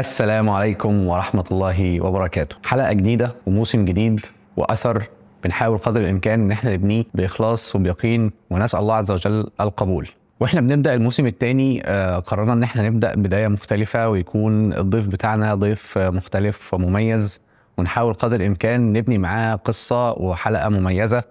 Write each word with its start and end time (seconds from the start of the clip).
السلام 0.00 0.50
عليكم 0.50 1.06
ورحمة 1.06 1.44
الله 1.52 2.00
وبركاته 2.00 2.56
حلقة 2.64 2.92
جديدة 2.92 3.34
وموسم 3.46 3.84
جديد 3.84 4.26
وأثر 4.56 5.02
بنحاول 5.44 5.78
قدر 5.78 6.00
الإمكان 6.00 6.40
إن 6.40 6.50
إحنا 6.52 6.74
نبنيه 6.74 7.04
بإخلاص 7.14 7.76
وبيقين 7.76 8.30
ونسأل 8.50 8.80
الله 8.80 8.94
عز 8.94 9.10
وجل 9.10 9.50
القبول 9.60 10.08
وإحنا 10.40 10.60
بنبدأ 10.60 10.94
الموسم 10.94 11.26
الثاني 11.26 11.80
قررنا 12.26 12.52
إن 12.52 12.62
إحنا 12.62 12.88
نبدأ 12.88 13.14
بداية 13.14 13.48
مختلفة 13.48 14.08
ويكون 14.08 14.72
الضيف 14.72 15.08
بتاعنا 15.08 15.54
ضيف 15.54 15.98
مختلف 15.98 16.74
ومميز 16.74 17.40
ونحاول 17.78 18.14
قدر 18.14 18.36
الإمكان 18.36 18.92
نبني 18.92 19.18
معاه 19.18 19.54
قصة 19.54 20.12
وحلقة 20.12 20.68
مميزة 20.68 21.22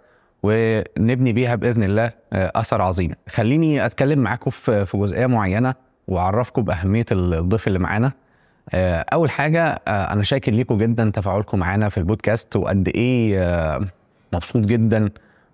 ونبني 0.43 1.33
بيها 1.33 1.55
بإذن 1.55 1.83
الله 1.83 2.11
أثر 2.33 2.81
عظيم. 2.81 3.11
خليني 3.29 3.85
أتكلم 3.85 4.19
معاكم 4.19 4.49
في 4.51 4.85
في 4.85 4.97
جزئية 4.97 5.25
معينة 5.25 5.75
وأعرفكم 6.07 6.61
بأهمية 6.61 7.05
الضيف 7.11 7.67
اللي 7.67 7.79
معانا. 7.79 8.11
أول 9.13 9.29
حاجة 9.29 9.67
أنا 9.87 10.23
شاكر 10.23 10.51
ليكم 10.51 10.77
جدا 10.77 11.09
تفاعلكم 11.09 11.59
معانا 11.59 11.89
في 11.89 11.97
البودكاست 11.97 12.55
وقد 12.55 12.87
إيه 12.87 13.79
مبسوط 14.33 14.65
جدا 14.65 15.09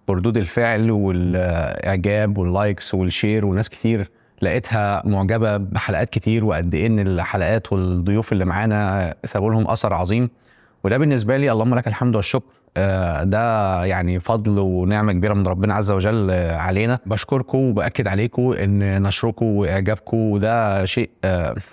بردود 0.08 0.38
الفعل 0.38 0.92
والإعجاب 0.92 2.38
وال 2.38 2.54
likes 2.54 2.94
وال 2.94 3.09
share 3.09 3.46
وناس 3.46 3.70
كتير 3.70 4.12
لقيتها 4.42 5.02
معجبة 5.06 5.58
بحلقات 5.58 6.10
كتير 6.10 6.46
وقد 6.46 6.76
إيه 6.76 6.88
إن 6.88 7.00
الحلقات 7.00 7.74
والضيوف 7.74 8.32
اللي 8.32 8.46
معانا 8.46 9.16
سابوا 9.24 9.52
لهم 9.52 9.68
أثر 9.68 9.94
عظيم. 9.94 10.30
وده 10.84 10.98
بالنسبة 10.98 11.38
لي 11.38 11.52
اللهم 11.52 11.76
لك 11.76 11.88
الحمد 11.88 12.16
والشكر. 12.16 12.52
ده 13.24 13.84
يعني 13.86 14.20
فضل 14.20 14.60
ونعمة 14.60 15.12
كبيرة 15.14 15.34
من 15.34 15.48
ربنا 15.48 15.74
عز 15.74 15.92
وجل 15.92 16.32
علينا. 16.52 17.00
بشكركم 17.06 17.58
وبأكد 17.58 18.08
عليكم 18.08 18.52
إن 18.52 19.04
نشركم 19.04 19.46
وإعجابكم 19.46 20.18
وده 20.18 20.86
شيء 20.86 21.10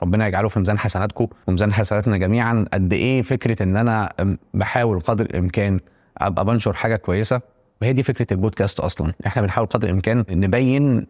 ربنا 0.03 0.27
يجعله 0.27 0.49
في 0.49 0.59
ميزان 0.59 0.79
حسناتكم 0.79 1.27
وميزان 1.47 1.73
حسناتنا 1.73 2.17
جميعا. 2.17 2.67
قد 2.73 2.93
إيه 2.93 3.23
فكرة 3.23 3.63
إن 3.63 3.77
أنا 3.77 4.13
بحاول 4.55 5.01
قدر 5.01 5.25
الإمكان 5.25 5.81
أبقى 6.19 6.45
بنشر 6.45 6.73
حاجة 6.73 6.97
كويسة؟ 6.97 7.41
وهي 7.83 7.93
دي 7.93 8.03
فكرة 8.03 8.27
البودكاست 8.33 8.81
أصلا. 8.81 9.13
إحنا 9.27 9.43
بنحاول 9.43 9.67
قدر 9.67 9.89
الإمكان 9.89 10.25
نبين 10.31 11.07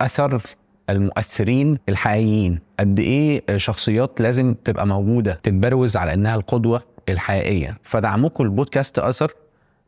أثر 0.00 0.42
المؤثرين 0.90 1.78
الحقيقيين. 1.88 2.58
قد 2.80 2.98
إيه 2.98 3.56
شخصيات 3.56 4.20
لازم 4.20 4.54
تبقى 4.64 4.86
موجودة 4.86 5.40
تتبروز 5.42 5.96
على 5.96 6.14
إنها 6.14 6.34
القدوة؟ 6.34 6.82
الحقيقية. 7.08 7.78
فدعمكم 7.82 8.44
البودكاست 8.44 8.98
أثر. 8.98 9.32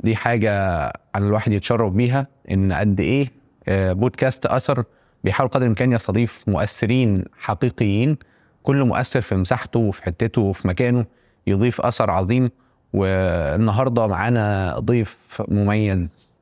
دي 0.00 0.16
حاجة 0.16 0.82
على 1.14 1.26
الواحد 1.26 1.52
يتشرف 1.52 1.92
بيها 1.92 2.26
إن 2.50 2.72
قد 2.72 3.00
إيه 3.00 3.32
بودكاست 3.68 4.46
أثر 4.46 4.84
بيحاول 5.24 5.50
قدر 5.50 5.62
الإمكان 5.62 5.92
يستضيف 5.92 6.44
مؤثرين 6.46 7.24
حقيقيين. 7.38 8.16
كل 8.62 8.84
مؤثر 8.84 9.20
في 9.20 9.34
مساحته 9.34 9.80
وفي 9.80 10.02
حتته 10.02 10.42
وفي 10.42 10.68
مكانه 10.68 11.06
يضيف 11.46 11.80
أثر 11.80 12.10
عظيم. 12.10 12.50
والنهاردة 12.92 14.06
معانا 14.06 14.76
ضيف 14.78 15.18
مميز 15.48 16.32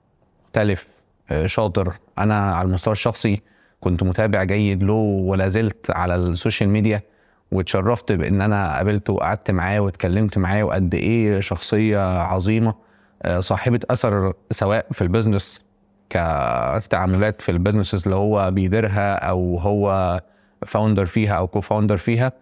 مختلف 0.45 0.89
شاطر. 1.45 1.93
أنا 2.19 2.55
على 2.57 2.69
المستوى 2.69 2.93
الشخصي 2.93 3.43
كنت 3.81 4.03
متابع 4.03 4.45
جيد 4.45 4.83
له 4.83 4.93
ولا 4.93 5.49
زلت 5.49 5.91
على 5.91 6.15
ال 6.15 6.23
social 6.23 6.71
media. 6.71 7.03
واتشرفت 7.53 8.13
بان 8.13 8.41
أنا 8.41 8.77
قابلته 8.77 9.13
وقعدت 9.13 9.51
معاه 9.51 9.81
واتكلمت 9.81 10.39
معاه 10.39 10.63
وقد 10.65 10.95
إيه 10.95 11.41
شخصية 11.41 12.21
عظيمة 12.23 12.75
صاحبة 13.39 13.81
أثر 13.91 14.33
سواء 14.51 14.87
في 14.93 15.03
ال 15.03 15.09
business 15.09 15.61
كتعاملات 16.11 17.43
في 17.43 17.49
ال 17.49 17.54
businesses 17.54 18.03
اللي 18.05 18.17
هو 18.17 18.51
بيديرها 18.51 19.15
أو 19.15 19.59
هو 19.59 20.21
founder 20.67 21.07
فيها 21.07 21.33
أو 21.35 21.47
co-founder 21.47 21.97
فيها 21.97 22.33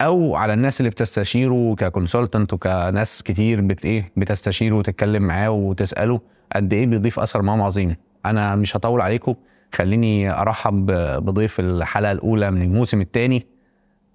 أو 0.00 0.36
على 0.36 0.54
الناس 0.54 0.80
اللي 0.80 0.90
بتستشيره 0.90 1.74
ك 1.78 1.85
consultant 1.85 2.52
وكناس 2.52 3.22
كتير 3.22 3.60
بت 3.60 3.86
إيه 3.86 4.12
بتستشيره 4.16 4.74
وتتكلم 4.74 5.22
معاه 5.22 5.50
وتسأله 5.50 6.20
قد 6.56 6.72
إيه 6.72 6.86
بيضيف 6.86 7.18
أثر 7.20 7.42
معاهم 7.42 7.62
عظيم. 7.62 7.96
أنا 8.26 8.56
مش 8.56 8.76
هطول 8.76 9.00
عليكم 9.00 9.34
خليني 9.74 10.30
أرحب 10.30 10.86
بضيف 11.24 11.60
الحلقة 11.60 12.12
الأولى 12.12 12.50
من 12.50 12.62
الموسم 12.62 13.00
الثاني 13.00 13.46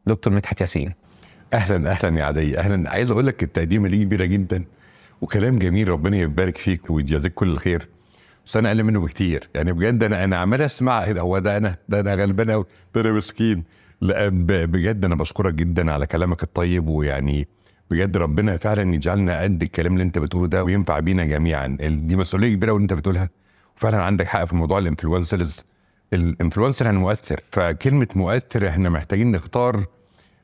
دكتور 0.08 0.34
مدحت 0.34 0.62
ياسين. 0.62 0.94
أهلا 1.54 1.92
أهلا 1.92 2.20
يا 2.20 2.26
عدي 2.26 2.60
أهلا. 2.60 2.90
عايز 2.90 3.12
أقول 3.12 3.28
لك 3.28 3.44
التقديمه 3.44 3.90
دي 3.90 4.04
كبيره 4.04 4.26
جدا 4.26 4.64
وكلام 5.22 5.60
جميل 5.60 5.88
ربنا 5.88 6.18
يبارك 6.18 6.58
فيك 6.58 6.90
ويجازيك 6.90 7.34
كل 7.34 7.48
الخير 7.50 7.88
بس 8.46 8.58
أنا 8.58 8.68
أقل 8.70 8.84
منه 8.84 9.00
بكتير. 9.00 9.50
يعني 9.56 9.72
بجد 9.74 10.04
أنا 10.04 10.24
أنا 10.24 10.38
عمال 10.38 10.62
أسمع 10.62 11.04
هو 11.06 11.40
ده 11.40 11.58
أنا؟ 11.58 11.76
ده 11.90 12.00
أنا 12.00 12.14
غلبان 12.16 12.52
قوي 12.52 12.66
ده 12.96 13.02
أنا 13.02 13.12
مسكين. 13.12 13.64
لا 14.02 14.30
بجد 14.66 15.06
أنا 15.06 15.16
بشكرك 15.16 15.54
جدا 15.54 15.92
على 15.92 16.08
كلامك 16.08 16.44
الطيب 16.44 16.88
ويعني 16.88 17.48
بجد 17.92 18.18
ربنا 18.18 18.58
فعلا 18.58 18.96
يجعلنا 18.96 19.42
قد 19.42 19.62
الكلام 19.64 19.94
اللي 19.94 20.04
أنت 20.04 20.18
بتقوله 20.20 20.48
ده 20.48 20.64
وينفع 20.64 21.00
بينا 21.00 21.26
جميعا. 21.26 21.78
دي 21.82 22.16
مسؤولية 22.16 22.54
كبيرة 22.56 22.72
واللي 22.72 22.84
أنت 22.84 22.94
بتقولها. 22.94 23.30
وفعلا 23.78 24.02
عندك 24.04 24.28
حق 24.28 24.44
في 24.46 24.56
موضوع 24.56 24.78
ال 24.80 24.87
influencers 24.87 25.66
ال 26.14 26.20
influencer 26.20 26.86
يعني 26.86 26.98
مؤثر 26.98 27.40
فكلمة 27.52 28.08
مؤثر 28.16 28.68
إحنا 28.68 28.90
محتاجين 28.90 29.32
نختار 29.32 29.86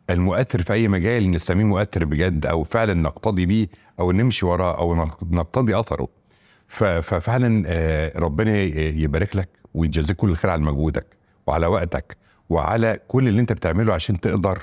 المؤثر 0.09 0.61
في 0.61 0.73
أي 0.73 0.88
مجال 0.88 1.31
نسميه 1.31 1.63
مؤثر 1.63 2.05
بجد 2.05 2.45
أو 2.45 2.63
فعلا 2.63 2.94
نقتضي 2.94 3.45
بيه 3.45 3.67
أو 4.00 4.11
نمشي 4.11 4.45
وراه 4.45 4.78
أو 4.78 4.95
نقتضي 5.31 5.79
أثره. 5.79 6.07
ففعلا 6.67 7.63
ربنا 8.16 8.57
يبارك 8.78 9.35
لك 9.35 9.50
ويجازيك 9.73 10.16
كل 10.17 10.29
الخير 10.29 10.51
على 10.51 10.61
مجهودك 10.61 11.05
وعلى 11.47 11.67
وقتك 11.67 12.17
وعلى 12.49 12.99
كل 13.07 13.28
اللي 13.28 13.41
أنت 13.41 13.53
بتعمله 13.53 13.94
عشان 13.94 14.19
تقدر 14.19 14.59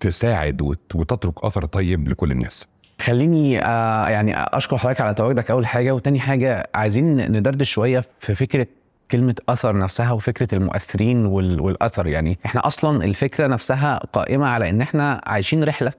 تساعد 0.00 0.62
وتترك 0.94 1.44
أثر 1.44 1.64
طيب 1.64 2.08
لكل 2.08 2.30
الناس. 2.30 2.66
خليني 3.00 3.64
آه 3.64 4.08
يعني 4.08 4.34
أشكر 4.36 4.78
حضرتك 4.78 5.00
على 5.00 5.14
تواجدك. 5.14 5.50
أول 5.50 5.66
حاجة 5.66 5.94
وتاني 5.94 6.20
حاجة 6.20 6.70
عايزين 6.74 7.32
ندردش 7.32 7.70
شوية 7.70 8.04
في 8.20 8.34
فكرة 8.34 8.66
كلمة 9.10 9.34
أثر 9.48 9.78
نفسها 9.78 10.12
وفكرة 10.12 10.54
المؤثرين 10.54 11.26
والأثر. 11.26 12.06
يعني 12.06 12.38
إحنا 12.46 12.66
أصلا 12.66 13.04
الفكرة 13.04 13.46
نفسها 13.46 13.98
قائمة 14.12 14.46
على 14.46 14.70
إن 14.70 14.80
إحنا 14.80 15.20
عايشين 15.26 15.64
رحلة 15.64 15.92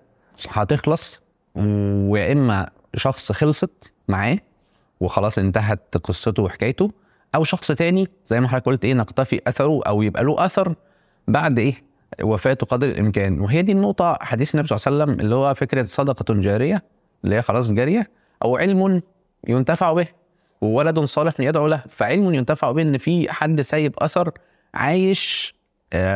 هتخلص 0.50 1.22
ويا 1.56 2.32
إما 2.32 2.70
شخص 2.96 3.32
خلصت 3.32 3.94
معاه 4.08 4.38
وخلاص 5.00 5.38
انتهت 5.40 5.98
قصته 5.98 6.44
وحكايته 6.44 6.92
أو 7.36 7.44
شخص 7.44 7.72
تاني 7.72 8.08
زي 8.26 8.40
ما 8.40 8.48
حضرتك 8.48 8.66
قلت 8.66 8.86
إيه 8.86 8.94
نقتفي 8.94 9.42
أثره 9.48 9.82
أو 9.88 10.02
يبقى 10.02 10.24
له 10.24 10.46
أثر 10.46 10.76
بعد 11.28 11.60
إيه 11.60 11.74
وفاته 12.24 12.66
قدر 12.66 12.88
الإمكان. 12.88 13.40
وهي 13.40 13.62
دي 13.62 13.72
النقطة 13.72 14.18
حديث 14.22 14.56
النبي 14.56 14.68
صلى 14.68 14.78
الله 14.78 15.04
عليه 15.04 15.12
وسلم 15.14 15.26
اللي 15.26 15.36
هو 15.36 15.54
فكرة 15.54 15.84
صدقة 15.84 16.34
جارية 16.34 16.84
اللي 17.24 17.36
هي 17.36 17.42
خلاص 17.42 17.72
جارية 17.72 18.10
أو 18.44 18.58
علم 18.58 19.02
ينتفع 19.48 19.94
به. 19.94 20.08
وولد 20.62 21.00
صالح 21.00 21.34
يدعو 21.40 21.68
له 21.68 21.84
فعلم 21.90 22.34
ينتفع 22.34 22.72
به 22.72 22.82
إن 22.82 22.98
في 22.98 23.32
حد 23.32 23.62
سايب 23.62 23.94
أثر 24.00 24.32
عايش 24.74 25.56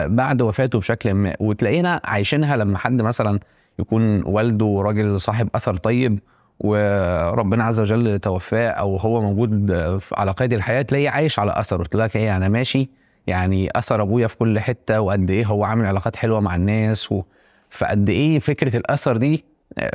بعد 0.06 0.42
وفاته 0.42 0.80
بشكل 0.80 1.14
ما. 1.14 1.36
وتلاقينا 1.40 2.02
عايشينها 2.04 2.56
لما 2.56 2.78
حد 2.78 3.02
مثلا 3.02 3.40
يكون 3.80 4.24
والده 4.26 4.82
راجل 4.86 5.20
صاحب 5.20 5.50
أثر 5.56 5.76
طيب 5.78 6.20
وربنا 6.60 7.64
عز 7.64 7.80
وجل 7.80 8.20
توفاه 8.20 8.70
أو 8.70 8.98
هو 8.98 9.22
موجود 9.22 9.72
على 10.14 10.32
قيد 10.32 10.54
الحياة 10.54 10.82
تلاقيه 10.82 11.10
عايش 11.10 11.40
على 11.40 11.60
أثره. 11.60 11.84
تلاقي 11.84 12.08
لك 12.08 12.16
إيه 12.18 12.38
أنا 12.38 12.48
ماشي 12.50 12.90
يعني 13.28 13.70
أثر 13.76 14.02
أبويا 14.02 14.28
في 14.28 14.38
كل 14.38 14.60
حتة 14.60 15.02
وقد 15.02 15.32
إيه 15.32 15.46
هو 15.46 15.64
عامل 15.64 15.86
علاقات 15.86 16.16
حلوة 16.16 16.40
مع 16.40 16.56
الناس 16.56 17.12
و... 17.12 17.22
فقد 17.70 18.10
إيه 18.10 18.40
فكرة 18.40 18.78
الأثر 18.78 19.18
دي 19.18 19.46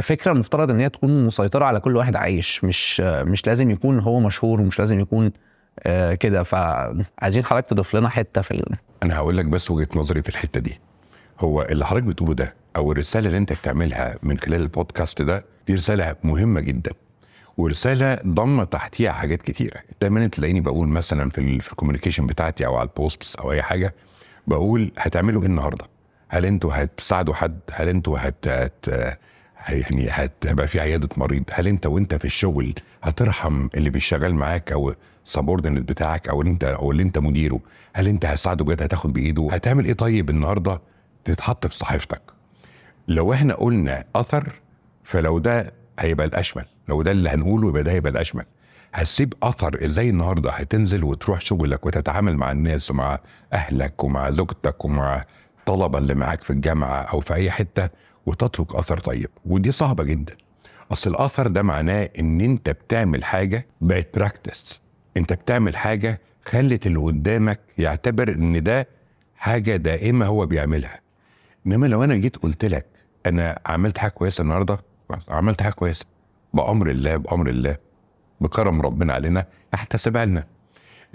فكرة 0.03 0.33
المفترض 0.33 0.71
إن 0.71 0.81
هي 0.81 0.89
تكون 0.89 1.27
مسيطرة 1.27 1.65
على 1.65 1.81
كل 1.81 1.97
واحد 1.97 2.17
عايش 2.17 2.65
مش 2.65 3.01
مش 3.01 3.47
لازم 3.47 3.71
يكون 3.71 3.99
هو 4.01 4.21
مشهور 4.21 4.61
ومش 4.61 4.79
لازم 4.79 5.01
يكون 5.01 5.33
كده. 6.21 6.43
فعايزين 6.43 7.45
حضرتك 7.45 7.67
تضيف 7.67 7.97
لنا 7.97 8.09
حتة 8.09 8.41
في 8.41 8.51
ال... 8.51 8.77
أنا 9.03 9.17
هقول 9.17 9.37
لك 9.37 9.45
بس 9.45 9.71
وجهة 9.71 9.89
نظري 9.97 10.23
في 10.23 10.29
الحتة 10.29 10.61
دي. 10.61 10.81
هو 11.41 11.63
اللي 11.63 11.87
حضرتك 11.87 12.05
بتقوله 12.05 12.35
ده 12.35 12.55
أو 12.77 12.93
الرسالة 12.93 13.27
اللي 13.27 13.39
أنت 13.39 13.53
بتعملها 13.53 14.17
من 14.23 14.39
خلال 14.39 14.61
البودكاست 14.61 15.22
ده 15.22 15.45
دي 15.67 15.75
رسالة 15.75 16.16
مهمة 16.25 16.61
جدا. 16.61 16.91
ورسالة 17.57 18.19
ضم 18.27 18.65
تحتيها 18.65 19.13
حاجات 19.13 19.43
كتيرة. 19.43 19.81
دايما 20.01 20.27
تلاقيني 20.27 20.61
بقول 20.61 20.89
مثلا 20.89 21.31
في, 21.31 21.61
في 21.61 21.71
ال 21.72 21.76
communication 21.76 22.27
بتاعتي 22.27 22.66
أو 22.66 22.77
على 22.77 22.89
ال 22.89 22.97
posts 22.97 23.37
أو 23.37 23.53
أي 23.53 23.63
حاجة 23.63 23.95
بقول 24.47 24.93
هتعملوا 24.99 25.43
إيه 25.43 25.49
النهارده؟ 25.49 25.84
هل 26.28 26.47
أنتوا 26.47 26.71
هتساعدوا 26.75 27.34
حد؟ 27.34 27.61
هل 27.73 27.89
أنتوا 27.89 28.19
هت, 28.21 28.49
هت 28.49 28.87
يعني 29.68 30.09
هتبقى 30.10 30.68
في 30.68 30.80
عيادة 30.80 31.09
مريض. 31.16 31.42
هل 31.53 31.68
انت 31.68 31.86
وانت 31.86 32.15
في 32.15 32.24
الشغل 32.24 32.74
هترحم 33.03 33.68
اللي 33.74 33.91
بيشتغل 33.91 34.34
معاك 34.34 34.72
أو 34.72 34.95
سبوردنت 35.24 35.89
بتاعك 35.89 36.28
أو 36.28 36.41
اللي 36.41 36.53
انت 36.53 36.65
أو 36.65 36.91
اللي 36.91 37.03
انت 37.03 37.18
مديره؟ 37.18 37.60
هل 37.92 38.09
انت 38.09 38.24
هتساعده 38.27 38.65
بجد؟ 38.65 38.83
هتاخد 38.83 39.12
بإيده؟ 39.12 39.48
هتعمل 39.53 39.84
إيه 39.84 39.92
طيب 39.92 40.30
النهارده 40.30 40.80
تتحط 41.24 41.66
في 41.66 41.74
صحيفتك؟ 41.77 42.22
لو 43.09 43.33
إحنا 43.33 43.54
قلنا 43.54 44.04
أثر 44.16 44.53
فلو 45.04 45.39
ده 45.39 45.72
هيبقى 45.98 46.27
الأشمل. 46.27 46.65
لو 46.89 47.03
ده 47.03 47.10
اللي 47.10 47.30
هنقوله 47.30 47.68
يبقى 47.68 47.83
ده 47.83 47.92
هيبقى 47.92 48.13
الأشمل. 48.13 48.45
هتسيب 48.95 49.34
أثر 49.42 49.84
إزاي 49.84 50.10
النهارده؟ 50.10 50.51
هتنزل 50.51 51.04
وتروح 51.04 51.41
شغلك 51.41 51.86
وتتعامل 51.86 52.36
مع 52.36 52.53
الناس 52.53 52.91
ومع 52.91 53.18
أهلك 53.53 54.04
ومع 54.04 54.30
زوجتك 54.30 54.84
ومع 54.84 55.24
الطلبه 55.60 55.98
اللي 55.98 56.15
معاك 56.15 56.42
في 56.42 56.51
الجامعة 56.51 56.97
أو 57.03 57.21
في 57.21 57.34
أي 57.34 57.51
حتة؟ 57.51 57.89
وتترك 58.27 58.75
اثر 58.75 58.99
طيب. 59.01 59.31
ودي 59.47 59.72
صعبة 59.72 60.05
جدا. 60.05 60.37
أصل 60.93 61.11
الاثر 61.11 61.47
ده 61.47 61.63
معناه 61.63 62.11
إن 62.19 62.41
أنت 62.41 62.71
بتعمل 62.71 63.25
حاجة 63.25 63.67
بقت 63.81 64.19
براكتس 64.19 64.81
أنت 65.17 65.33
بتعمل 65.33 65.77
حاجة 65.77 66.21
خلت 66.45 66.87
اللي 66.87 66.99
قدامك 66.99 67.61
يعتبر 67.78 68.28
إن 68.28 68.63
ده 68.63 68.89
حاجة 69.37 69.77
دائمة 69.77 70.27
هو 70.27 70.47
بيعملها. 70.47 71.01
إنما 71.67 71.87
لو 71.87 72.05
أنا 72.05 72.17
جيت 72.17 72.37
قلت 72.37 72.65
لك 72.65 72.87
أنا 73.27 73.59
عملت 73.67 73.99
حاجة 73.99 74.11
كويسة 74.11 74.43
النهارده 74.43 74.78
عملت 75.28 75.63
حاجة 75.63 75.73
كويسة. 75.73 76.07
بأمر 76.55 76.91
الله 76.91 77.16
بأمر 77.16 77.49
الله. 77.49 77.77
بكرم 78.41 78.81
ربنا 78.83 79.13
علينا 79.13 79.47
احتسبها 79.75 80.25
لنا. 80.25 80.47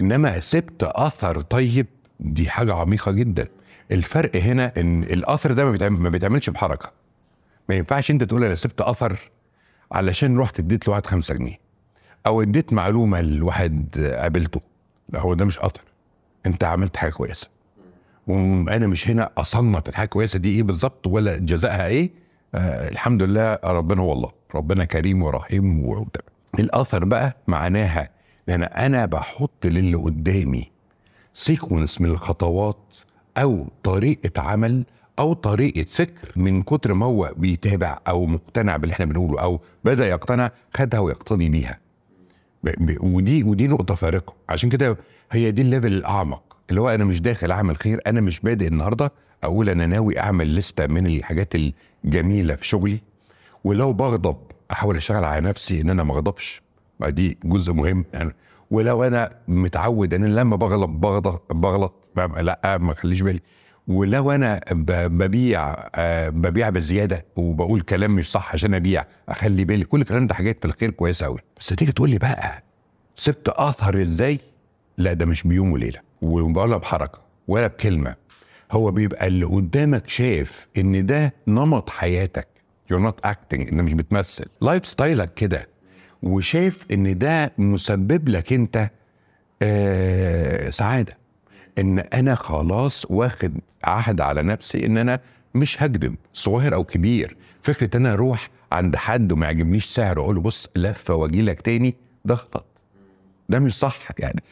إنما 0.00 0.40
سبت 0.40 0.82
اثر 0.82 1.40
طيب 1.40 1.86
دي 2.20 2.50
حاجة 2.50 2.74
عميقة 2.74 3.12
جدا. 3.12 3.48
الفرق 3.92 4.36
هنا 4.36 4.72
إن 4.76 5.02
الاثر 5.02 5.52
ده 5.52 5.64
ما 5.64 5.70
بيتعمل 5.70 6.00
ما 6.00 6.08
بيتعملش 6.08 6.50
بحركة. 6.50 6.92
ما 7.68 7.74
ينفعش 7.74 8.10
أنت 8.10 8.24
تقول 8.24 8.44
أنا 8.44 8.54
سبت 8.54 8.80
اثر 8.80 9.18
علشان 9.92 10.38
رحت 10.38 10.58
اديت 10.60 10.88
لواحد 10.88 11.06
خمسة 11.06 11.34
جنيه 11.34 11.58
أو 12.26 12.42
اديت 12.42 12.72
معلومة 12.72 13.20
لواحد 13.20 13.98
قابلته. 14.20 14.60
لا 15.08 15.20
هو 15.20 15.34
ده 15.34 15.44
مش 15.44 15.58
اثر 15.58 15.82
أنت 16.46 16.64
عملت 16.64 16.96
حاجة 16.96 17.10
كويسة. 17.10 17.48
وأنا 18.26 18.86
مش 18.86 19.08
هنا 19.10 19.30
اصنف 19.38 19.88
الحاجة 19.88 20.04
الكويسه 20.04 20.38
دي 20.38 20.56
إيه 20.56 20.62
بالظبط 20.62 21.06
ولا 21.06 21.38
جزائها 21.38 21.86
إيه؟ 21.86 22.10
آه 22.54 22.88
الحمد 22.88 23.22
لله 23.22 23.58
ربنا 23.64 24.02
هو 24.02 24.12
الله. 24.12 24.32
ربنا 24.54 24.84
كريم 24.84 25.22
ورحيم 25.22 25.84
و... 25.86 26.06
الاثر 26.58 27.04
بقى 27.04 27.36
معناها 27.46 28.10
إن 28.48 28.62
أنا 28.62 29.06
بحط 29.06 29.66
للي 29.66 29.94
قدامي 29.96 30.70
sequence 31.34 32.00
من 32.00 32.10
الخطوات 32.10 32.96
أو 33.36 33.66
طريقة 33.82 34.42
عمل 34.42 34.84
أو 35.18 35.32
طريقة 35.32 35.82
فكر 35.82 36.32
من 36.36 36.62
كتر 36.62 36.94
ما 36.94 37.06
هو 37.06 37.32
بيتابع 37.36 37.98
أو 38.08 38.26
مقتنع 38.26 38.76
باللي 38.76 38.92
إحنا 38.92 39.04
بنقوله 39.04 39.40
أو 39.40 39.60
بدأ 39.84 40.06
يقتنع 40.08 40.50
خدها 40.76 41.00
ويقتدي 41.00 41.48
بيها 41.48 41.78
ودي 43.00 43.42
ودي 43.44 43.68
نقطة 43.68 43.94
فارقة. 43.94 44.34
عشان 44.48 44.70
كده 44.70 44.98
هي 45.32 45.50
دي 45.50 45.62
ال 45.62 45.67
level 45.67 45.92
الأعمق. 45.92 46.56
اللي 46.70 46.80
هو 46.80 46.88
أنا 46.88 47.04
مش 47.04 47.20
داخل 47.20 47.50
أعمل 47.50 47.76
خير 47.76 48.00
أنا 48.06 48.20
مش 48.20 48.40
بادئ 48.40 48.66
النهارده 48.66 49.12
أقول 49.44 49.68
أنا 49.68 49.86
ناوي 49.86 50.20
أعمل 50.20 50.54
لسته 50.54 50.86
من 50.86 51.06
الحاجات 51.06 51.54
الجميلة 52.04 52.56
في 52.56 52.66
شغلي. 52.66 53.00
ولو 53.64 53.92
بغضب 53.92 54.36
أحاول 54.70 54.96
أشتغل 54.96 55.24
على 55.24 55.48
نفسي 55.48 55.80
إن 55.80 55.90
أنا 55.90 56.02
ما 56.04 56.12
أغضبش. 56.12 56.62
دي 57.00 57.38
جزء 57.44 57.72
مهم. 57.72 58.04
يعني 58.12 58.34
ولو 58.70 59.04
أنا 59.04 59.30
متعود 59.48 60.14
إن 60.14 60.24
لما 60.24 60.56
بغلط 60.56 60.88
بغلط 60.88 61.52
بغلط 61.52 62.05
لا 62.16 62.78
ما 62.80 62.92
اخليش 62.92 63.20
بالي. 63.20 63.40
ولو 63.88 64.30
أنا 64.30 64.60
ببيع 64.72 65.74
آه، 65.94 66.28
ببيع 66.28 66.70
بزيادة 66.70 67.24
وبقول 67.36 67.80
كلام 67.80 68.14
مش 68.14 68.30
صح 68.30 68.52
عشان 68.52 68.74
أبيع 68.74 69.04
أخلي 69.28 69.64
بالي. 69.64 69.84
كل 69.84 70.00
الكلام 70.00 70.26
ده 70.26 70.34
حاجات 70.34 70.58
في 70.60 70.64
الخير 70.64 70.90
كويسة 70.90 71.26
قوي 71.26 71.38
بس 71.60 71.66
تيجي 71.68 71.92
تقول 71.92 72.10
لي 72.10 72.18
بقى 72.18 72.62
سبت 73.14 73.48
آثر 73.48 74.02
إزاي؟ 74.02 74.40
لا 74.98 75.12
ده 75.12 75.26
مش 75.26 75.42
بيوم 75.42 75.72
وليلة 75.72 76.00
ولا 76.22 76.76
بحركة 76.76 77.18
ولا 77.48 77.66
بكلمة. 77.66 78.14
هو 78.72 78.90
بيبقى 78.90 79.26
اللي 79.26 79.44
قدامك 79.44 80.08
شايف 80.08 80.66
إن 80.78 81.06
ده 81.06 81.34
نمط 81.46 81.90
حياتك. 81.90 82.48
You're 82.92 83.06
not 83.10 83.28
acting 83.30 83.60
انت 83.60 83.72
مش 83.74 83.92
بتمثل. 83.92 84.44
life 84.60 84.86
style 84.86 85.26
ك 85.26 85.34
كده. 85.34 85.68
وشايف 86.22 86.86
إن 86.90 87.18
ده 87.18 87.52
مسبب 87.58 88.28
لك 88.28 88.52
أنت 88.52 88.90
آه 89.62 90.70
سعادة. 90.70 91.16
إن 91.78 91.98
أنا 91.98 92.34
خلاص 92.34 93.06
واخد 93.10 93.54
عهد 93.84 94.20
على 94.20 94.42
نفسي 94.42 94.86
إن 94.86 94.98
أنا 94.98 95.20
مش 95.54 95.82
هكذب 95.82 96.14
صغير 96.32 96.74
أو 96.74 96.84
كبير. 96.84 97.36
فكرة 97.62 97.96
إن 97.96 98.06
أنا 98.06 98.14
أروح 98.14 98.48
عند 98.72 98.96
حد 98.96 99.32
وما 99.32 99.46
يعجبنيش 99.46 99.84
سعره 99.84 100.20
أقول 100.20 100.34
له 100.34 100.40
بص 100.40 100.68
لفه 100.76 101.14
واجي 101.14 101.42
لك 101.42 101.60
تاني 101.60 101.94
ده 102.24 102.34
غلط. 102.34 102.66
ده 103.48 103.58
مش 103.58 103.74
صح 103.78 103.98
يعني. 104.18 104.42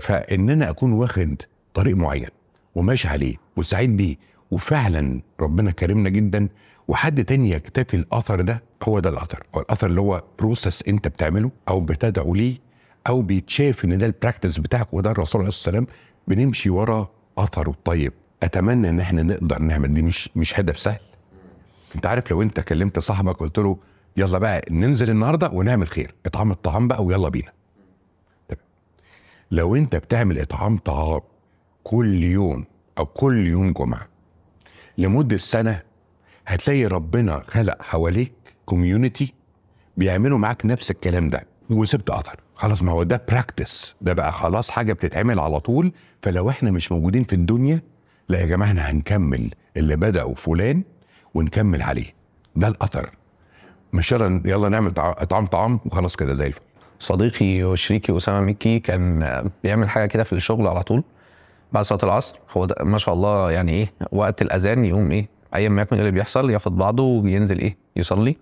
فإن 0.00 0.50
أنا 0.50 0.70
أكون 0.70 0.92
واخد 0.92 1.42
طريق 1.74 1.96
معين 1.96 2.28
وماشي 2.74 3.08
عليه 3.08 3.34
وسعيد 3.56 3.96
بيه 3.96 4.16
وفعلا 4.50 5.20
ربنا 5.40 5.70
كرمنا 5.70 6.08
جدا 6.08 6.48
وحد 6.88 7.24
تاني 7.24 7.50
يقتفي 7.50 7.96
الأثر 7.96 8.40
ده 8.40 8.62
هو 8.82 8.98
ده 8.98 9.10
الأثر. 9.10 9.42
هو 9.54 9.60
الأثر 9.60 9.86
اللي 9.86 10.00
هو 10.00 10.22
process 10.38 10.82
أنت 10.88 11.08
بتعمله 11.08 11.50
أو 11.68 11.80
بتدعو 11.80 12.34
ليه 12.34 12.58
أو 13.06 13.22
بيتشاف 13.22 13.84
إن 13.84 13.98
ده 13.98 14.06
ال 14.06 14.12
practice 14.12 14.58
بتاعك 14.58 14.94
وده 14.94 15.10
الرسول 15.10 15.40
عليه 15.40 15.48
الصلاة 15.48 15.76
والسلام 15.76 15.96
بنمشي 16.28 16.70
ورا 16.70 17.10
أثره 17.38 17.70
الطيب. 17.70 18.12
أتمنى 18.42 18.88
إن 18.88 19.00
إحنا 19.00 19.22
نقدر 19.22 19.58
نعمل 19.58 19.94
دي. 19.94 20.02
مش 20.02 20.30
مش 20.36 20.60
هدف 20.60 20.78
سهل. 20.78 21.00
أنت 21.94 22.06
عارف 22.06 22.30
لو 22.30 22.42
أنت 22.42 22.60
كلمت 22.60 22.98
صاحبك 22.98 23.36
قلت 23.36 23.58
له 23.58 23.78
يلا 24.16 24.38
بقى 24.38 24.62
ننزل 24.70 25.10
النهارده 25.10 25.50
ونعمل 25.52 25.88
خير. 25.88 26.14
إطعام 26.26 26.50
الطعام 26.50 26.88
بقى 26.88 27.04
ويلا 27.04 27.28
بينا. 27.28 27.52
طب 28.48 28.56
لو 29.50 29.76
أنت 29.76 29.96
بتعمل 29.96 30.38
إطعام 30.38 30.78
طعام 30.78 31.20
كل 31.84 32.24
يوم 32.24 32.64
أو 32.98 33.06
كل 33.06 33.46
يوم 33.46 33.72
جمعة 33.72 34.08
لمدة 34.98 35.36
سنة 35.36 35.82
هتلاقي 36.46 36.86
ربنا 36.86 37.44
خلق 37.48 37.82
حواليك 37.82 38.32
community 38.66 39.34
بيعملوا 39.96 40.38
معاك 40.38 40.66
نفس 40.66 40.90
الكلام 40.90 41.30
ده. 41.30 41.46
وسبت 41.70 42.10
اثر 42.10 42.40
خلاص 42.56 42.82
ما 42.82 42.92
هو 42.92 43.02
ده 43.02 43.24
practice 43.30 43.96
ده 44.00 44.12
بقى 44.12 44.32
خلاص 44.32 44.70
حاجة 44.70 44.92
بتتعمل 44.92 45.40
على 45.40 45.60
طول. 45.60 45.92
فلو 46.22 46.50
إحنا 46.50 46.70
مش 46.70 46.92
موجودين 46.92 47.24
في 47.24 47.32
الدنيا 47.32 47.80
لا 48.28 48.40
يا 48.40 48.46
جماعة 48.46 48.68
إحنا 48.68 48.90
هنكمل 48.90 49.50
اللي 49.76 49.96
بدأوا 49.96 50.34
فلان 50.34 50.82
ونكمل 51.34 51.82
عليه. 51.82 52.14
ده 52.56 52.68
الأثر. 52.68 53.10
مش 53.92 54.12
يلا 54.12 54.42
يلا 54.44 54.68
نعمل 54.68 54.90
طع- 54.90 55.12
طعام 55.12 55.46
طعام 55.46 55.80
وخلاص 55.86 56.16
كده 56.16 56.34
زي 56.34 56.46
الفل. 56.46 56.60
صديقي 57.00 57.62
وشريكي 57.64 58.16
أسامة 58.16 58.40
مكي 58.40 58.78
كان 58.78 59.20
بيعمل 59.64 59.88
حاجة 59.88 60.06
كده 60.06 60.22
في 60.24 60.32
الشغل 60.32 60.66
على 60.66 60.82
طول 60.82 61.02
بعد 61.72 61.84
صلاة 61.84 62.00
العصر. 62.02 62.36
هو 62.56 62.64
ده 62.64 62.74
ما 62.84 62.98
شاء 62.98 63.14
الله 63.14 63.50
يعني 63.50 63.72
إيه 63.72 63.92
وقت 64.12 64.42
الأذان 64.42 64.84
يقوم 64.84 65.10
إيه 65.12 65.28
ايا 65.54 65.68
ما 65.68 65.82
يكن 65.82 65.96
إيه 65.96 66.00
اللي 66.02 66.12
بيحصل 66.12 66.50
ياخد 66.50 66.76
بعضه 66.76 67.02
وينزل 67.02 67.58
إيه 67.58 67.76
يصلي. 67.96 68.36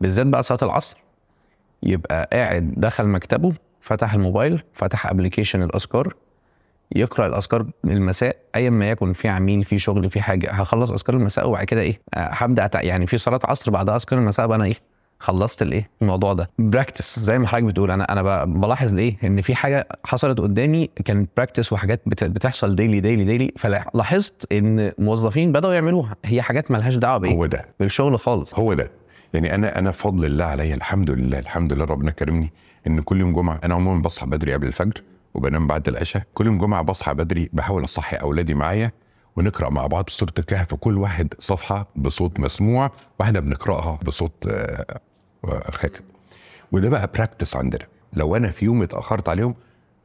بالذات 0.00 0.26
بعد 0.26 0.42
صلاة 0.44 0.58
العصر. 0.62 0.98
يبقى 1.82 2.28
قاعد 2.32 2.74
دخل 2.76 3.06
مكتبه 3.06 3.52
فتح 3.80 4.14
الموبايل 4.14 4.62
فتح 4.72 5.06
ابلكيشن 5.06 5.62
الأذكار 5.62 6.14
يقرأ 6.96 7.26
الأذكار 7.26 7.66
المساء 7.84 8.36
ايا 8.56 8.70
ما 8.70 8.90
يكن 8.90 9.12
في 9.12 9.28
عميل 9.28 9.64
في 9.64 9.78
شغل 9.78 10.10
في 10.10 10.20
حاجة 10.20 10.50
هخلص 10.52 10.90
أذكار 10.92 11.16
المساء 11.16 11.48
وبعد 11.48 11.64
كده 11.64 11.80
إيه؟ 11.80 12.00
آه، 12.14 12.28
هبدأ 12.32 12.70
يعني 12.74 13.06
في 13.06 13.18
صلاة 13.18 13.40
عصر 13.44 13.70
بعد 13.70 13.90
أذكار 13.90 14.18
المساء 14.18 14.46
بقى 14.46 14.56
أنا 14.56 14.64
إيه؟ 14.64 14.74
خلصت 15.20 15.62
الإيه؟ 15.62 15.90
الموضوع 16.02 16.32
ده. 16.32 16.50
practice 16.58 17.18
زي 17.20 17.38
ما 17.38 17.46
حضرتك 17.46 17.64
بتقول 17.66 17.90
أنا 17.90 18.12
أنا 18.12 18.44
بلاحظ 18.44 18.92
الايه 18.92 19.16
إن 19.24 19.40
في 19.40 19.54
حاجة 19.54 19.88
حصلت 20.04 20.40
قدامي 20.40 20.90
كانت 21.04 21.30
practice 21.36 21.72
وحاجات 21.72 22.00
بت- 22.06 22.24
بتحصل 22.24 22.76
daily 22.76 23.00
daily 23.00 23.24
daily 23.24 23.52
فلاحظت 23.56 24.52
إن 24.52 24.92
موظفين 24.98 25.52
بدأوا 25.52 25.72
يعملوها. 25.74 26.16
هي 26.24 26.42
حاجات 26.42 26.70
مالهاش 26.70 26.96
دعوة 26.96 27.18
بإيه؟ 27.18 27.34
هو 27.34 27.46
ده. 27.46 27.64
بالشغل 27.80 28.18
خالص. 28.18 28.54
هو 28.58 28.74
ده. 28.74 28.90
يعني 29.34 29.54
أنا 29.54 29.78
أنا 29.78 29.90
بفضل 29.90 30.24
الله 30.24 30.44
عليا 30.44 30.74
الحمد 30.74 31.10
لله 31.10 31.38
الحمد 31.38 31.72
لله 31.72 31.84
ربنا 31.84 32.10
كرمني 32.10 32.52
إن 32.86 33.00
كل 33.00 33.20
يوم 33.20 33.32
جمعة 33.32 33.60
أنا 33.64 33.74
عموما 33.74 34.02
بصحى 34.02 34.26
بدري 34.26 34.52
قبل 34.54 34.66
الفجر 34.66 35.02
وبنام 35.34 35.66
بعد 35.66 35.88
العشاء. 35.88 36.22
كل 36.34 36.46
يوم 36.46 36.58
جمعة 36.58 36.82
بصحى 36.82 37.14
بدري 37.14 37.50
بحاول 37.52 37.84
أصحي 37.84 38.16
أولادي 38.16 38.54
معايا 38.54 38.92
ونقرأ 39.36 39.70
مع 39.70 39.86
بعض 39.86 40.08
سوره 40.10 40.32
الكهف. 40.38 40.74
كل 40.74 40.98
واحد 40.98 41.34
صفحة 41.38 41.88
بصوت 41.96 42.40
مسموع 42.40 42.90
وإحنا 43.20 43.40
بنقرأها 43.40 43.98
بصوت 44.06 44.46
آه، 44.48 45.00
آه، 45.44 45.70
خارج 45.70 45.92
وده 46.72 46.88
بقى 46.88 47.10
practice 47.14 47.56
عندنا. 47.56 47.86
لو 48.12 48.36
أنا 48.36 48.50
في 48.50 48.64
يوم 48.64 48.82
اتأخرت 48.82 49.28
عليهم 49.28 49.54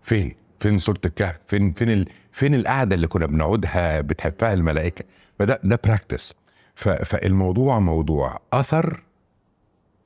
فين؟ 0.02 0.36
فين 0.60 0.78
سوره 0.78 1.00
الكهف؟ 1.06 1.40
فين 1.48 1.72
فين 1.74 1.90
ال... 1.90 2.06
فين 2.32 2.56
القعدة 2.56 2.96
اللي 2.96 3.08
كنا 3.08 3.26
بنقعدها 3.26 4.02
بتحبها 4.02 4.54
الملائكة؟ 4.54 5.06
فده 5.40 5.60
ده 5.64 5.80
practice. 5.84 6.34
فالموضوع 6.76 7.80
موضوع 7.80 8.40
أثر 8.54 9.04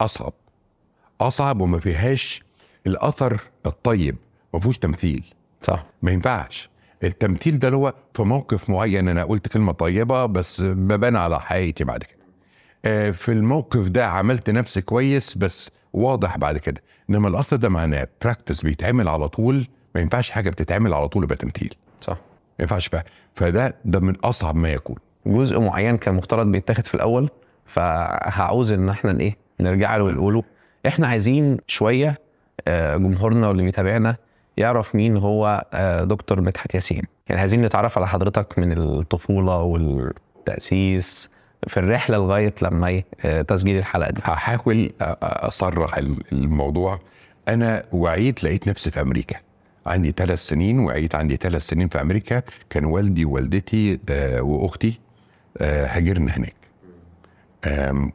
أصعب. 0.01 0.33
أصعب 1.21 1.61
وما 1.61 1.79
فيهاش 1.79 2.43
الأثر 2.87 3.41
الطيب 3.65 4.15
ما 4.53 4.59
فيهوش 4.59 4.77
تمثيل. 4.77 5.25
صح. 5.61 5.85
ما 6.01 6.11
ينفعش. 6.11 6.69
التمثيل 7.03 7.59
ده 7.59 7.67
اللي 7.67 7.77
هو 7.77 7.93
في 8.13 8.23
موقف 8.23 8.69
معين 8.69 9.07
أنا 9.09 9.23
قلت 9.23 9.47
كلمة 9.47 9.71
طيبة 9.71 10.25
بس 10.25 10.61
ببان 10.61 11.15
على 11.15 11.39
حقيقتي 11.41 11.83
بعد 11.83 12.03
كده. 12.03 12.17
آه، 12.85 13.11
في 13.11 13.31
الموقف 13.31 13.87
ده 13.89 14.07
عملت 14.07 14.49
نفسي 14.49 14.81
كويس 14.81 15.37
بس 15.37 15.71
واضح 15.93 16.37
بعد 16.37 16.57
كده. 16.57 16.81
إنما 17.09 17.27
الأثر 17.27 17.55
ده 17.55 17.69
معناه 17.69 18.07
براكتس 18.23 18.61
بيتعمل 18.61 19.07
على 19.07 19.27
طول 19.29 19.67
ما 19.95 20.01
ينفعش 20.01 20.29
حاجة 20.29 20.49
بتتعمل 20.49 20.93
على 20.93 21.07
طول 21.07 21.23
يبقى 21.23 21.35
تمثيل. 21.35 21.73
صح. 22.01 22.13
ما 22.13 22.19
ينفعش 22.63 22.89
بقى 22.89 23.05
فده 23.35 23.75
ده 23.85 23.99
من 23.99 24.15
أصعب 24.15 24.55
ما 24.55 24.69
يكون. 24.71 24.95
جزء 25.25 25.59
معين 25.59 25.97
كان 25.97 26.15
مفترض 26.15 26.47
بيتاخد 26.51 26.85
في 26.85 26.95
الأول 26.95 27.29
فهعوز 27.65 28.71
إن 28.71 28.89
إحنا 28.89 29.19
إيه 29.19 29.37
نرجع 29.59 29.97
له 29.97 30.03
ونقوله 30.03 30.43
إحنا 30.87 31.07
عايزين 31.07 31.57
شوية 31.67 32.17
آه، 32.67 32.97
جمهورنا 32.97 33.47
واللي 33.47 33.63
بيتابعنا 33.63 34.15
يعرف 34.57 34.95
مين 34.95 35.17
هو 35.17 35.65
آه، 35.73 36.03
دكتور 36.03 36.41
مدحت 36.41 36.75
ياسين. 36.75 37.03
يعني 37.29 37.41
عايزين 37.41 37.61
نتعرف 37.61 37.97
على 37.97 38.07
حضرتك 38.07 38.59
من 38.59 38.71
الطفولة 38.77 39.57
والتأسيس 39.61 41.29
في 41.67 41.77
الرحلة 41.77 42.17
لغاية 42.17 42.53
لما 42.61 43.01
آه، 43.25 43.41
تسجيل 43.41 43.77
الحلقة 43.77 44.11
دي. 44.11 44.21
هحاول 44.23 44.91
أصرح 45.21 45.97
ال- 45.97 46.17
الموضوع. 46.31 46.99
أنا 47.47 47.83
وعيت 47.91 48.43
لقيت 48.43 48.67
نفسي 48.67 48.91
في 48.91 49.01
أمريكا. 49.01 49.35
عندي 49.85 50.11
ثلاث 50.17 50.39
سنين 50.39 50.79
وعيت 50.79 51.15
عندي 51.15 51.35
ثلاث 51.35 51.61
سنين 51.61 51.87
في 51.87 52.01
أمريكا. 52.01 52.41
كان 52.69 52.85
والدي 52.85 53.25
ووالدتي 53.25 53.99
وأختي 54.39 54.99
هاجرنا 55.61 56.31
هناك. 56.37 56.53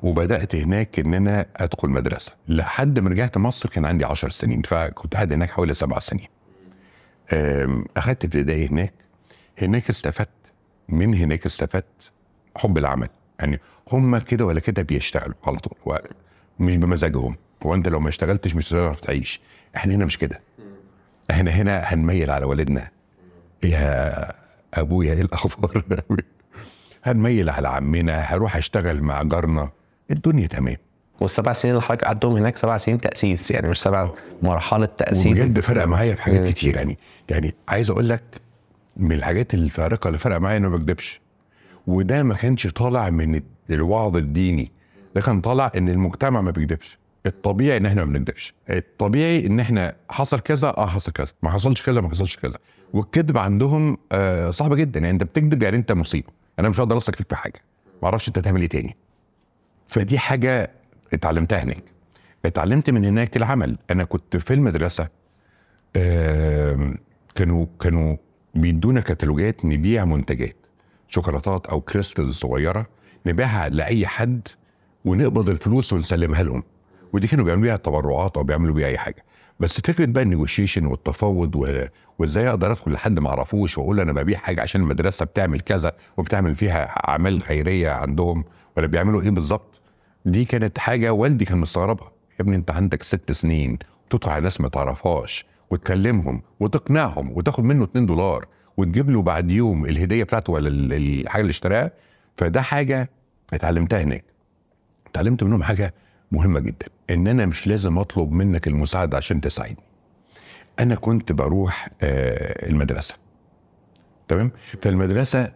وبدأت 0.02 0.54
هناك 0.54 0.98
إن 0.98 1.14
أنا 1.14 1.46
أدخل 1.56 1.88
مدرسة. 1.88 2.32
لحد 2.48 2.98
ما 2.98 3.10
رجعت 3.10 3.38
مصر 3.38 3.68
كان 3.68 3.84
عندي 3.84 4.04
10 4.04 4.28
سنين 4.28 4.62
فكنت 4.62 5.14
قاعد 5.14 5.32
هناك 5.32 5.50
حوالي 5.50 5.74
سبع 5.74 5.98
سنين. 5.98 6.28
أخدت 7.96 8.24
ابتدائي 8.24 8.66
هناك. 8.66 8.92
هناك 9.58 9.88
استفدت. 9.90 10.28
من 10.88 11.14
هناك 11.14 11.46
استفدت 11.46 12.10
حب 12.56 12.78
العمل. 12.78 13.08
يعني 13.40 13.60
هم 13.92 14.18
كده 14.18 14.44
ولا 14.46 14.60
كده 14.60 14.82
بيشتغلوا 14.82 15.34
على 15.44 15.58
طول. 15.58 15.98
مش 16.58 16.76
بمزاجهم. 16.76 17.36
هو 17.66 17.74
أنت 17.74 17.88
لو 17.88 18.00
ما 18.00 18.08
اشتغلتش 18.08 18.54
مش 18.54 18.72
هتعرف 18.72 19.00
تعيش. 19.00 19.40
إحنا 19.76 19.94
هنا 19.94 20.04
مش 20.04 20.18
كده. 20.18 20.40
إحنا 21.30 21.50
هنا 21.50 21.78
هنميل 21.78 22.30
على 22.30 22.44
والدنا. 22.44 22.88
يا 23.62 24.32
أبويا 24.74 25.12
إيه 25.14 25.20
الأخبار؟ 25.20 25.84
هنميل 27.04 27.50
على 27.50 27.68
عمنا 27.68 28.18
هروح 28.18 28.56
أشتغل 28.56 29.02
مع 29.02 29.22
جارنا. 29.22 29.70
الدنيا 30.10 30.46
تمام. 30.46 30.76
والسبع 31.20 31.52
سنين 31.52 31.74
اللي 31.74 31.82
حضرتك 31.82 32.04
قعدتهم 32.04 32.36
هناك 32.36 32.56
سبع 32.56 32.76
سنين 32.76 33.00
تأسيس 33.00 33.50
يعني 33.50 33.68
مش 33.68 33.80
سبع 33.80 34.10
مرحلة 34.42 34.86
تأسيس. 34.86 35.26
وبجد 35.26 35.60
فرق 35.60 35.84
معايا 35.84 36.14
في 36.14 36.22
حاجات. 36.22 36.48
كتير. 36.48 36.76
يعني 36.76 36.98
يعني 37.30 37.54
عايز 37.68 37.90
أقول 37.90 38.08
لك 38.08 38.22
من 38.96 39.12
الحاجات 39.12 39.54
الفارقة 39.54 40.08
اللي 40.08 40.18
فرق 40.18 40.36
معايا 40.36 40.56
أنا 40.56 40.68
ما 40.68 40.76
بكدبش. 40.76 41.20
وده 41.86 42.22
ما 42.22 42.34
كانش 42.34 42.66
طالع 42.66 43.10
من 43.10 43.40
الوعظ 43.70 44.16
الديني. 44.16 44.72
ده 45.14 45.20
كان 45.20 45.40
طالع 45.40 45.72
إن 45.76 45.88
المجتمع 45.88 46.40
ما 46.40 46.50
بيكدبش. 46.50 46.98
الطبيعي 47.26 47.76
إن 47.76 47.86
إحنا 47.86 48.04
ما 48.04 48.12
بنكدبش. 48.12 48.54
الطبيعي 48.70 49.46
إن 49.46 49.60
إحنا 49.60 49.94
حصل 50.10 50.40
كذا 50.40 50.68
آه 50.68 50.86
حصل 50.86 51.12
كذا. 51.12 51.28
ما 51.42 51.50
حصلش 51.50 51.82
كذا 51.82 52.00
ما 52.00 52.08
حصلش 52.10 52.36
كذا. 52.36 52.58
والكذب 52.92 53.38
عندهم 53.38 53.98
آه 54.12 54.50
صعب 54.50 54.74
جدا. 54.74 55.00
يعني 55.00 55.10
أنت 55.10 55.22
بتكذب 55.22 55.62
يعني 55.62 55.76
أنت 55.76 55.92
مصيبة. 55.92 56.41
أنا 56.62 56.70
مش 56.70 56.80
هقدر 56.80 56.96
أثق 56.96 57.16
فيك 57.16 57.28
في 57.28 57.36
حاجة. 57.36 57.60
ما 58.02 58.08
أعرفش 58.08 58.28
أنت 58.28 58.38
هتعمل 58.38 58.60
إيه 58.60 58.68
تاني. 58.68 58.96
فدي 59.88 60.18
حاجة 60.18 60.70
اتعلمتها 61.12 61.62
هناك. 61.62 61.84
اتعلمت 62.44 62.90
من 62.90 63.04
هناك 63.04 63.36
العمل. 63.36 63.78
أنا 63.90 64.04
كنت 64.04 64.36
في 64.36 64.54
المدرسة 64.54 65.08
كانوا 67.34 67.66
كانوا 67.80 68.16
بيدونا 68.54 69.00
كتالوجات 69.00 69.64
نبيع 69.64 70.04
منتجات. 70.04 70.56
شوكولاتات 71.08 71.66
أو 71.66 71.80
crystals 71.80 72.34
صغيرة 72.34 72.86
نبيعها 73.26 73.68
لأي 73.68 74.06
حد 74.06 74.48
ونقبض 75.04 75.48
الفلوس 75.48 75.92
ونسلمها 75.92 76.42
لهم. 76.42 76.62
ودي 77.12 77.26
كانوا 77.26 77.44
بيعملوا 77.44 77.62
بيها 77.62 77.76
تبرعات 77.76 78.36
أو 78.36 78.42
بيعملوا 78.42 78.74
بيها 78.74 78.86
أي 78.86 78.98
حاجة. 78.98 79.24
بس 79.62 79.80
فكرة 79.80 80.04
بقى 80.06 80.22
النيجوشيشن 80.22 80.86
والتفاوض. 80.86 81.56
وإزاي 82.18 82.48
أقدر 82.48 82.72
أدخل 82.72 82.92
لحد 82.92 83.18
ما 83.18 83.28
أعرفوش 83.28 83.78
وأقول 83.78 84.00
أنا 84.00 84.12
ببيع 84.12 84.38
حاجة 84.38 84.62
عشان 84.62 84.80
المدرسة 84.80 85.24
بتعمل 85.24 85.60
كذا 85.60 85.92
وبتعمل 86.16 86.54
فيها 86.54 86.84
أعمال 87.08 87.42
خيرية 87.42 87.90
عندهم 87.90 88.44
ولا 88.76 88.86
بيعملوا 88.86 89.22
إيه 89.22 89.30
بالظبط 89.30 89.80
دي 90.24 90.44
كانت 90.44 90.78
حاجة 90.78 91.12
والدي 91.12 91.44
كان 91.44 91.58
مستغربها 91.58 92.06
يا 92.30 92.40
ابني 92.44 92.56
أنت 92.56 92.70
عندك 92.70 93.02
ست 93.02 93.32
سنين 93.32 93.78
على 94.24 94.42
ناس 94.42 94.60
ما 94.60 94.68
تعرفهاش 94.68 95.44
وتكلمهم 95.70 96.42
وتقنعهم 96.60 97.32
وتاخد 97.36 97.64
منه 97.64 97.84
2 97.84 98.06
دولار 98.06 98.46
وتجيب 98.76 99.10
له 99.10 99.22
بعد 99.22 99.50
يوم 99.50 99.84
الهدية 99.86 100.24
بتاعته 100.24 100.52
ولا 100.52 100.68
ال- 100.68 100.92
الحاجة 100.92 101.40
اللي 101.42 101.50
اشتراها 101.50 101.90
فده 102.36 102.62
حاجة 102.62 103.10
اتعلمتها 103.52 104.02
هناك 104.02 104.24
اتعلمت 105.10 105.42
منهم 105.42 105.62
حاجة 105.62 105.94
مهمة 106.32 106.60
جدا. 106.60 106.86
إن 107.10 107.26
أنا 107.28 107.46
مش 107.46 107.66
لازم 107.66 107.98
أطلب 107.98 108.32
منك 108.32 108.68
المساعدة 108.68 109.16
عشان 109.16 109.40
تساعدني. 109.40 109.82
أنا 110.78 110.94
كنت 110.94 111.32
بروح 111.32 111.88
آه، 112.02 112.68
المدرسة. 112.68 113.14
تمام؟ 114.28 114.50
فالمدرسة 114.82 115.52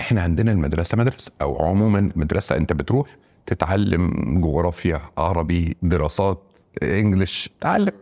إحنا 0.00 0.22
عندنا 0.22 0.52
المدرسة 0.52 0.98
مدرسة 0.98 1.32
أو 1.42 1.66
عموما 1.66 2.10
مدرسة 2.16 2.56
أنت 2.56 2.72
بتروح 2.72 3.16
تتعلم 3.46 4.10
جغرافيا 4.40 5.00
عربي 5.18 5.76
دراسات 5.82 6.42
انجلش 6.82 7.50
تعلم 7.60 7.92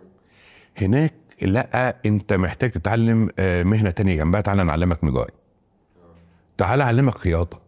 هناك 0.77 1.15
لا 1.43 1.97
أنت 2.07 2.33
محتاج 2.33 2.71
تتعلم 2.71 3.29
آه، 3.39 3.63
مهنة 3.63 3.91
تانية 3.91 4.17
جنبها. 4.17 4.41
تعالى 4.41 4.65
نعلمك 4.65 5.05
نجار 5.05 5.31
تعالى 6.59 6.83
أعلمك 6.85 7.19
خياطه 7.19 7.61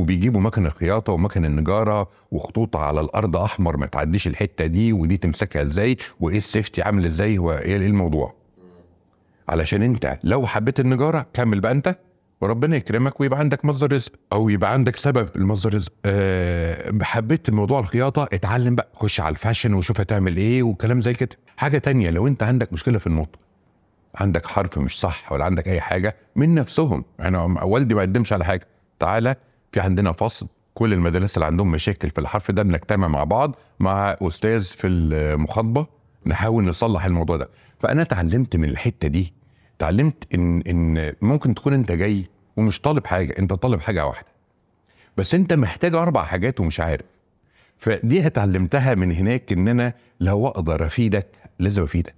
وبيجيبوا 0.00 0.40
مكن 0.40 0.66
الخياطة 0.66 1.12
ومكن 1.12 1.44
النجارة 1.44 2.08
وخطوط 2.30 2.76
على 2.76 3.00
الأرض 3.00 3.36
أحمر 3.36 3.76
ما 3.76 3.86
تعديش 3.86 4.26
الحتة 4.26 4.66
دي 4.66 4.92
ودي 4.92 5.16
تمسكها 5.16 5.62
إزاي؟ 5.62 5.96
وإيه 6.20 6.36
السيفتي 6.36 6.82
عامل 6.82 7.04
إزاي؟ 7.04 7.38
وايه 7.38 7.58
إيه 7.58 7.76
الموضوع؟ 7.76 8.34
علشان 9.48 9.82
أنت 9.82 10.18
لو 10.24 10.46
حبيت 10.46 10.80
النجارة 10.80 11.26
كمل 11.32 11.60
بقى 11.60 11.72
أنت 11.72 11.96
وربنا 12.40 12.76
يكرمك 12.76 13.20
ويبقى 13.20 13.38
عندك 13.38 13.64
مصدر 13.64 13.92
رزق 13.92 14.12
أو 14.32 14.48
يبقى 14.48 14.72
عندك 14.72 14.96
سبب 14.96 15.28
المصدر 15.36 15.74
رزق. 15.74 15.92
أه 16.04 16.92
حبيت 17.02 17.48
الموضوع 17.48 17.80
الخياطة 17.80 18.28
اتعلم 18.32 18.74
بقى 18.74 18.88
خش 18.94 19.20
على 19.20 19.30
الفاشن 19.30 19.74
وشوف 19.74 20.00
هتعمل 20.00 20.36
إيه 20.36 20.62
وكلام 20.62 21.00
زي 21.00 21.14
كده. 21.14 21.36
حاجة 21.56 21.78
تانية 21.78 22.10
لو 22.10 22.26
أنت 22.26 22.42
عندك 22.42 22.72
مشكلة 22.72 22.98
في 22.98 23.06
النطق 23.06 23.38
عندك 24.16 24.46
حرف 24.46 24.78
مش 24.78 25.00
صح 25.00 25.32
ولا 25.32 25.44
عندك 25.44 25.68
أي 25.68 25.80
حاجة 25.80 26.16
من 26.36 26.54
نفسهم. 26.54 27.04
أنا 27.20 27.42
والدي 27.64 27.94
ما 27.94 28.02
يقدمش 28.02 28.32
على 28.32 28.44
حاجة. 28.44 28.66
تعالى 28.98 29.36
في 29.72 29.80
عندنا 29.80 30.12
فصل 30.12 30.46
كل 30.74 30.92
المدارس 30.92 31.36
اللي 31.36 31.46
عندهم 31.46 31.70
مشاكل 31.70 32.10
في 32.10 32.20
الحرف 32.20 32.50
ده 32.50 32.62
بنجتمع 32.62 33.08
مع 33.08 33.24
بعض 33.24 33.56
مع 33.80 34.16
أستاذ 34.22 34.64
في 34.64 34.86
المخاطبة 34.86 35.86
نحاول 36.26 36.64
نصلح 36.64 37.04
الموضوع 37.04 37.36
ده. 37.36 37.48
فأنا 37.78 38.02
اتعلمت 38.02 38.56
من 38.56 38.68
الحتة 38.68 39.08
دي. 39.08 39.32
اتعلمت 39.76 40.34
إن 40.34 40.60
إن 40.62 41.12
ممكن 41.22 41.54
تكون 41.54 41.72
أنت 41.72 41.92
جاي 41.92 42.26
ومش 42.56 42.80
طالب 42.80 43.06
حاجة 43.06 43.34
أنت 43.38 43.52
طالب 43.52 43.80
حاجة 43.80 44.06
واحدة. 44.06 44.28
بس 45.16 45.34
أنت 45.34 45.52
محتاج 45.52 45.94
أربع 45.94 46.24
حاجات 46.24 46.60
ومش 46.60 46.80
عارف. 46.80 47.04
فدي 47.78 48.26
اتعلمتها 48.26 48.94
من 48.94 49.12
هناك 49.12 49.52
إن 49.52 49.68
أنا 49.68 49.94
لو 50.20 50.46
أقدر 50.46 50.86
أفيدك 50.86 51.26
لازم 51.58 51.82
أفيدك. 51.82 52.14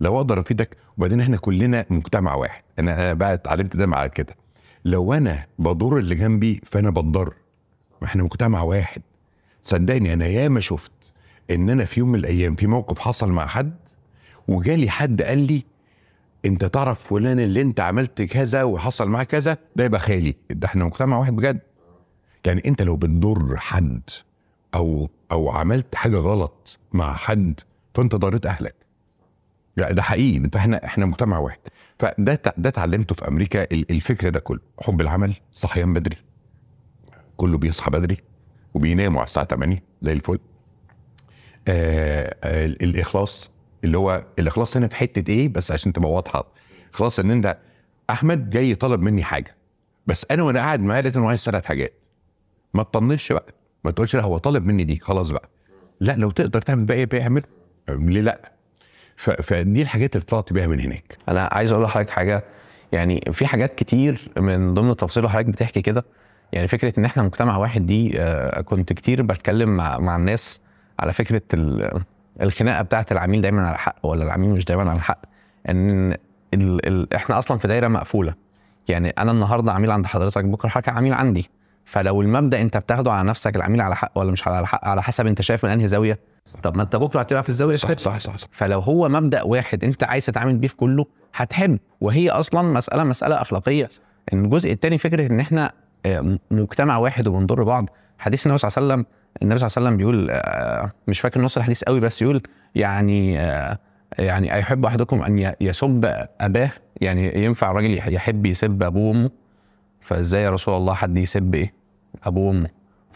لو 0.00 0.16
أقدر 0.16 0.40
أفيدك 0.40 0.76
وبعدين 0.98 1.20
إحنا 1.20 1.36
كلنا 1.36 1.86
مجتمع 1.90 2.34
واحد. 2.34 2.62
أنا 2.78 3.14
بقى 3.14 3.34
اتعلمت 3.34 3.76
ده 3.76 3.86
مع 3.86 4.06
كده. 4.06 4.36
لو 4.84 5.12
أنا 5.12 5.46
بضر 5.58 5.98
اللي 5.98 6.14
جنبي 6.14 6.60
فأنا 6.64 6.90
بتضر. 6.90 7.34
ما 8.02 8.08
إحنا 8.08 8.22
مجتمع 8.22 8.62
واحد. 8.62 9.02
صدقني 9.62 10.12
أنا 10.12 10.26
ياما 10.26 10.60
شفت 10.60 10.92
إن 11.50 11.70
أنا 11.70 11.84
في 11.84 12.00
يوم 12.00 12.08
من 12.08 12.18
الأيام 12.18 12.54
في 12.54 12.66
موقف 12.66 12.98
حصل 12.98 13.32
مع 13.32 13.46
حد 13.46 13.74
وجالي 14.48 14.90
حد 14.90 15.22
قال 15.22 15.38
لي 15.38 15.64
أنت 16.44 16.64
تعرف 16.64 17.00
فلان 17.08 17.40
اللي 17.40 17.60
أنت 17.62 17.80
عملت 17.80 18.22
كذا 18.22 18.62
وحصل 18.62 19.08
معاه 19.08 19.24
كذا؟ 19.24 19.56
ده 19.76 19.84
يبقى 19.84 20.00
خالي. 20.00 20.34
ده 20.50 20.66
إحنا 20.66 20.84
مجتمع 20.84 21.18
واحد 21.18 21.36
بجد. 21.36 21.60
يعني 22.46 22.62
أنت 22.66 22.82
لو 22.82 22.96
بتضر 22.96 23.56
حد 23.56 24.00
أو 24.74 25.10
أو 25.32 25.50
عملت 25.50 25.94
حاجة 25.94 26.16
غلط 26.16 26.78
مع 26.92 27.14
حد 27.14 27.60
فأنت 27.94 28.14
ضريت 28.14 28.46
أهلك. 28.46 28.74
يعني 29.76 29.94
ده 29.94 30.02
حقيقي 30.02 30.50
فاحنا 30.52 30.84
إحنا 30.84 31.06
مجتمع 31.06 31.38
واحد. 31.38 31.58
فده 31.98 32.42
ده 32.56 32.68
اتعلمته 32.68 33.14
في 33.14 33.28
أمريكا 33.28 33.62
ال- 33.62 33.90
الفكر 33.90 34.28
ده 34.28 34.40
كله. 34.40 34.60
حب 34.80 35.00
العمل 35.00 35.34
صحيان 35.52 35.92
بدري. 35.92 36.16
كله 37.36 37.58
بيصحى 37.58 37.90
بدري 37.90 38.16
وبيناموا 38.74 39.18
على 39.20 39.26
الساعة 39.26 39.46
8 39.46 39.82
زي 40.02 40.12
الفل. 40.12 40.38
آه 41.68 42.36
آه 42.44 42.66
الإخلاص 42.66 43.50
اللي 43.84 43.98
هو 43.98 44.24
الإخلاص 44.38 44.76
هنا 44.76 44.88
في 44.88 44.96
حتة 44.96 45.30
إيه؟ 45.32 45.48
بس 45.48 45.72
عشان 45.72 45.92
تبقى 45.92 46.10
واضحة. 46.10 46.52
خلاص 46.92 47.18
إن 47.20 47.30
أنت 47.30 47.58
أحمد 48.10 48.50
جاي 48.50 48.74
طلب 48.74 49.00
مني 49.02 49.24
حاجة. 49.24 49.56
بس 50.06 50.26
أنا 50.30 50.42
وأنا 50.42 50.60
قاعد 50.60 50.80
معاه 50.80 51.00
لقيت 51.00 51.16
إنه 51.16 51.28
عايز 51.28 51.40
ثلاث 51.40 51.64
حاجات. 51.64 51.92
ما 52.74 52.82
تطنش 52.82 53.32
بقى. 53.32 53.54
ما 53.84 53.90
تقولش 53.90 54.16
لا 54.16 54.22
هو 54.22 54.38
طالب 54.38 54.64
مني 54.66 54.84
دي 54.84 54.98
خلاص 55.02 55.30
بقى. 55.30 55.48
لا 56.00 56.16
لو 56.16 56.30
تقدر 56.30 56.62
تعمل 56.62 56.84
باقي 56.84 57.06
باقي 57.06 57.22
اعمل 57.22 57.42
ليه 57.88 58.20
لا. 58.20 58.51
فدي 59.42 59.82
الحاجات 59.82 60.16
اللي 60.16 60.26
طلعت 60.26 60.52
بيها 60.52 60.66
من 60.66 60.80
هناك. 60.80 61.16
أنا 61.28 61.48
عايز 61.52 61.72
أقول 61.72 61.84
لحضرتك 61.84 62.10
حاجة 62.10 62.44
يعني 62.92 63.24
في 63.32 63.46
حاجات 63.46 63.74
كتير 63.74 64.20
من 64.36 64.74
ضمن 64.74 64.90
التفاصيل 64.90 65.20
اللي 65.24 65.32
حضرتك 65.32 65.48
بتحكي 65.48 65.82
كده. 65.82 66.04
يعني 66.52 66.66
فكرة 66.68 66.92
إن 66.98 67.04
إحنا 67.04 67.22
مجتمع 67.22 67.56
واحد 67.56 67.86
دي 67.86 68.12
آه، 68.20 68.60
كنت 68.60 68.92
كتير 68.92 69.22
بتكلم 69.22 69.76
مع 69.76 69.98
مع 69.98 70.16
الناس 70.16 70.60
على 71.00 71.12
فكرة 71.12 71.42
ال- 71.54 72.02
الخناقة 72.42 72.82
بتاعت 72.82 73.12
العميل 73.12 73.40
دايما 73.40 73.66
على 73.68 73.78
حق 73.78 73.96
ولا 74.02 74.24
العميل 74.24 74.50
مش 74.50 74.64
دايما 74.64 74.90
على 74.90 75.00
حق. 75.00 75.18
إن 75.68 76.12
ال 76.54 76.86
ال 76.86 77.14
إحنا 77.14 77.38
أصلا 77.38 77.58
في 77.58 77.68
دايرة 77.68 77.88
مقفولة. 77.88 78.34
يعني 78.88 79.08
أنا 79.10 79.30
النهارده 79.32 79.72
عميل 79.72 79.90
عند 79.90 80.06
حضرتك 80.06 80.44
بكرة 80.44 80.68
حضرتك 80.68 80.88
عميل 80.88 81.12
عندي. 81.12 81.50
فلو 81.84 82.22
المبدأ 82.22 82.62
انت 82.62 82.76
بتاخده 82.76 83.12
على 83.12 83.28
نفسك 83.28 83.56
العميل 83.56 83.80
على 83.80 83.96
حق 83.96 84.12
ولا 84.18 84.32
مش 84.32 84.48
على 84.48 84.66
حق 84.66 84.84
على 84.84 85.02
حسب 85.02 85.26
انت 85.26 85.42
شايف 85.42 85.64
من 85.64 85.70
انهي 85.70 85.86
زاوية. 85.86 86.18
طب 86.62 86.76
ما 86.76 86.82
انت 86.82 86.96
بكرة 86.96 87.20
هتبقى 87.20 87.42
في 87.42 87.48
الزاوية 87.48 87.76
صح. 87.76 87.92
صح 87.92 88.18
صح, 88.18 88.36
صح. 88.36 88.48
فلو 88.52 88.78
هو 88.80 89.08
مبدأ 89.08 89.42
واحد 89.42 89.84
انت 89.84 90.04
عايز 90.04 90.26
تتعامل 90.26 90.58
بيه 90.58 90.68
في 90.68 90.76
كله 90.76 91.04
هتحب 91.34 91.78
وهي 92.00 92.30
أصلا 92.30 92.62
مسألة 92.62 93.04
مسألة 93.04 93.40
أخلاقية. 93.42 93.88
ان 94.32 94.44
الجزء 94.44 94.72
الثاني 94.72 94.98
فكرة 94.98 95.26
إن 95.26 95.40
إحنا 95.40 95.72
آه، 96.06 96.38
مجتمع 96.50 96.96
واحد 96.96 97.28
وبنضر 97.28 97.62
بعض. 97.62 97.90
حديث 98.18 98.46
النبي 98.46 98.58
صلى 98.58 98.68
الله 98.68 98.92
عليه 98.92 99.02
وسلم 99.02 99.06
النبي 99.42 99.58
صلى 99.58 99.66
الله 99.66 99.76
عليه 99.76 99.86
وسلم 99.86 99.96
بيقول 99.96 100.28
آه، 100.30 100.90
مش 101.08 101.20
فاكر 101.20 101.40
نص 101.40 101.56
الحديث 101.56 101.82
قوي 101.84 102.00
بس 102.00 102.22
يقول 102.22 102.42
يعني 102.74 103.40
آه، 103.40 103.78
يعني 104.18 104.54
أيحب 104.54 104.84
أحدكم 104.86 105.22
أن 105.22 105.54
يسب 105.60 106.26
أباه 106.40 106.70
يعني 107.00 107.44
ينفع 107.44 107.70
الراجل 107.70 107.94
يح- 107.98 108.08
يحب 108.08 108.46
يسب 108.46 108.82
أبوه 108.82 109.08
وأمه؟ 109.08 109.30
فازاي 110.02 110.42
يا 110.42 110.50
رسول 110.50 110.74
الله 110.74 110.94
حد 110.94 111.18
يسب 111.18 111.54
إيه؟ 111.54 111.72
ابوه 112.24 112.46
وامه 112.48 112.58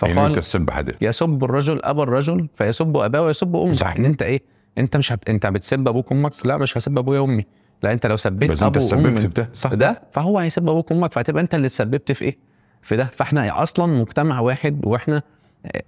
يعني 0.03 0.15
فقال 0.15 0.19
أنت 0.19 0.39
تسب 0.39 0.71
حد؟ 0.71 0.93
يسب 1.03 1.45
الرجل 1.45 1.81
أبا 1.83 2.03
الرجل 2.03 2.49
فيسب 2.55 2.97
أباه 2.97 3.23
ويسب 3.23 3.57
أمه. 3.57 3.73
صحيح. 3.73 3.97
ان 3.97 4.05
أنت 4.05 4.23
إيه؟ 4.23 4.43
أنت 4.79 4.97
مش 4.97 5.13
هت... 5.13 5.31
أنت 5.31 5.47
بتسب 5.47 5.89
أبوك 5.89 6.11
وأمك؟ 6.11 6.33
لا 6.45 6.57
مش 6.57 6.79
هسب 6.79 6.99
أبويا 6.99 7.21
وأمي. 7.21 7.47
لا 7.83 7.93
أنت 7.93 8.07
لو 8.07 8.17
سبيت 8.17 8.51
بس 8.51 8.63
أنت 8.63 8.75
تسببت 8.75 9.05
وام 9.07 9.17
في 9.17 9.27
ده. 9.27 9.51
صح. 9.55 9.75
ده؟ 9.75 10.03
فهو 10.13 10.39
هيسب 10.39 10.69
أبوك 10.69 10.91
وأمك 10.91 11.13
فهتبقى 11.13 11.43
أنت 11.43 11.55
اللي 11.55 11.67
اتسببت 11.67 12.13
في 12.13 12.25
إيه؟ 12.25 12.37
في 12.83 12.97
ده. 12.97 13.05
فإحنا 13.05 13.63
أصلا 13.63 13.87
مجتمع 14.01 14.41
واحد 14.41 14.87
وإحنا 14.87 15.23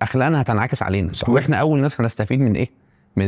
أخلاقنا 0.03 0.41
هتنعكس 0.41 0.83
علينا. 0.83 1.13
صحيح. 1.13 1.35
وإحنا 1.35 1.57
أول 1.57 1.81
ناس 1.81 2.01
هنستفيد 2.01 2.41
من 2.41 2.57
إيه؟ 2.57 2.71
من 3.17 3.27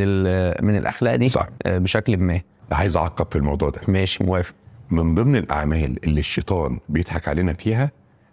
من 0.65 0.77
الأخلاق 0.77 1.17
دي 1.17 1.29
صح. 1.29 1.49
بشكل 1.67 2.17
ما. 2.17 2.41
عايز 2.73 2.97
أعقب 2.97 3.27
في 3.31 3.37
الموضوع 3.37 3.71
ده. 3.71 3.81
ماشي 3.89 4.25
موافق. 4.25 4.55
من 4.91 5.15
ضمن 5.15 5.37
الأعمال 5.37 6.05
اللي 6.05 6.21
الشيطان 6.21 6.79
بيضحك 6.89 7.29
علينا 7.29 7.53
فيها 7.53 7.91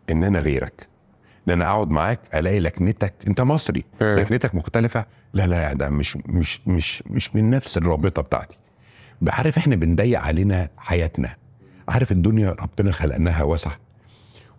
إن 0.09 0.23
أنا 0.23 0.39
غيرك. 0.39 0.87
إن 1.47 1.53
أنا 1.53 1.65
أقعد 1.67 1.89
معاك 1.89 2.19
ألاقي 2.33 2.59
لكنتك 2.59 3.13
أنت 3.27 3.41
مصري 3.41 3.83
مم. 4.01 4.15
لكنتك 4.15 4.55
مختلفة. 4.55 5.05
لا 5.33 5.47
لا 5.47 5.73
ده 5.73 5.89
مش 5.89 6.17
مش 6.17 6.67
مش 6.67 7.03
مش 7.09 7.35
من 7.35 7.49
نفس 7.49 7.77
الرابطة 7.77 8.21
بتاعتي. 8.21 8.57
بعرف 9.21 9.57
إحنا 9.57 9.75
بنضيق 9.75 10.19
علينا 10.19 10.69
حياتنا. 10.77 11.35
عارف 11.89 12.11
الدنيا 12.11 12.51
ربنا 12.51 12.91
خلقناها 12.91 13.43
واسعه 13.43 13.77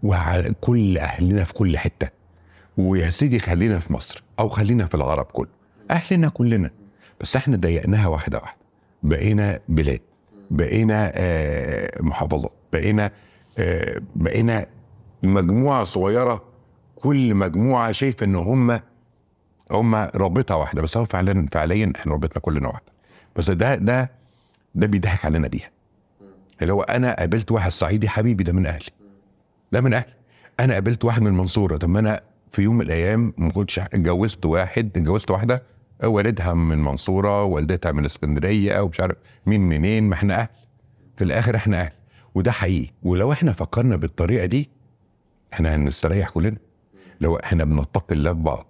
وكل 0.03 0.99
أهلنا 0.99 1.45
في 1.45 1.55
كل 1.55 1.79
حتة. 1.79 2.09
ويا 2.77 3.11
سيدي 3.11 3.39
خلينا 3.39 3.79
في 3.79 3.93
مصر 3.93 4.23
أو 4.39 4.49
خلينا 4.49 4.87
في 4.87 4.95
العرب 4.95 5.25
كله. 5.25 5.49
أهلنا 5.91 6.29
كلنا. 6.29 6.71
بس 7.21 7.37
إحنا 7.37 7.57
ضيقناها 7.57 8.07
واحدة 8.07 8.39
واحدة. 8.39 8.59
بقينا 9.03 9.61
بلاد. 9.69 10.01
بقينا 10.51 11.13
آه، 11.15 12.03
محافظات 12.03 12.53
بقينا 12.73 13.11
آه، 13.59 14.01
بقينا 14.17 14.67
مجموعة 15.23 15.85
صغيرة. 15.85 16.45
كل 16.97 17.35
مجموعة 17.35 17.93
شايفة 17.93 18.25
إن 18.25 18.35
هم 18.37 18.81
هم 19.71 19.95
رابطة 19.95 20.57
واحدة 20.57 20.83
بس 20.83 20.97
هو 20.97 21.05
فعلا 21.05 21.47
فعليا 21.53 21.93
إحنا 21.97 22.13
رابطنا 22.13 22.41
كلنا 22.41 22.69
واحدة 22.69 22.93
بس 23.37 23.51
ده 23.51 23.75
ده 23.75 24.11
ده 24.75 24.87
بيضحك 24.87 25.25
علينا 25.25 25.49
بيها. 25.49 25.71
اللي 26.63 26.73
هو 26.73 26.83
أنا 26.83 27.15
قابلت 27.17 27.53
واحد 27.53 27.71
صعيدي 27.71 28.09
حبيبي 28.09 28.45
ده 28.45 28.53
من 28.53 28.67
أهلي. 28.67 28.87
ده 29.73 29.81
من 29.81 29.95
أهلي. 29.95 30.13
أنا 30.61 30.75
قابلت 30.75 31.05
واحد 31.05 31.23
من 31.23 31.27
المنصوره 31.27 31.77
طب 31.77 31.89
ما 31.89 31.99
أنا 31.99 32.21
في 32.51 32.63
يوم 32.63 32.75
من 32.77 32.83
الأيام 32.83 33.33
ما 33.39 33.51
كنتش 33.51 33.79
اتجوزت 33.79 34.47
واحد 34.47 34.91
اتجوزت 34.97 35.31
واحدة 35.31 35.63
والدها 36.05 36.55
من 36.55 36.73
المنصوره 36.73 37.45
والدتها 37.45 37.93
من 37.93 38.05
اسكندرية 38.05 38.73
أو 38.73 38.89
مش 38.89 39.01
عارف 39.01 39.17
مين 39.47 39.61
منين 39.61 40.05
ما 40.05 40.15
إحنا 40.15 40.41
أهل. 40.41 40.49
في 41.17 41.25
الآخر 41.25 41.57
إحنا 41.57 41.81
أهل. 41.81 41.93
وده 42.35 42.53
حقيقي. 42.53 42.93
ولو 43.03 43.33
إحنا 43.33 43.53
فكرنا 43.53 43.97
بالطريقة 43.97 44.47
دي 44.47 44.71
إحنا 45.53 45.75
هنستريح 45.75 46.29
كلنا. 46.31 46.57
لو 47.21 47.37
إحنا 47.37 47.65
بنتقي 47.65 48.15
الله 48.15 48.35
في 48.35 48.41
بعض. 48.41 48.67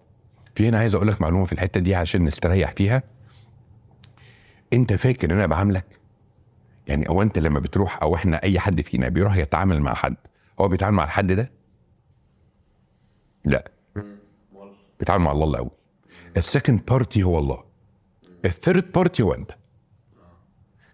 في 0.54 0.68
هنا 0.68 0.78
عايز 0.78 0.94
أقول 0.94 1.08
لك 1.08 1.20
معلومة 1.20 1.44
في 1.44 1.52
الحتة 1.52 1.80
دي 1.80 1.94
عشان 1.94 2.24
نستريح 2.24 2.72
فيها. 2.72 3.02
أنت 4.72 4.92
فاكر 4.92 5.30
ان 5.30 5.36
أنا 5.36 5.46
بعاملك؟ 5.46 5.84
يعني 6.86 7.08
أو 7.08 7.22
أنت 7.22 7.38
لما 7.38 7.60
بتروح 7.60 8.02
أو 8.02 8.14
إحنا 8.14 8.42
أي 8.42 8.58
حد 8.60 8.80
فينا 8.80 9.08
بيروح 9.08 9.36
يتعامل 9.36 9.80
مع 9.80 9.94
حد 9.94 10.16
هو 10.60 10.68
بيتعامل 10.68 10.96
مع 10.96 11.04
الحد 11.04 11.32
ده؟ 11.32 11.50
لا. 13.44 13.70
بيتعامل 14.98 15.24
مع 15.24 15.32
الله 15.32 15.46
الأول. 15.50 15.70
ال 16.36 16.43
second 16.43 16.80
party 16.88 17.22
هو 17.22 17.38
الله. 17.38 17.64
ال 18.44 18.52
third 18.52 18.92
party 18.92 19.22
هو 19.22 19.34
أنت. 19.34 19.50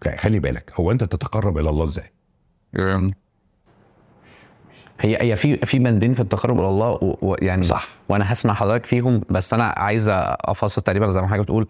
لا 0.06 0.16
خلي 0.16 0.38
بالك 0.38 0.72
هو 0.80 0.90
أنت 0.90 1.04
تتقرب 1.04 1.58
إلى 1.58 1.70
الله 1.70 1.84
إزاي؟ 1.84 2.12
هي 5.00 5.18
هي 5.20 5.36
في 5.36 5.56
في 5.56 5.78
بندين 5.78 6.14
في 6.14 6.20
التقرب 6.20 6.58
إلى 6.58 6.68
الله 6.68 7.16
ويعني 7.22 7.62
صح. 7.62 7.88
وأنا 8.08 8.32
هسمع 8.32 8.54
حضرتك 8.54 8.86
فيهم 8.86 9.20
بس 9.30 9.54
أنا 9.54 9.64
عايز 9.64 10.08
أفصل 10.10 10.82
تقريبا 10.82 11.10
زي 11.10 11.20
ما 11.20 11.26
حضرتك 11.26 11.42
بتقول 11.42 11.68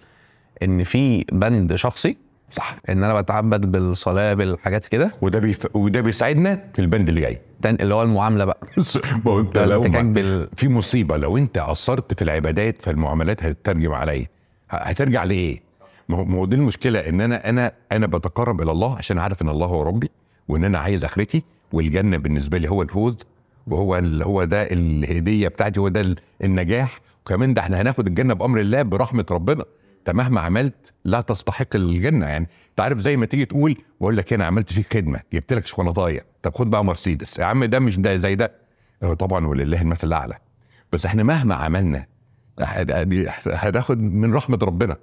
إن 0.62 0.84
في 0.84 1.24
بند 1.32 1.74
شخصي 1.74 2.16
صح. 2.54 2.76
إن 2.88 3.04
أنا 3.04 3.20
بتعبد 3.20 3.72
بالصلاة 3.72 4.34
بالحاجات 4.34 4.86
كده. 4.86 5.12
وده 5.22 5.38
بيف... 5.38 5.76
وده 5.76 6.00
بيساعدنا 6.00 6.64
في 6.74 6.78
البند 6.78 7.08
اللي 7.08 7.20
جاي. 7.20 7.40
اللي 7.64 7.94
هو 7.94 8.02
المعاملة 8.02 8.44
بقى. 8.44 8.60
ما 9.24 9.32
هو 9.32 9.40
أنت 9.40 9.58
لو 9.58 9.82
ما... 9.82 10.02
بال 10.02 10.48
في 10.56 10.68
مصيبة 10.68 11.16
لو 11.16 11.36
أنت 11.38 11.58
قصرت 11.58 12.14
في 12.14 12.22
العبادات 12.22 12.82
فالمعاملات 12.82 13.44
هتترجم 13.44 13.92
عليا. 13.92 14.26
هترجع 14.70 15.24
لإيه؟ 15.24 15.62
ما 16.08 16.36
هو 16.36 16.44
دي 16.46 16.56
المشكلة 16.56 16.98
إن 16.98 17.20
أنا 17.20 17.48
أنا 17.48 17.72
أنا 17.92 18.06
بتقرب 18.06 18.62
إلى 18.62 18.70
الله 18.72 18.96
عشان 18.96 19.18
عارف 19.18 19.42
إن 19.42 19.48
الله 19.48 19.66
هو 19.66 19.82
ربي 19.82 20.10
وإن 20.48 20.64
أنا 20.64 20.78
عايز 20.78 21.04
أخرتي 21.04 21.42
والجنة 21.72 22.16
بالنسبة 22.16 22.58
لي 22.58 22.70
هو 22.70 22.82
الفوز 22.82 23.16
وهو 23.66 23.98
ال... 23.98 24.22
هو 24.22 24.44
ده 24.44 24.62
الهدية 24.62 25.48
بتاعتي 25.48 25.80
هو 25.80 25.88
ده 25.88 26.00
ال- 26.00 26.16
النجاح. 26.44 27.00
وكمان 27.26 27.54
ده 27.54 27.62
إحنا 27.62 27.80
هناخد 27.82 28.06
الجنة 28.06 28.34
بأمر 28.34 28.60
الله 28.60 28.82
برحمة 28.82 29.26
ربنا. 29.30 29.64
انت 30.04 30.16
مهما 30.16 30.40
عملت 30.40 30.92
لا 31.04 31.20
تستحق 31.20 31.76
الجنه 31.76 32.26
يعني 32.26 32.48
انت 32.70 32.80
عارف 32.80 32.98
زي 32.98 33.16
ما 33.16 33.26
تيجي 33.26 33.44
تقول 33.44 33.76
بقول 34.00 34.16
لك 34.16 34.32
أنا 34.32 34.46
عملت 34.46 34.72
فيك 34.72 34.94
خدمة 34.94 35.20
جبت 35.32 35.52
لك 35.52 35.66
شوكولاتاية. 35.66 36.26
طب 36.42 36.54
خد 36.54 36.70
بقى 36.70 36.84
مرسيدس. 36.84 37.38
يا 37.38 37.44
عم 37.44 37.64
ده 37.64 37.78
مش 37.78 37.98
ده 37.98 38.16
زي 38.16 38.34
ده. 38.34 38.52
هو 39.04 39.14
طبعا 39.14 39.46
ولله 39.46 39.82
المثل 39.82 40.06
الأعلى. 40.06 40.38
بس 40.92 41.06
إحنا 41.06 41.22
مهما 41.22 41.54
عملنا 41.54 42.06
يعني 42.58 43.28
هناخد 43.46 43.98
من 43.98 44.34
رحمة 44.34 44.58
ربنا. 44.62 44.96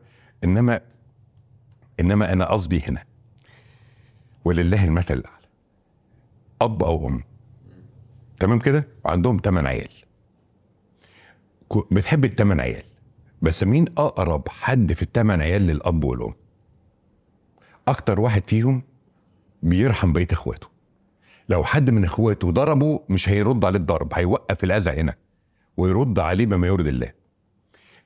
إنما 0.43 0.81
إنما 1.99 2.33
أنا 2.33 2.45
قصدي 2.51 2.81
هنا 2.87 3.03
ولله 4.45 4.85
المثل 4.85 5.13
الأعلى. 5.13 5.45
أب 6.61 6.83
أو 6.83 7.07
أم. 7.07 7.23
تمام 8.39 8.59
كده؟ 8.59 8.87
وعندهم 9.05 9.41
ثمان 9.43 9.67
عيال. 9.67 9.91
بتحب 11.91 12.25
الثمان 12.25 12.59
عيال. 12.59 12.90
بس 13.41 13.63
مين 13.63 13.85
أقرب 13.97 14.49
حد 14.49 14.93
في 14.93 15.01
الثمان 15.01 15.41
عيال 15.41 15.61
للأب 15.61 16.03
والأم؟ 16.03 16.33
أكتر 17.87 18.19
واحد 18.19 18.43
فيهم 18.47 18.83
بيرحم 19.63 20.13
بقية 20.13 20.27
إخواته. 20.31 20.67
لو 21.49 21.63
حد 21.63 21.89
من 21.89 22.03
إخواته 22.03 22.51
ضربه 22.51 22.99
مش 23.09 23.29
هيرد 23.29 23.65
عليه 23.65 23.79
الضرب 23.79 24.13
هيوقف 24.13 24.63
الأذى 24.63 24.89
هنا 25.01 25.15
ويرد 25.77 26.19
عليه 26.19 26.45
بما 26.45 26.67
يرضي 26.67 26.89
الله. 26.89 27.11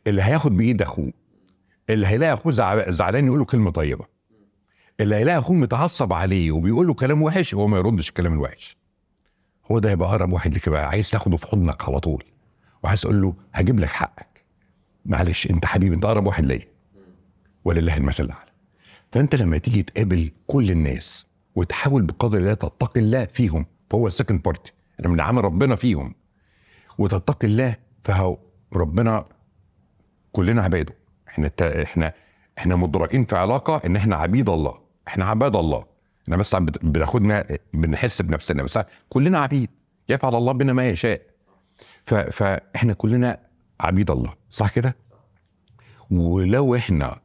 اللي 0.07 0.21
هياخد 0.21 0.57
بإيد 0.57 0.81
أخوه 0.81 1.13
اللي 1.89 2.07
هيلاقي 2.07 2.33
أخوه 2.33 2.51
زع- 2.53 2.89
زعلان 2.89 3.25
يقول 3.25 3.39
له 3.39 3.45
كلمة 3.45 3.71
طيبة. 3.71 4.05
اللي 4.99 5.15
هيلاقي 5.15 5.39
أخوه 5.39 5.55
متعصب 5.55 6.13
عليه 6.13 6.51
وبيقول 6.51 6.87
له 6.87 6.93
كلام 6.93 7.21
وحش 7.21 7.53
وهو 7.53 7.67
ما 7.67 7.77
يردش 7.77 8.09
الكلام 8.09 8.33
الوحش. 8.33 8.77
هو 9.71 9.79
ده 9.79 9.91
يبقى 9.91 10.09
أقرب 10.09 10.33
واحد 10.33 10.55
لك 10.55 10.69
بقى 10.69 10.87
عايز 10.89 11.09
تاخده 11.09 11.37
في 11.37 11.47
حضنك 11.47 11.89
على 11.89 11.99
طول 11.99 12.23
وعايز 12.83 13.01
تقول 13.01 13.21
له 13.21 13.33
هجيب 13.53 13.79
لك 13.79 13.89
حقك. 13.89 14.34
معلش 15.05 15.47
انت 15.47 15.65
حبيبي 15.65 15.95
انت 15.95 16.05
أقرب 16.05 16.25
واحد 16.25 16.45
ليا. 16.45 16.67
ولله 17.65 17.97
المثل 17.97 18.23
الأعلى. 18.23 18.49
فأنت 19.11 19.35
لما 19.35 19.57
تيجي 19.57 19.83
تقابل 19.83 20.31
كل 20.47 20.71
الناس 20.71 21.27
وتحاول 21.55 22.01
بقدر 22.01 22.37
الله 22.37 22.53
تتقي 22.53 22.99
الله 22.99 23.25
فيهم 23.25 23.65
فهو 23.89 24.07
ال 24.07 24.12
second 24.12 24.41
party 24.41 24.71
أنا 24.99 25.07
من 25.07 25.21
عمل 25.21 25.45
ربنا 25.45 25.75
فيهم 25.75 26.15
وتتقي 26.97 27.47
الله 27.47 27.75
فهو 28.03 28.37
ربنا 28.73 29.25
كلنا 30.31 30.61
عباده. 30.61 30.95
إحنا 31.27 31.51
إحنا 31.61 32.13
إحنا 32.57 32.75
مدركين 32.75 33.25
في 33.25 33.35
علاقة 33.35 33.81
إن 33.85 33.95
إحنا 33.95 34.15
عبيد 34.15 34.49
الله. 34.49 34.79
إحنا 35.07 35.25
عباد 35.25 35.55
الله. 35.55 35.85
إحنا 36.23 36.37
بس 36.37 36.55
بناخدنا 36.55 37.57
بنحس 37.73 38.21
بنفسنا 38.21 38.63
بس 38.63 38.79
كلنا 39.09 39.39
عبيد. 39.39 39.69
يفعل 40.09 40.35
الله 40.35 40.51
بنا 40.53 40.73
ما 40.73 40.89
يشاء. 40.89 41.21
فإحنا 42.03 42.93
كلنا 42.93 43.39
عبيد 43.79 44.11
الله. 44.11 44.33
صح 44.55 44.71
كده؟ 44.71 44.95
ولو 46.11 46.75
إحنا 46.75 47.21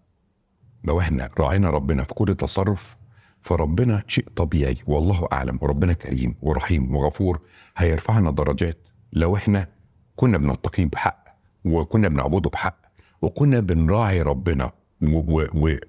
لو 0.84 1.00
إحنا 1.00 1.30
راعينا 1.38 1.70
ربنا 1.70 2.04
في 2.04 2.14
كل 2.14 2.34
تصرف 2.34 2.96
فربنا 3.40 4.02
شيء 4.08 4.28
طبيعي 4.36 4.76
والله 4.86 5.28
أعلم 5.32 5.58
وربنا 5.62 5.92
كريم 5.92 6.34
ورحيم 6.42 6.96
وغفور 6.96 7.40
هيرفعنا 7.76 8.30
درجات. 8.30 8.78
لو 9.12 9.36
إحنا 9.36 9.68
كنا 10.16 10.38
بنتقيه 10.38 10.84
بحق 10.86 11.24
وكنا 11.64 12.08
بنعبده 12.08 12.50
بحق 12.50 12.76
وكنا 13.22 13.60
بنراعي 13.60 14.22
ربنا 14.22 14.72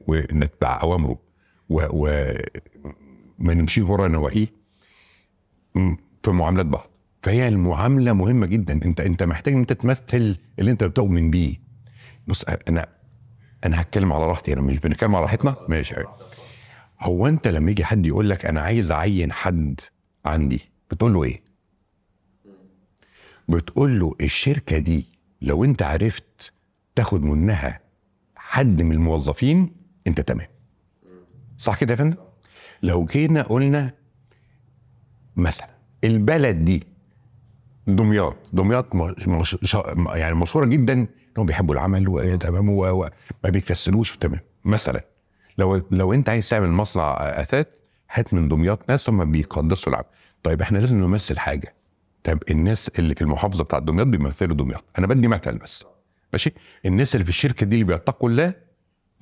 ونتبع 0.07 0.79
أوامره 0.83 1.19
وما 1.69 3.53
نمشي 3.53 3.81
ورا 3.81 4.07
نواهيه 4.07 4.47
في 6.23 6.31
معاملات 6.31 6.65
بعض 6.65 6.90
فهي 7.23 7.47
المعاملة 7.47 8.13
مهمة 8.13 8.45
جدا. 8.45 8.73
أنت 8.73 8.99
أنت 9.01 9.23
محتاج 9.23 9.53
إن 9.53 9.59
أنت 9.59 9.73
تمثل 9.73 10.37
اللي 10.59 10.71
أنت 10.71 10.83
بتؤمن 10.83 11.31
بيه. 11.31 11.55
بص 12.27 12.43
أنا 12.67 12.87
أنا 13.65 13.81
هتكلم 13.81 14.13
على 14.13 14.25
راحتي 14.27 14.53
أنا 14.53 14.61
مش 14.61 14.79
بنتكلم 14.79 15.15
على 15.15 15.23
راحتنا. 15.23 15.55
ماشي. 15.69 15.95
هو 16.99 17.27
أنت 17.27 17.47
لما 17.47 17.71
يجي 17.71 17.85
حد 17.85 18.05
يقول 18.05 18.29
لك 18.29 18.45
أنا 18.45 18.61
عايز 18.61 18.91
أعين 18.91 19.31
حد 19.31 19.79
عندي 20.25 20.61
بتقول 20.91 21.13
له 21.13 21.23
إيه؟ 21.23 21.41
بتقول 23.49 23.99
له 23.99 24.15
الشركة 24.21 24.77
دي 24.77 25.05
لو 25.41 25.63
أنت 25.63 25.81
عرفت 25.81 26.53
تاخد 26.95 27.23
منها 27.23 27.79
حد 28.35 28.81
من 28.81 28.91
الموظفين 28.91 29.71
أنت 30.07 30.21
تمام. 30.21 30.47
صح 31.57 31.79
كده 31.79 31.91
يا 31.91 31.97
فندم؟ 31.97 32.17
لو 32.83 33.05
جينا 33.05 33.41
قلنا 33.41 33.93
مثلا 35.35 35.69
البلد 36.03 36.65
دي 36.65 36.83
دمياط. 37.87 38.37
دمياط 38.53 38.95
مش 38.95 39.77
يعني 40.13 40.35
مشهورة 40.35 40.65
جدا 40.65 40.93
انهم 40.93 41.45
بيحبوا 41.45 41.75
العمل 41.75 42.09
وتمام 42.09 42.69
وما 42.69 43.09
بيكسلوش 43.43 44.17
تمام. 44.17 44.39
مثلا 44.65 45.05
لو 45.57 45.81
لو 45.91 46.13
أنت 46.13 46.29
عايز 46.29 46.49
تعمل 46.49 46.69
مصنع 46.69 47.17
اثاث 47.19 47.67
هات 48.11 48.33
من 48.33 48.47
دمياط 48.47 48.89
ناس 48.89 49.09
هم 49.09 49.31
بيقدسوا 49.31 49.93
العمل. 49.93 50.05
طيب 50.43 50.61
إحنا 50.61 50.77
لازم 50.77 50.97
نمثل 50.97 51.39
حاجة. 51.39 51.75
طب 52.23 52.39
الناس 52.49 52.91
اللي 52.99 53.15
في 53.15 53.21
المحافظة 53.21 53.63
بتاعت 53.63 53.83
دمياط 53.83 54.07
بيمثلوا 54.07 54.55
دمياط. 54.55 54.83
أنا 54.97 55.07
بدي 55.07 55.27
مثل 55.27 55.57
بس. 55.57 55.85
ماشي؟ 56.33 56.53
الناس 56.85 57.15
اللي 57.15 57.23
في 57.23 57.29
الشركة 57.29 57.65
دي 57.65 57.75
اللي 57.75 57.85
بيتقوا 57.85 58.29
الله 58.29 58.53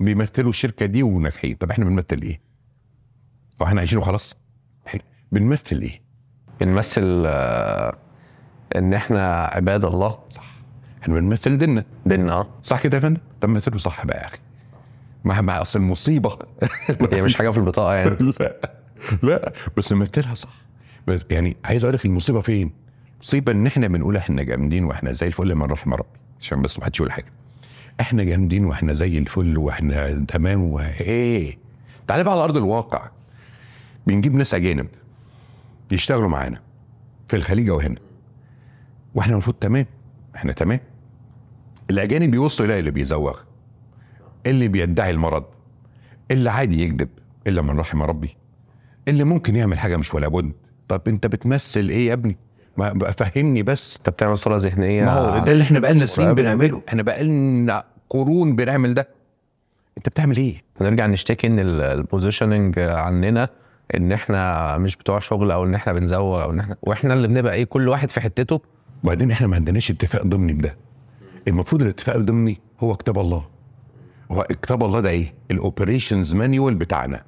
بيمثلوا 0.00 0.50
الشركة 0.50 0.86
دي 0.86 1.02
وناجحين. 1.02 1.56
طب 1.56 1.70
إحنا 1.70 1.84
بنمثل 1.84 2.22
إيه؟ 2.22 2.40
هو 3.62 3.66
إحنا 3.66 3.80
عايشين 3.80 3.98
وخلاص. 3.98 4.36
بنمثل 5.32 5.80
إيه؟ 5.82 6.02
بنمثل 6.60 7.22
آه، 7.26 7.98
إن 8.76 8.94
إحنا 8.94 9.44
عباد 9.44 9.84
الله. 9.84 10.18
إحنا 11.02 11.14
بنمثل 11.14 11.58
ديننا. 11.58 11.84
ديننا. 12.06 12.32
آه. 12.32 12.46
صح 12.62 12.82
كده 12.82 12.96
يا 12.96 13.02
فندم؟ 13.02 13.20
طب 13.40 13.48
مثله 13.48 13.78
صح 13.78 14.06
بقى 14.06 14.18
يا 14.18 14.24
أخي. 14.26 14.38
ما 15.24 15.40
ما 15.40 15.60
أصل 15.60 15.78
المصيبة. 15.78 16.38
هي 17.12 17.22
مش 17.22 17.34
حاجة 17.34 17.50
في 17.50 17.58
البطاقة 17.58 17.94
يعني. 17.94 18.10
لا. 18.40 18.56
لا. 19.22 19.52
بس 19.76 19.92
نمثلها 19.92 20.34
صح. 20.34 20.52
يعني 21.30 21.56
عايز 21.64 21.84
أقول 21.84 21.94
لك 21.94 22.04
المصيبة 22.06 22.40
فين؟ 22.40 22.70
المصيبه 23.16 23.52
إن 23.52 23.66
إحنا 23.66 23.88
بنقول 23.88 24.16
إحنا 24.16 24.42
جامدين 24.42 24.84
وإحنا 24.84 25.12
زي 25.12 25.26
الفل 25.26 25.54
من 25.54 25.62
رحم 25.62 25.94
ربي 25.94 26.18
عشان 26.40 26.62
بس 26.62 26.78
ما 26.78 26.84
حدش 26.84 27.00
يقول 27.00 27.12
حاجة. 27.12 27.32
إحنا 28.00 28.24
جامدين 28.24 28.64
وإحنا 28.64 28.92
زي 28.92 29.18
الفل 29.18 29.58
وإحنا 29.58 30.24
تمام 30.28 30.62
وايه 30.62 31.58
تعالى 32.08 32.24
بقى 32.24 32.32
على 32.32 32.44
أرض 32.44 32.56
الواقع. 32.56 33.08
بنجيب 34.06 34.34
ناس 34.34 34.54
أجانب 34.54 34.86
يشتغلوا 35.90 36.28
معانا 36.28 36.60
في 37.28 37.36
الخليج 37.36 37.68
أو 37.68 37.80
هنا. 37.80 37.96
وإحنا 39.14 39.32
المفروض 39.32 39.56
تمام. 39.56 39.86
إحنا 40.36 40.52
تمام. 40.52 40.80
الأجانب 41.90 42.30
بيوصلوا 42.30 42.66
يلاقي 42.66 42.80
اللي 42.80 42.90
بيزوغ 42.90 43.38
اللي 44.46 44.68
بيدعي 44.68 45.10
المرض 45.10 45.44
اللي 46.30 46.50
عادي 46.50 46.82
يكذب 46.84 47.08
إلا 47.46 47.62
من 47.62 47.78
رحم 47.80 48.02
ربي. 48.02 48.36
اللي 49.08 49.24
ممكن 49.24 49.56
يعمل 49.56 49.78
حاجة 49.78 49.96
مش 49.96 50.14
ولا 50.14 50.28
بد. 50.28 50.52
طب 50.88 51.02
أنت 51.08 51.26
بتمثل 51.26 51.88
إيه 51.88 52.08
يا 52.08 52.12
ابني؟ 52.12 52.36
ما 52.76 53.10
فهمني 53.10 53.62
بس. 53.62 53.96
انت 53.96 54.10
بتعمل 54.10 54.38
صورة 54.38 54.56
ذهنية. 54.56 55.04
ما 55.04 55.12
هو 55.12 55.38
ده 55.44 55.52
اللي 55.52 55.62
إحنا 55.64 55.80
بقالنا 55.80 56.06
سنين. 56.06 56.32
بنعمله. 56.34 56.82
إحنا 56.88 57.02
بقالنا 57.02 57.84
قرون 58.10 58.56
بنعمل 58.56 58.94
ده. 58.94 59.08
أنت 59.98 60.08
بتعمل 60.08 60.36
إيه؟ 60.36 60.62
ونرجع 60.80 61.06
نشتكي 61.06 61.46
إن 61.46 61.58
ال- 61.58 61.80
positioning 61.80 62.78
عننا 62.78 63.48
إن 63.96 64.12
إحنا 64.12 64.78
مش 64.78 64.96
بتوع 64.96 65.18
شغل 65.18 65.50
أو 65.50 65.64
إن 65.64 65.74
إحنا 65.74 65.92
بنزوغ 65.92 66.42
أو 66.42 66.50
إن 66.50 66.60
إحنا 66.60 66.76
وإحنا 66.82 67.14
اللي 67.14 67.28
بنبقى 67.28 67.54
إيه 67.54 67.64
كل 67.64 67.88
واحد 67.88 68.10
في 68.10 68.20
حتته 68.20 68.60
وبعدين 69.04 69.30
إحنا 69.30 69.46
ما 69.46 69.56
عندناش 69.56 69.90
اتفاق 69.90 70.22
ضمني 70.22 70.52
بده. 70.52 70.76
المفروض 71.48 71.82
الاتفاق 71.82 72.16
الضمني 72.16 72.60
هو 72.80 72.96
كتاب 72.96 73.18
الله. 73.18 73.48
هو 74.30 74.42
كتاب 74.42 74.84
الله 74.84 75.00
ده 75.00 75.10
إيه؟ 75.10 75.34
ال 75.50 75.58
operations 75.58 76.34
manual 76.34 76.74
بتاعنا. 76.74 77.24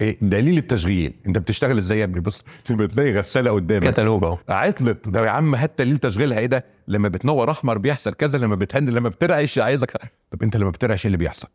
إيه؟ 0.00 0.18
دليل 0.22 0.58
التشغيل. 0.58 1.14
انت 1.26 1.38
بتشتغل 1.38 1.78
إزاي 1.78 1.98
يا 1.98 2.04
ابني؟ 2.04 2.20
بص 2.20 2.44
لما 2.70 2.86
تلاقي 2.86 3.12
غسالة 3.12 3.50
قدامك. 3.50 3.88
كتالوج 3.92 4.24
أهو. 4.24 4.38
عطلت. 4.48 5.08
ده 5.08 5.24
يا 5.24 5.30
عم 5.30 5.54
هات 5.54 5.72
دليل 5.78 5.98
تشغيلها 5.98 6.38
إيه 6.38 6.46
ده؟ 6.46 6.64
لما 6.88 7.08
بتنور 7.08 7.50
أحمر 7.50 7.78
بيحصل 7.78 8.14
كذا 8.14 8.38
لما 8.38 8.54
بتهن 8.54 8.88
لما 8.88 9.08
بترعش 9.08 9.58
عايزك 9.58 10.10
طب 10.30 10.42
انت 10.42 10.56
لما 10.56 10.70
بترعش 10.70 11.04
إيه 11.04 11.06
اللي 11.06 11.16
بيحصل؟ 11.18 11.48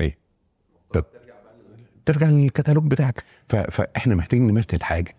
إيه؟ 0.00 0.18
طب 0.92 1.04
ترجع 2.04 2.28
للكتالوج 2.28 2.86
بتاعك. 2.86 3.24
ف... 3.48 3.56
فاحنا 3.56 4.14
محتاجين 4.14 4.46
نمثل 4.46 4.82
حاجة. 4.82 5.16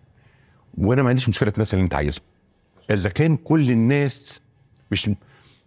وأنا 0.78 1.02
ما 1.02 1.08
عنديش 1.08 1.28
مشكلة 1.28 1.50
تمثل 1.50 1.76
اللي 1.76 1.84
انت 1.84 1.94
عايزه. 1.94 2.20
إذا 2.90 3.08
كان 3.08 3.36
كل 3.36 3.70
الناس 3.70 4.40
مش 4.90 5.10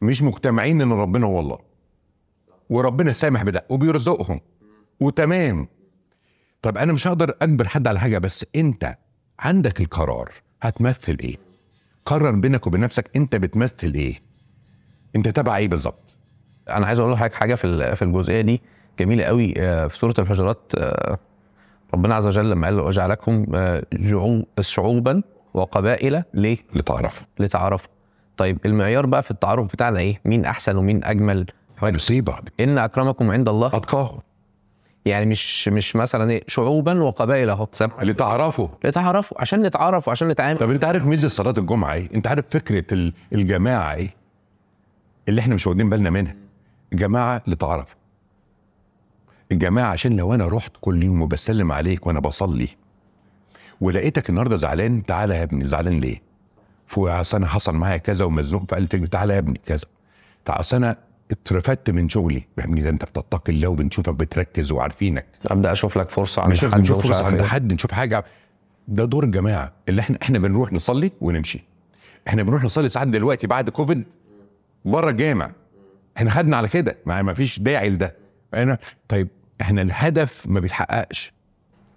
مش 0.02 0.22
مجتمعين 0.22 0.82
إن 0.82 0.92
ربنا 0.92 1.26
هو 1.26 1.40
الله 1.40 1.58
وربنا 2.70 3.12
سامح 3.12 3.44
بده 3.44 3.66
وبيرزقهم 3.70 4.42
وتمام. 5.00 5.68
طب 6.62 6.78
أنا 6.78 6.94
مش 6.94 7.08
هقدر 7.08 7.36
أجبر 7.42 7.68
حد 7.68 7.88
على 7.88 8.00
حاجة 8.00 8.18
بس 8.18 8.46
أنت 8.56 8.98
عندك 9.40 9.82
القرار 9.82 10.32
هتمثل 10.62 11.18
إيه؟ 11.24 11.38
قرر 12.06 12.32
بينك 12.32 12.68
وبين 12.68 12.82
نفسك 12.82 13.10
أنت 13.16 13.36
بتمثل 13.36 13.94
إيه؟ 13.96 14.22
أنت 15.16 15.28
تبع 15.28 15.56
إيه 15.58 15.68
بالظبط؟ 15.68 16.18
أنا 16.70 16.86
عايز 16.86 17.00
أقول 17.00 17.14
لحضرتك 17.14 17.34
حاجة 17.34 17.56
في 17.56 17.96
في 17.96 18.02
الجزئية 18.02 18.42
دي 18.42 18.62
جميلة 19.00 19.24
قوي 19.24 19.54
آه، 19.58 19.88
في 19.88 19.98
سورة 19.98 20.14
الحجرات 20.20 20.72
آه، 20.78 21.20
ربنا 21.94 22.16
عز 22.16 22.28
وجل 22.28 22.50
لما 22.50 22.68
قال 22.68 22.80
وجعلكم 22.80 23.46
آه، 23.56 23.84
شعوبا 24.62 25.22
وقبائل 25.58 26.24
ليه؟ 26.34 26.58
لتعرفوا 26.76 27.28
لتعارفوا 27.40 27.90
طيب 28.38 28.58
المعيار 28.66 29.06
بقى 29.06 29.24
في 29.24 29.32
التعارف 29.32 29.68
بتاعنا 29.68 30.00
إيه؟ 30.00 30.22
مين 30.26 30.46
أحسن 30.46 30.76
ومين 30.78 31.04
أجمل؟ 31.04 31.46
مصيبه 31.84 32.36
إن 32.60 32.78
أكرمكم 32.78 33.32
عند 33.32 33.50
الله. 33.50 33.68
أتقاهم. 33.68 34.20
يعني 35.06 35.26
مش 35.26 35.68
مش 35.68 35.96
مثلا 35.96 36.32
إيه 36.32 36.44
شعوبا 36.48 37.02
وقبائل 37.04 37.50
أهو؟ 37.50 37.68
لتعرفوا 38.02 38.68
لتعارفوا 38.84 39.42
عشان 39.42 39.62
نتعارف 39.62 40.08
وعشان 40.08 40.28
نتعامل. 40.28 40.60
طب 40.60 40.70
أنت 40.72 40.86
عارف 40.86 41.06
ميزة 41.06 41.28
صلاة 41.28 41.54
الجمعة 41.58 41.94
إيه؟ 41.94 42.10
أنت 42.16 42.28
عارف 42.28 42.46
فكرة 42.50 42.94
ال- 42.94 43.14
الجماعة 43.34 43.94
إيه؟ 43.94 44.16
اللي 45.30 45.42
إحنا 45.42 45.56
مش 45.56 45.68
واخدين 45.68 45.90
بالنا 45.90 46.10
منها. 46.10 46.36
جماعة 46.94 47.42
لتعرفوا 47.48 47.96
الجماعة 49.52 49.92
عشان 49.92 50.16
لو 50.18 50.34
أنا 50.34 50.48
رحت 50.48 50.72
كل 50.82 51.04
يوم 51.04 51.22
وبسلم 51.22 51.72
عليك 51.72 52.08
وأنا 52.08 52.20
بصلي 52.20 52.68
ولقيتك 53.82 54.30
النهارده 54.30 54.56
زعلان 54.56 55.06
تعالى 55.06 55.36
يا 55.36 55.44
ابني 55.44 55.68
زعلان 55.68 56.00
ليه؟ 56.00 56.22
فوق 56.86 57.12
اصل 57.12 57.38
أنا 57.38 57.48
حصل 57.48 57.76
معايا 57.76 57.98
كذا 57.98 58.26
ومزنوق 58.26 58.70
في 58.70 58.76
قلب 58.76 58.88
فكرة 58.88 59.06
تعالى 59.06 59.34
يا 59.34 59.40
ابني 59.40 59.62
كذا. 59.66 59.86
تعالى 60.46 60.60
اصل 60.60 60.76
أنا 60.78 60.98
اترفدت 61.32 61.90
من 61.90 62.10
شغلي. 62.10 62.44
يا 62.58 62.64
ابني 62.64 62.82
ده 62.82 62.90
انت 62.90 63.06
بتتقي 63.06 63.54
الله 63.54 63.68
وبنشوفك 63.68 64.14
بتركز 64.14 64.72
وعارفينك. 64.72 65.26
ابدأ 65.46 65.72
أشوف 65.72 65.98
لك 65.98 66.10
فرصة. 66.10 66.42
عند 66.42 66.58
حد 66.58 66.80
نشوف 66.80 67.08
فرصة 67.08 67.26
عند 67.26 67.40
إيه. 67.40 67.48
حد 67.48 67.74
نشوف 67.74 67.92
حاجة. 67.92 68.26
ده 68.88 69.06
دور 69.06 69.24
الجماعة. 69.24 69.74
اللي 69.90 70.02
إحنا 70.02 70.18
إحنا 70.22 70.40
بنروح 70.40 70.74
نصلي 70.74 71.12
ونمشي. 71.22 71.64
إحنا 72.28 72.44
بنروح 72.44 72.64
نصلي 72.64 72.90
ساعات 72.90 73.08
دلوقتي 73.08 73.48
بعد 73.48 73.70
كوفيد. 73.70 74.04
بره 74.86 75.10
الجامع. 75.10 75.52
إحنا 76.18 76.30
خدنا 76.30 76.58
على 76.58 76.68
كده. 76.68 76.98
ما 77.06 77.34
فيش 77.34 77.60
داعي 77.60 77.90
لده. 77.90 78.16
أنا 78.54 78.78
طيب 79.08 79.28
إحنا 79.62 79.82
الهدف 79.82 80.48
ما 80.48 80.60
بيتحققش. 80.60 81.34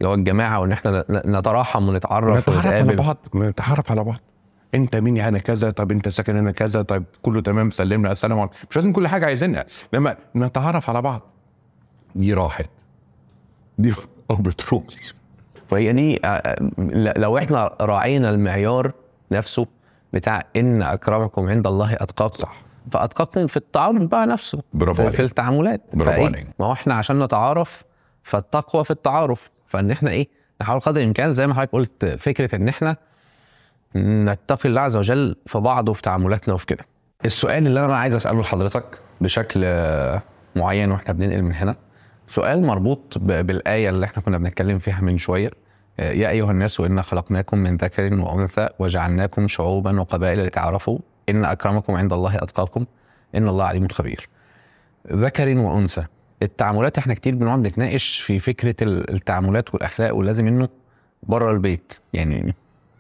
اللي 0.00 0.08
هو 0.10 0.14
الجماعة 0.14 0.60
وإن 0.60 0.72
إحنا 0.72 1.04
نتراحم 1.10 1.88
ونتعرف 1.88 2.48
نتعرف 2.50 2.68
على 2.68 2.94
بعض 2.96 3.16
نتعرف 3.34 3.90
على 3.90 4.04
بعض. 4.04 4.16
أنت 4.74 4.96
مين 4.96 5.18
أنا 5.18 5.38
كذا؟ 5.38 5.70
طب 5.70 5.92
أنت 5.92 6.08
ساكن 6.08 6.36
هنا 6.36 6.50
كذا؟ 6.52 6.82
طيب 6.82 7.04
كله 7.22 7.40
تمام 7.40 7.70
سلمنا 7.70 8.12
السلام 8.12 8.38
عليكم. 8.40 8.54
مش 8.70 8.76
لازم 8.76 8.92
كل 8.92 9.08
حاجة 9.08 9.26
عايزينها 9.26 9.64
لما 9.92 10.16
نتعرف 10.36 10.90
على 10.90 11.02
بعض. 11.02 11.22
دي 12.14 12.34
راحت. 12.34 12.66
دي 13.78 13.94
أو 14.30 14.36
بتروح. 14.36 14.82
وهي 15.72 15.92
دي 15.92 16.20
آه، 16.26 16.56
ل- 16.78 17.20
لو 17.20 17.38
إحنا 17.38 17.76
راعينا 17.80 18.30
المعيار 18.30 18.92
نفسه 19.32 19.66
بتاع 20.12 20.42
إن 20.56 20.82
أكرمكم 20.82 21.48
عند 21.48 21.66
الله 21.66 21.94
أتقاكم 21.94 22.38
صح. 22.38 22.62
فأتقاكم 22.92 23.46
في 23.46 23.56
التعارف 23.56 24.02
بقى 24.02 24.26
نفسه 24.26 24.62
برافو 24.74 24.94
في, 24.94 25.02
عليك. 25.02 25.14
في 25.14 25.22
التعاملات. 25.22 25.82
برافو؟ 25.94 26.24
عليك. 26.26 26.46
ما 26.60 26.66
هو 26.66 26.72
إحنا 26.72 26.94
عشان 26.94 27.18
نتعارف 27.22 27.84
فالتقوى 28.22 28.84
في 28.84 28.90
التعارف. 28.90 29.50
فإن 29.70 29.90
إحنا 29.90 30.10
إيه 30.10 30.28
نحاول 30.60 30.80
قدر 30.80 31.00
الإمكان 31.00 31.32
زي 31.32 31.46
ما 31.46 31.54
حضرتك 31.54 31.72
قلت 31.72 32.04
فكرة 32.04 32.56
إن 32.56 32.68
إحنا 32.68 32.96
نتقي 33.96 34.68
الله 34.68 34.80
عز 34.80 34.96
وجل 34.96 35.36
في 35.46 35.58
بعض 35.58 35.88
وفي 35.88 36.02
تعاملاتنا 36.02 36.54
وفي 36.54 36.66
كده. 36.66 36.84
السؤال 37.24 37.66
اللي 37.66 37.84
أنا 37.84 37.96
عايز 37.96 38.14
أسأله 38.14 38.40
لحضرتك 38.40 39.00
بشكل 39.20 39.60
معين 40.56 40.92
وإحنا 40.92 41.12
بننقل 41.12 41.42
من 41.42 41.54
هنا 41.54 41.76
سؤال 42.28 42.62
مربوط 42.66 43.18
بالآية 43.18 43.88
اللي 43.88 44.06
إحنا 44.06 44.22
كنا 44.22 44.38
بنتكلم 44.38 44.78
فيها 44.78 45.00
من 45.00 45.18
شوية. 45.18 45.50
يا 45.98 46.28
أيها 46.30 46.50
الناس 46.50 46.80
انا 46.80 47.02
خلقناكم 47.02 47.58
من 47.58 47.76
ذكر 47.76 48.14
وأنثى 48.14 48.68
وجعلناكم 48.78 49.48
شعوبا 49.48 50.00
وقبائل 50.00 50.44
لتعارفوا 50.46 50.98
إن 51.28 51.44
أكرمكم 51.44 51.94
عند 51.94 52.12
الله 52.12 52.36
أتقاكم 52.36 52.86
إن 53.34 53.48
الله 53.48 53.64
عليم 53.64 53.88
خبير. 53.88 54.28
ذكر 55.12 55.58
وأنثى. 55.58 56.04
التعاملات 56.42 56.98
إحنا 56.98 57.14
كتير 57.14 57.34
بنقعد 57.34 57.58
نتناقش 57.66 58.20
في 58.20 58.38
فكرة 58.38 58.74
ال- 58.82 59.10
التعاملات 59.14 59.74
والأخلاق 59.74 60.14
واللازم 60.16 60.46
انه 60.46 60.68
بره 61.22 61.50
البيت. 61.50 61.98
يعني 62.12 62.54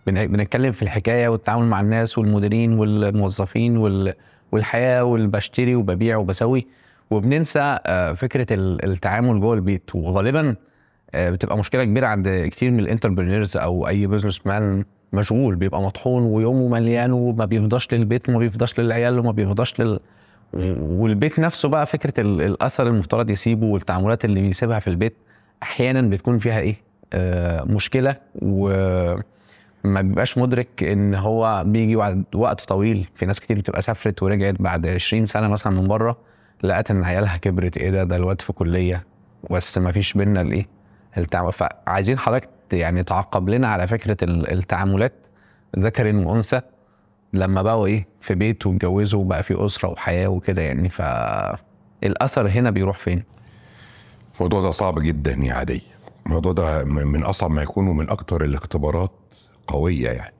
بن- 0.06 0.26
بنتكلم 0.26 0.72
في 0.72 0.82
الحكاية 0.82 1.28
والتعامل 1.28 1.66
مع 1.66 1.80
الناس 1.80 2.18
والمديرين 2.18 2.72
والموظفين 2.78 3.76
وال- 3.76 4.14
والحياة 4.52 5.04
وبشتري 5.04 5.74
وببيع 5.74 6.16
وبسوي. 6.16 6.66
وبننسى 7.10 7.78
آه، 7.86 8.12
فكرة 8.12 8.46
ال- 8.54 8.84
التعامل 8.84 9.40
جوه 9.40 9.54
البيت. 9.54 9.94
وغالبا 9.94 10.56
آه، 11.14 11.30
بتبقى 11.30 11.58
مشكلة 11.58 11.84
كبيرة 11.84 12.06
عند 12.06 12.48
كتير 12.50 12.70
من 12.70 12.80
ال 12.80 12.86
entrepreneurs 12.86 13.56
أو 13.56 13.88
أي 13.88 14.06
business 14.06 14.46
man 14.46 14.84
مشغول. 15.12 15.56
بيبقى 15.56 15.82
مطحون 15.82 16.22
ويومه 16.22 16.68
مليان 16.68 17.12
وما 17.12 17.44
بيفضاش 17.44 17.92
للبيت 17.92 18.28
وما 18.28 18.38
بيفضاش 18.38 18.80
للعيال 18.80 19.18
وما 19.18 19.32
بيفضاش 19.32 19.80
لل 19.80 20.00
والبيت 20.54 21.38
نفسه 21.40 21.68
بقى 21.68 21.86
فكرة 21.86 22.20
ال- 22.20 22.42
الأثر 22.42 22.86
المفترض 22.86 23.30
يسيبه 23.30 23.66
والتعاملات 23.66 24.24
اللي 24.24 24.40
بيسيبها 24.40 24.78
في 24.78 24.88
البيت 24.88 25.16
أحيانا 25.62 26.02
بتكون 26.02 26.38
فيها 26.38 26.60
إيه؟ 26.60 26.76
آه 27.12 27.62
مشكلة 27.64 28.16
وما 28.42 30.00
بيبقاش 30.00 30.38
مدرك 30.38 30.82
إن 30.82 31.14
هو 31.14 31.64
بيجي 31.66 31.96
بعد 31.96 32.24
وقت 32.34 32.60
طويل. 32.60 33.08
في 33.14 33.26
ناس 33.26 33.40
كتير 33.40 33.56
بتبقى 33.58 33.82
سافرت 33.82 34.22
ورجعت 34.22 34.54
بعد 34.62 34.86
20 34.86 35.24
سنة 35.24 35.48
مثلا 35.48 35.72
من 35.80 35.88
بره 35.88 36.16
لقت 36.62 36.90
إن 36.90 37.04
عيالها 37.04 37.36
كبرت. 37.36 37.76
إيه 37.78 37.90
ده؟ 37.90 38.04
ده 38.04 38.16
الواد 38.16 38.40
في 38.40 38.52
كلية. 38.52 39.04
بس 39.50 39.78
ما 39.78 39.92
فيش 39.92 40.12
بينا 40.12 40.40
الإيه؟ 40.40 40.66
التعامل. 41.18 41.52
فعايزين 41.52 42.18
حضرتك 42.18 42.48
يعني 42.72 43.02
تعقب 43.02 43.48
لنا 43.48 43.68
على 43.68 43.86
فكرة 43.86 44.16
ال- 44.22 44.52
التعاملات 44.52 45.12
ذكر 45.78 46.16
وأنثى. 46.16 46.60
لما 47.32 47.62
بقوا 47.62 47.86
إيه 47.86 48.06
في 48.20 48.34
بيت 48.34 48.66
واتجوزوا 48.66 49.20
وبقى 49.20 49.42
في 49.42 49.64
أسرة 49.64 49.88
وحياة 49.88 50.28
وكده 50.28 50.62
يعني 50.62 50.88
فالاثر 50.88 52.48
هنا 52.48 52.70
بيروح 52.70 52.96
فين؟ 52.96 53.22
الموضوع 54.36 54.60
ده 54.62 54.70
صعب 54.70 54.98
جدا 54.98 55.32
يا 55.32 55.54
عادي. 55.54 55.82
الموضوع 56.26 56.52
ده 56.52 56.84
من 56.84 57.22
أصعب 57.22 57.50
ما 57.50 57.62
يكون 57.62 57.88
ومن 57.88 58.10
أكتر 58.10 58.44
الاختبارات 58.44 59.10
قوية 59.66 60.10
يعني. 60.10 60.34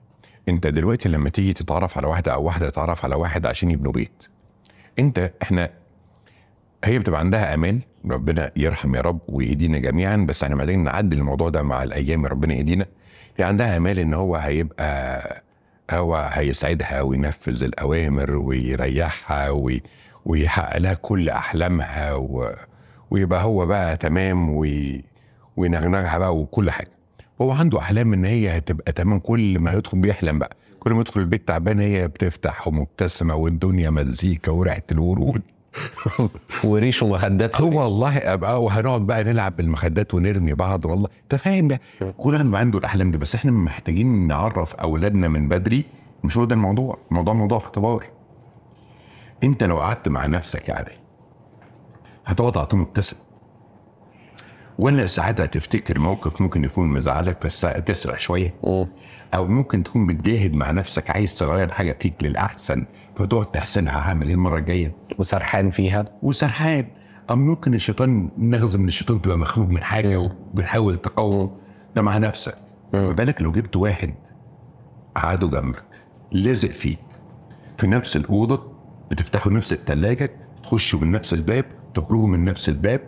أنت 0.49 0.67
دلوقتي 0.67 1.09
لما 1.09 1.29
تيجي 1.29 1.53
تتعرف 1.53 1.97
على 1.97 2.07
واحدة 2.07 2.33
أو 2.33 2.43
واحدة 2.43 2.69
تتعرف 2.69 3.05
على 3.05 3.15
واحد 3.15 3.45
عشان 3.45 3.71
يبنوا 3.71 3.91
بيت 3.91 4.23
أنت 4.99 5.31
إحنا 5.41 5.69
هي 6.83 6.99
بتبقى 6.99 7.19
عندها 7.19 7.53
امال 7.53 7.79
ربنا 8.05 8.51
يرحم 8.55 8.95
يا 8.95 9.01
رب 9.01 9.19
ويهدينا 9.27 9.77
جميعا 9.79 10.15
بس 10.29 10.43
إحنا 10.43 10.55
محتاجين 10.55 10.83
نعدل 10.83 11.17
الموضوع 11.17 11.49
ده 11.49 11.61
مع 11.63 11.83
الأيام 11.83 12.25
ربنا 12.25 12.53
يهدينا. 12.53 12.85
هي 13.37 13.45
عندها 13.45 13.77
امال 13.77 13.99
إن 13.99 14.13
هو 14.13 14.35
هيبقى 14.35 15.43
هو 15.99 16.15
هيسعدها 16.31 17.01
وينفذ 17.01 17.63
الأوامر 17.63 18.31
ويريحها 18.31 19.49
وي 19.49 19.81
ويحقق 20.25 20.77
لها 20.77 20.93
كل 20.93 21.29
أحلامها 21.29 22.13
و... 22.13 22.53
ويبقى 23.11 23.43
هو 23.43 23.65
بقى 23.65 23.97
تمام 23.97 24.49
وي... 24.55 25.03
وينغنغها 25.57 26.17
بقى 26.17 26.35
وكل 26.37 26.71
حاجة. 26.71 26.91
هو 27.41 27.51
عنده 27.51 27.79
أحلام 27.79 28.13
إن 28.13 28.25
هي 28.25 28.57
هتبقى 28.57 28.91
تمام 28.91 29.19
كل 29.19 29.59
ما 29.59 29.73
يدخل 29.73 29.97
بيحلم 29.97 30.39
بقى. 30.39 30.55
كل 30.79 30.93
ما 30.93 30.99
يدخل 30.99 31.19
البيت 31.21 31.47
تعبان 31.47 31.79
هي 31.79 32.07
بتفتح 32.07 32.67
ومبتسمة 32.67 33.35
والدنيا 33.35 33.89
مزيكا 33.89 34.51
وريحة 34.51 34.81
الورود. 34.91 35.41
وريش 36.63 37.03
ومخدات 37.03 37.61
هو 37.61 37.83
والله 37.83 38.17
ابقى 38.17 38.63
وهنقعد 38.63 39.01
بقى 39.01 39.23
نلعب 39.23 39.55
بالمخدات 39.55 40.13
ونرمي 40.13 40.53
بعض 40.53 40.85
والله. 40.85 41.09
أنت 41.23 41.35
فاهم 41.35 41.77
كل 42.17 42.33
واحد 42.33 42.55
عنده 42.55 42.79
الأحلام 42.79 43.11
دي 43.11 43.17
بس 43.17 43.35
إحنا 43.35 43.51
محتاجين 43.51 44.27
نعرف 44.27 44.75
أولادنا 44.75 45.27
من 45.27 45.47
بدري 45.49 45.85
مش 46.23 46.37
هو 46.37 46.45
ده 46.45 46.55
الموضوع. 46.55 46.97
الموضوع 47.11 47.33
موضوع 47.33 47.57
اختبار. 47.57 48.05
أنت 49.43 49.63
لو 49.63 49.79
قعدت 49.79 50.09
مع 50.09 50.25
نفسك 50.25 50.69
يا 50.69 50.73
عادي 50.73 50.91
هتقعد 52.25 52.57
على 52.57 52.65
طول 52.67 52.79
مبتسم. 52.79 53.17
ولا 54.81 55.05
ساعتها 55.05 55.45
تفتكر 55.45 55.99
موقف 55.99 56.41
ممكن 56.41 56.63
يكون 56.63 56.87
مزعلك 56.87 57.45
بس 57.45 57.61
تسرع 57.61 58.17
شوية. 58.17 58.53
أو 59.33 59.47
ممكن 59.47 59.83
تكون 59.83 60.07
بتجاهد 60.07 60.53
مع 60.53 60.71
نفسك 60.71 61.09
عايز 61.09 61.37
تغير 61.37 61.71
حاجة 61.71 61.97
فيك 61.99 62.13
للأحسن 62.21 62.85
فتقعد 63.15 63.45
تحسنها 63.45 63.93
هعمل 63.99 64.27
إيه 64.27 64.33
المرة 64.33 64.57
الجاية؟ 64.57 64.95
وسرحان 65.19 65.69
فيها؟ 65.69 66.05
وسرحان. 66.21 66.87
أم 67.31 67.39
ممكن 67.47 67.73
الشيطان 67.73 68.29
نغزة 68.37 68.79
من 68.79 68.87
الشيطان 68.87 69.21
تبقى 69.21 69.37
مخلوق 69.37 69.67
من 69.67 69.83
حاجة 69.83 70.19
وبتحاول 70.19 70.95
تقاوم. 70.95 71.57
ده 71.95 72.01
مع 72.01 72.17
نفسك. 72.17 72.57
ما 72.93 73.11
بالك 73.11 73.41
لو 73.41 73.51
جبت 73.51 73.75
واحد 73.75 74.13
قعدوا 75.15 75.49
جنبك 75.49 75.83
لازق 76.31 76.69
فيك 76.69 76.99
في 77.77 77.87
نفس 77.87 78.15
الأوضة 78.15 78.71
بتفتحوا 79.11 79.51
نفس 79.51 79.73
التلاجة 79.73 80.31
تخشوا 80.63 80.99
من 80.99 81.11
نفس 81.11 81.33
الباب 81.33 81.65
تخرجوا 81.93 82.27
من 82.27 82.45
نفس 82.45 82.69
الباب 82.69 83.01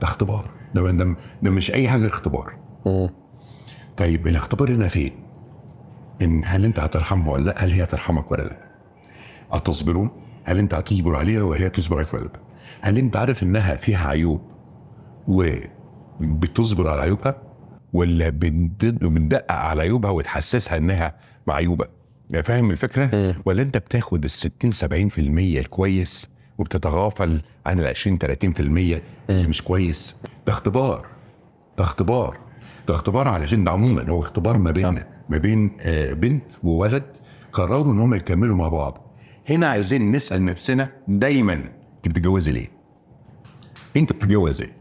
ده 0.00 0.06
اختبار. 0.08 0.57
ده, 0.74 0.90
ده, 0.90 1.16
ده 1.42 1.50
مش 1.50 1.70
أي 1.74 1.88
حاجة 1.88 2.06
اختبار 2.06 2.54
مم. 2.86 3.10
طيب 3.96 4.26
الاختبار 4.26 4.70
هنا 4.74 4.88
فين؟ 4.88 5.12
إن 6.22 6.42
هل 6.44 6.64
أنت 6.64 6.78
هترحمها 6.80 7.32
ولا 7.32 7.44
لأ؟ 7.44 7.64
هل 7.64 7.70
هي 7.72 7.82
هترحمك 7.84 8.30
ولا 8.32 8.42
لأ؟ 8.42 8.58
هتصبرون؟ 9.52 10.10
هل 10.44 10.58
أنت 10.58 10.74
هتصبر 10.74 11.16
عليها 11.16 11.42
وهي 11.42 11.70
تصبر 11.70 11.96
عليك 11.96 12.14
ولا 12.14 12.22
لأ؟ 12.22 12.30
هل 12.80 12.98
أنت 12.98 13.16
عارف 13.16 13.42
إنها 13.42 13.76
فيها 13.76 14.08
عيوب 14.08 14.40
وبتصبر 16.20 16.88
على 16.88 17.00
عيوبها؟ 17.02 17.42
ولا 17.92 18.28
بتدقق 18.28 19.52
على 19.52 19.82
عيوبها 19.82 20.10
وتحسسها 20.10 20.76
إنها 20.76 21.14
معيوبة؟ 21.46 21.86
يعني 22.30 22.42
فاهم 22.42 22.70
الفكرة؟ 22.70 23.10
مم. 23.12 23.34
ولا 23.44 23.62
أنت 23.62 23.76
بتاخد 23.76 24.24
ال 24.24 24.30
60 24.30 24.72
70% 24.72 25.18
الكويس 25.18 26.28
وبتتغافل 26.58 27.40
عن 27.68 27.80
ال 27.80 27.86
20 27.86 28.18
30% 28.18 28.60
اللي 29.30 29.46
مش 29.48 29.62
كويس؟ 29.62 30.16
ده 30.46 30.52
اختبار 30.52 31.06
ده 31.78 31.84
اختبار 31.84 32.38
ده 32.88 32.94
اختبار 32.94 33.28
علشان 33.28 33.64
ده 33.64 33.70
عموما 33.70 34.10
هو 34.10 34.20
اختبار 34.20 34.58
ما 34.58 34.70
بين 34.70 35.02
ما 35.28 35.38
بين 35.38 35.70
آه، 35.80 36.12
بنت 36.12 36.44
وولد 36.62 37.16
قرروا 37.52 37.92
إن 37.92 37.98
هم 37.98 38.14
يكملوا 38.14 38.56
مع 38.56 38.68
بعض 38.68 39.14
هنا 39.50 39.66
عايزين 39.68 40.12
نسأل 40.12 40.44
نفسنا 40.44 40.90
دايما 41.08 41.52
أنت 41.52 42.08
بتتجوزي 42.08 42.52
ليه؟ 42.52 42.68
أنت 43.96 44.12
بتتجوز 44.12 44.62
إيه؟ 44.62 44.72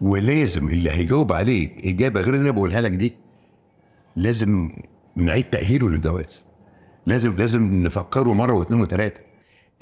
ولازم 0.00 0.68
اللي 0.68 0.90
هيجاوب 0.90 1.32
عليك 1.32 1.86
إجابة 1.86 2.20
غير 2.20 2.34
اللي 2.34 2.42
أنا 2.42 2.50
بقولها 2.50 2.80
لك 2.80 2.90
دي 2.90 3.14
لازم 4.16 4.70
نعيد 5.16 5.44
تأهيله 5.44 5.88
للجواز 5.88 6.44
لازم 7.06 7.36
لازم 7.36 7.82
نفكره 7.82 8.32
مرة 8.32 8.52
واثنين 8.52 8.80
وثلاثة 8.80 9.20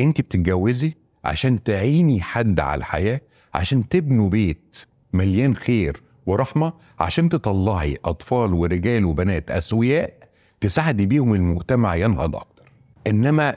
أنت 0.01 0.21
بتتجوزي 0.21 0.95
عشان 1.27 1.63
تعيني 1.63 2.23
حد 2.23 2.61
على 2.61 2.79
الحياة 2.79 3.21
عشان 3.55 3.89
تبنوا 3.89 4.29
بيت 4.29 4.77
مليان 5.13 5.57
خير 5.57 6.03
ورحمة 6.27 6.73
عشان 7.01 7.29
تطلعي 7.29 7.99
أطفال 8.05 8.53
ورجال 8.55 9.05
وبنات 9.05 9.51
أسوياء 9.51 10.13
تساعدي 10.61 11.07
بيهم 11.07 11.35
المجتمع 11.35 11.95
ينهض 11.97 12.37
أكتر. 12.37 12.63
إنما 13.07 13.57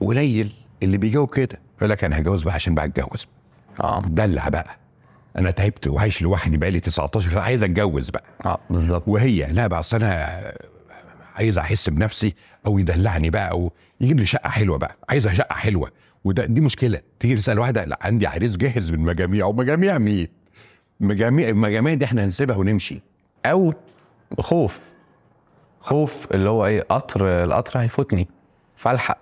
قليل 0.00 0.52
اللي 0.82 0.96
بيجاوب 0.98 1.34
كده 1.34 1.60
يقول 1.78 1.90
لك 1.90 2.04
أنا 2.04 2.18
هتجوز 2.18 2.42
بقى 2.42 2.54
عشان 2.54 2.74
بقى 2.74 2.84
اتجوز 2.84 3.26
آه 3.80 4.02
دلع 4.06 4.48
بقى. 4.48 4.76
أنا 5.38 5.50
تعبت 5.50 5.86
وعايش 5.86 6.22
لوحدي 6.22 6.56
بقالي 6.56 6.80
19 6.80 7.30
سنه 7.30 7.40
عايز 7.40 7.62
أتجوز 7.62 8.10
بقى. 8.10 8.24
آه 8.46 8.58
بالظبط. 8.70 9.02
وهي 9.08 9.46
لا 9.52 9.66
بقى 9.66 9.78
أصل 9.80 9.96
أنا 9.96 10.54
عايز 11.34 11.58
أحس 11.58 11.90
بنفسي 11.90 12.34
أو 12.66 12.78
يدلعني 12.78 13.30
بقى 13.30 13.50
أو 13.50 13.72
يجيب 14.00 14.20
لي 14.20 14.26
شقة 14.26 14.48
حلوة 14.50 14.78
بقى 14.78 14.96
عايزها 15.08 15.34
شقة 15.34 15.54
حلوة. 15.54 15.90
وده 16.24 16.44
دي 16.46 16.60
مشكلة. 16.60 17.00
تيجي 17.20 17.34
تسأل 17.36 17.58
واحدة 17.58 17.84
لا 17.84 17.98
عندي 18.02 18.26
عريس 18.26 18.56
جاهز 18.56 18.90
من 18.90 19.00
مجاميع 19.00 19.46
ومجاميع 19.46 19.98
مين؟ 19.98 20.28
مجاميع 21.00 21.48
المجاميع 21.48 21.94
دي 21.94 22.04
إحنا 22.04 22.24
هنسيبها 22.24 22.56
ونمشي. 22.56 23.00
أو 23.46 23.74
خوف. 24.38 24.80
خوف 25.80 26.28
اللي 26.34 26.48
هو 26.50 26.66
إيه 26.66 26.80
قطر 26.82 27.44
القطر 27.44 27.80
هيفوتني. 27.80 28.28
فألحق. 28.76 29.18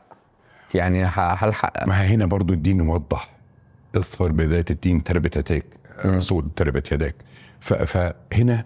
يعني 0.74 1.04
هلحق. 1.04 1.86
ما 1.88 2.06
هنا 2.06 2.26
برضو 2.26 2.52
الدين 2.52 2.80
يوضح 2.80 3.30
اظفر 3.96 4.32
بذات 4.32 4.70
الدين 4.70 5.04
تربت 5.04 5.36
يديك 5.36 5.66
رسول 6.06 6.48
تربت 6.56 6.92
يديك. 6.92 7.14
ف- 7.60 7.72
فهنا 7.72 8.64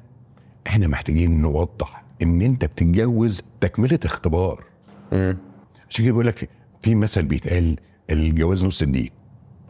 إحنا 0.67 0.87
محتاجين 0.89 1.41
نوضح 1.41 2.03
إن 2.23 2.43
أنت 2.43 2.65
بتتجوز 2.65 3.43
تكملة 3.61 3.99
اختبار. 4.05 4.65
عشان 5.13 5.37
كده 6.05 6.05
بيقول 6.05 6.27
لك 6.27 6.49
في 6.81 6.95
مثل 6.95 7.23
بيتقال 7.23 7.77
الجواز 8.11 8.65
نص 8.65 8.83
الدين. 8.83 9.11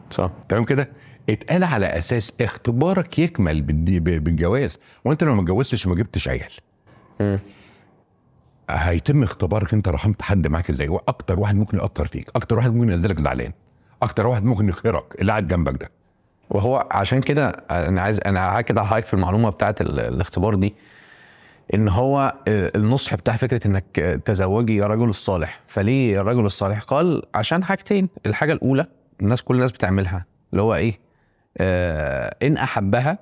صح. 0.09 0.31
تمام 0.49 0.63
كده؟ 0.63 0.89
اتقال 1.29 1.63
على 1.63 1.85
أساس 1.85 2.33
اختبارك 2.41 3.19
يكمل 3.19 3.61
بالجواز 3.61 4.79
وأنت 5.05 5.23
لو 5.23 5.35
ما 5.35 5.41
اتجوزتش 5.41 5.85
وما 5.85 5.95
جبتش 5.95 6.27
عيال. 6.27 6.51
هيتم 8.69 9.23
اختبارك 9.23 9.73
أنت 9.73 9.87
رحمت 9.89 10.21
حد 10.21 10.47
معاك 10.47 10.69
إزاي؟ 10.69 10.99
أكتر 11.07 11.39
واحد 11.39 11.55
ممكن 11.55 11.77
يأثر 11.77 12.07
فيك 12.07 12.29
أكتر 12.35 12.57
واحد 12.57 12.73
ممكن 12.73 12.89
ينزلك 12.89 13.19
زعلان 13.21 13.51
أكتر 14.01 14.27
واحد 14.27 14.43
ممكن 14.43 14.69
يخيرك 14.69 15.21
اللي 15.21 15.31
قاعد 15.31 15.47
جنبك 15.47 15.81
ده. 15.81 15.91
وهو 16.49 16.87
عشان 16.91 17.19
كده 17.21 17.49
أنا 17.71 18.01
عايز 18.01 18.19
أنا 18.25 18.57
هاكد 18.57 18.77
على 18.77 18.87
في 19.05 19.13
المعلومة 19.13 19.49
بتاعت 19.49 19.81
ال- 19.81 19.99
الاختبار 19.99 20.55
دي. 20.55 20.75
إن 21.73 21.87
هو 21.87 22.33
آه، 22.47 22.71
النصح 22.75 23.15
بتاع 23.15 23.35
فكرة 23.35 23.67
إنك 23.67 23.99
آه، 23.99 24.15
تزوجي 24.15 24.85
الرجل 24.85 25.09
الصالح. 25.09 25.59
فليه 25.67 26.21
الرجل 26.21 26.45
الصالح؟ 26.45 26.79
قال 26.79 27.23
عشان 27.35 27.63
حاجتين. 27.63 28.09
الحاجة 28.25 28.53
الأولى 28.53 28.85
الناس 29.21 29.41
كل 29.43 29.55
الناس 29.55 29.71
بتعملها. 29.71 30.25
اللي 30.51 30.61
هو 30.61 30.75
إيه؟ 30.75 30.99
آه 31.57 32.35
إن 32.43 32.57
أحبها 32.57 33.19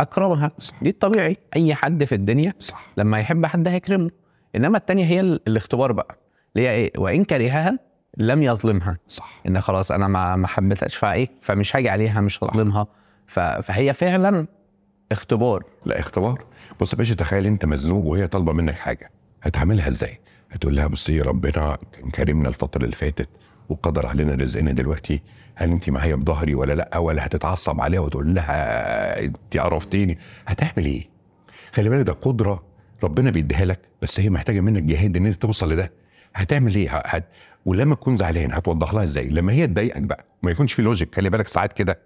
أكرمها. 0.00 0.50
دي 0.82 0.90
الطبيعي. 0.90 1.36
أي 1.56 1.74
حد 1.74 2.04
في 2.04 2.14
الدنيا 2.14 2.54
صح. 2.58 2.86
لما 2.96 3.20
يحب 3.20 3.46
حد 3.46 3.68
هيكرمه. 3.68 4.10
إنما 4.56 4.78
التانية 4.78 5.04
هي 5.04 5.20
ال- 5.20 5.40
الاختبار 5.48 5.92
بقى. 5.92 6.18
اللي 6.56 6.68
هي 6.68 6.72
إيه؟ 6.74 6.92
وإن 6.98 7.24
كرهها 7.24 7.78
لم 8.16 8.42
يظلمها. 8.42 8.98
صح. 9.08 9.42
إن 9.46 9.60
خلاص 9.60 9.92
أنا 9.92 10.36
ما 10.36 10.46
حبيتهاش 10.46 10.96
فإيه؟ 10.96 11.28
فمش 11.40 11.76
هاجي 11.76 11.88
عليها 11.88 12.20
مش 12.20 12.44
هظلمها. 12.44 12.86
فهي 13.62 13.92
فعلا 13.92 14.46
اختبار. 15.12 15.64
لا 15.86 15.98
اختبار. 16.00 16.44
بص 16.80 16.92
يا 16.92 16.98
باشا 16.98 17.14
تخيل 17.14 17.46
انت 17.46 17.64
مزنوق 17.64 18.04
وهي 18.04 18.26
طالبة 18.28 18.52
منك 18.52 18.78
حاجة 18.78 19.10
هتعملها 19.42 19.88
إزاي؟ 19.88 20.20
هتقول 20.50 20.76
لها 20.76 20.86
بصي 20.86 21.20
ربنا 21.20 21.78
كان 21.92 22.10
كرمنا 22.10 22.48
الفترة 22.48 22.84
اللي 22.84 22.96
فاتت 22.96 23.28
وقدر 23.68 24.06
علينا 24.06 24.34
رزقنا 24.34 24.72
دلوقتي 24.72 25.22
هل 25.54 25.70
انت 25.70 25.90
معايا 25.90 26.14
بظهري 26.16 26.54
ولا 26.54 26.72
لا؟ 26.72 26.98
ولا 26.98 27.26
هتتعصب 27.26 27.80
عليها 27.80 28.00
وتقول 28.00 28.34
لها 28.34 29.24
انت 29.24 29.56
عرفتيني؟ 29.56 30.18
هتعمل 30.46 30.86
إيه؟ 30.86 31.08
خلي 31.72 31.88
بالك 31.88 32.06
ده 32.06 32.12
قدرة 32.12 32.62
ربنا 33.04 33.30
بيديها 33.30 33.64
لك 33.64 33.80
بس 34.02 34.20
هي 34.20 34.30
محتاجة 34.30 34.60
منك 34.60 34.82
جهاد 34.82 35.16
ان 35.16 35.26
انت 35.26 35.42
توصل 35.42 35.72
لده. 35.72 35.92
هتعمل 36.34 36.74
إيه؟ 36.74 36.88
هت... 37.04 37.24
ولما 37.66 37.94
تكون 37.94 38.16
زعلان 38.16 38.52
هتوضح 38.52 38.94
لها 38.94 39.02
إزاي؟ 39.02 39.28
لما 39.28 39.52
هي 39.52 39.66
تضايقك 39.66 40.02
بقى 40.02 40.24
ما 40.42 40.50
يكونش 40.50 40.72
في 40.72 40.82
لوجيك 40.82 41.14
خلي 41.14 41.30
بالك 41.30 41.48
ساعات 41.48 41.72
كده 41.72 41.98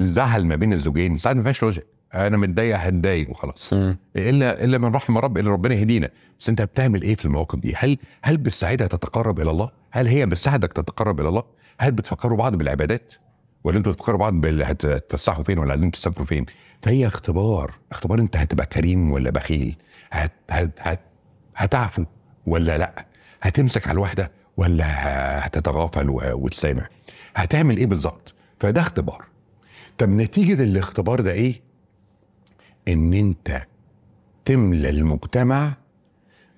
الزعل 0.00 0.44
ما 0.46 0.56
بين 0.56 0.72
الزوجين 0.72 1.16
ساعات 1.16 1.36
ما 1.36 1.42
فيهاش 1.42 1.62
لوجيك 1.62 1.86
أنا 2.14 2.36
متضايق 2.36 2.76
هتضايق 2.78 3.30
وخلاص. 3.30 3.72
إلا 4.16 4.64
إلا 4.64 4.78
من 4.78 4.94
رحم 4.94 5.18
رب 5.18 5.38
إلا 5.38 5.50
ربنا 5.50 5.74
يهدينا. 5.74 6.10
بس 6.38 6.48
أنت 6.48 6.62
بتعمل 6.62 7.02
إيه 7.02 7.14
في 7.14 7.24
المواقف 7.24 7.58
دي؟ 7.58 7.74
هل 7.76 7.98
هل 8.22 8.36
بتساعدها 8.36 8.86
تتقرب 8.86 9.40
إلى 9.40 9.50
الله؟ 9.50 9.70
هل 9.90 10.06
هي 10.06 10.26
بتساعدك 10.26 10.72
تتقرب 10.72 11.20
إلى 11.20 11.28
الله؟ 11.28 11.42
هل 11.80 11.92
بتفكروا 11.92 12.36
بعض 12.38 12.56
بالعبادات؟ 12.56 13.12
ولا 13.64 13.78
أنتوا 13.78 13.92
بتفكروا 13.92 14.18
بعض 14.18 14.32
بال- 14.32 14.62
هتتفسحوا 14.62 15.44
فين 15.44 15.58
ولا 15.58 15.70
عايزين 15.70 15.90
تسافروا 15.90 16.26
فين؟ 16.26 16.46
فهي 16.82 17.06
اختبار. 17.06 17.74
اختبار 17.92 18.18
أنت 18.18 18.36
هتبقى 18.36 18.66
كريم 18.66 19.10
ولا 19.12 19.30
بخيل؟ 19.30 19.76
هت 20.10 20.32
هت 20.50 20.70
هت 20.78 21.00
هتعفو 21.56 22.04
ولا 22.46 22.78
لأ؟ 22.78 23.06
هتمسك 23.42 23.88
على 23.88 23.94
الواحده 23.94 24.30
ولا 24.56 24.86
هتتغافل 25.46 26.10
و- 26.10 26.20
وتسامح؟ 26.32 26.88
هتعمل 27.36 27.76
إيه 27.76 27.86
بالظبط؟ 27.86 28.34
فده 28.60 28.80
اختبار. 28.80 29.24
طب 29.98 30.08
نتيجة 30.08 30.62
الاختبار 30.62 31.20
ده 31.20 31.32
إيه؟ 31.32 31.60
إن 32.88 33.14
أنت 33.14 33.62
تملى 34.44 34.90
المجتمع 34.90 35.72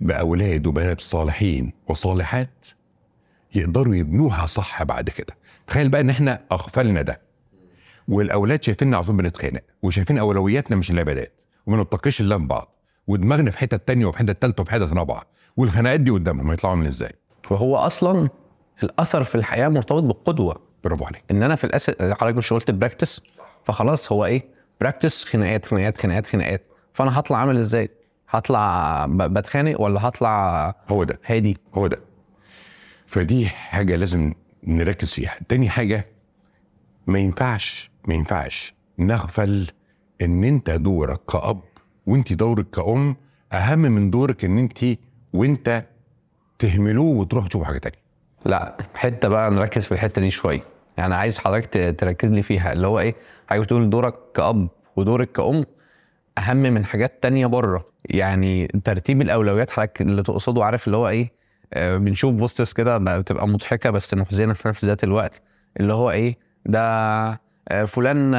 باولاد 0.01 0.67
وبنات 0.67 1.01
صالحين 1.01 1.73
وصالحات 1.89 2.67
يقدروا 3.55 3.95
يبنوها 3.95 4.47
صح 4.47 4.83
بعد 4.83 5.11
كده. 5.11 5.37
تخيل 5.67 5.89
بقى 5.89 6.01
إن 6.01 6.11
إحنا 6.11 6.41
أغفلنا 6.53 7.03
ده. 7.03 7.21
والأولاد 8.09 8.63
شايفيننا 8.65 8.97
على 8.97 9.07
طول 9.07 9.17
بنتخانق 9.17 9.61
وشايفين 9.83 10.19
أولوياتنا 10.19 10.77
مش 10.77 10.91
العبادات 10.91 11.41
وما 11.67 11.83
نتقيش 11.83 12.21
الا 12.21 12.37
بعض 12.37 12.75
ودماغنا 13.07 13.51
في 13.51 13.59
حتة 13.59 13.77
تانية 13.77 14.07
وفي 14.07 14.19
حتة 14.19 14.33
تالتة 14.33 14.61
وفي 14.61 14.71
حتة 14.71 14.95
رابعة 14.95 15.23
والخناقات 15.57 16.01
دي 16.01 16.11
قدامهم 16.11 16.51
هيطلعوا 16.51 16.75
من 16.77 16.87
إزاي؟ 16.87 17.13
وهو 17.51 17.77
أصلا 17.77 18.29
الأثر 18.83 19.25
في 19.25 19.35
الحياة 19.35 19.69
مرتبط 19.69 20.03
بالقدوة. 20.03 20.68
برافو 20.85 21.05
عليك. 21.05 21.25
إن 21.31 21.43
أنا 21.43 21.55
في 21.57 21.65
الاساس 21.65 21.97
حضرتك 22.01 22.37
مش 22.37 22.53
قلت 22.53 22.71
practice 22.71 23.21
فخلاص 23.65 24.13
هو 24.13 24.25
إيه؟ 24.25 24.45
practice 24.81 25.25
خناقات 25.25 25.67
خناقات 25.67 25.99
خناقات 25.99 26.27
خناقات. 26.27 26.63
فأنا 26.95 27.19
هطلع 27.19 27.39
عامل 27.39 27.57
إزاي؟ 27.59 27.91
هطلع 28.29 29.07
بتخانق 29.11 29.81
ولا 29.81 30.09
هطلع 30.09 30.75
هو 30.89 31.05
ده. 31.05 31.21
هادي؟ 31.27 31.59
هو 31.75 31.87
ده. 31.87 32.01
فدي 33.07 33.47
حاجة 33.49 33.97
لازم 33.97 34.33
نركز 34.65 35.13
فيها. 35.15 35.39
تاني 35.49 35.69
حاجة 35.71 36.07
ما 37.07 37.19
ينفعش 37.19 37.91
ما 38.05 38.15
ينفعش 38.15 38.75
نغفل 38.99 39.67
إن 40.23 40.45
أنت 40.45 40.71
دورك 40.71 41.21
كأب 41.33 41.61
وأنت 42.07 42.33
دورك 42.33 42.71
كأم 42.71 43.17
أهم 43.53 43.79
من 43.79 44.11
دورك 44.11 44.45
إن 44.45 44.59
أنت 44.59 44.79
وأنت 45.33 45.85
تهملوه 46.59 47.17
وتروح 47.17 47.47
تشوف 47.47 47.63
حاجة 47.63 47.79
تانية. 47.79 47.99
لا 48.45 48.77
حتة 48.95 49.29
بقى 49.29 49.51
نركز 49.51 49.85
في 49.87 49.93
الحتة 49.93 50.21
دي 50.21 50.31
شوية. 50.31 50.61
يعني 50.97 51.15
عايز 51.15 51.39
حضرتك 51.39 52.01
تركز 52.01 52.33
لي 52.33 52.43
فيها 52.43 52.73
اللي 52.73 52.87
هو 52.87 53.01
إيه؟ 53.01 53.15
حضرتك 53.47 53.65
بتقول 53.67 53.91
دورك 53.91 54.15
كأب 54.35 54.69
ودورك 54.97 55.33
كأم 55.33 55.65
أهم 56.39 56.57
من 56.57 56.85
حاجات 56.85 57.23
تانية 57.23 57.47
بره. 57.47 57.85
يعني 58.05 58.67
ترتيب 58.67 59.23
الأولويات 59.23 59.71
حضرتك 59.71 60.01
اللي 60.01 60.23
تقصده 60.23 60.65
عارف 60.65 60.87
اللي 60.87 60.97
هو 60.97 61.09
إيه؟ 61.09 61.33
آه 61.75 61.97
بنشوف 61.97 62.35
posts 62.35 62.73
كده 62.73 62.99
بقى 62.99 63.19
بتبقى 63.21 63.49
مضحكة 63.49 63.91
بس 63.91 64.15
محزنة 64.15 64.53
في 64.53 64.69
نفس 64.69 64.85
ذات 64.85 65.05
الوقت. 65.05 65.43
اللي 65.81 65.93
هو 65.93 66.11
إيه؟ 66.11 66.37
ده 66.67 66.81
آه، 67.69 67.85
فلان 67.85 68.35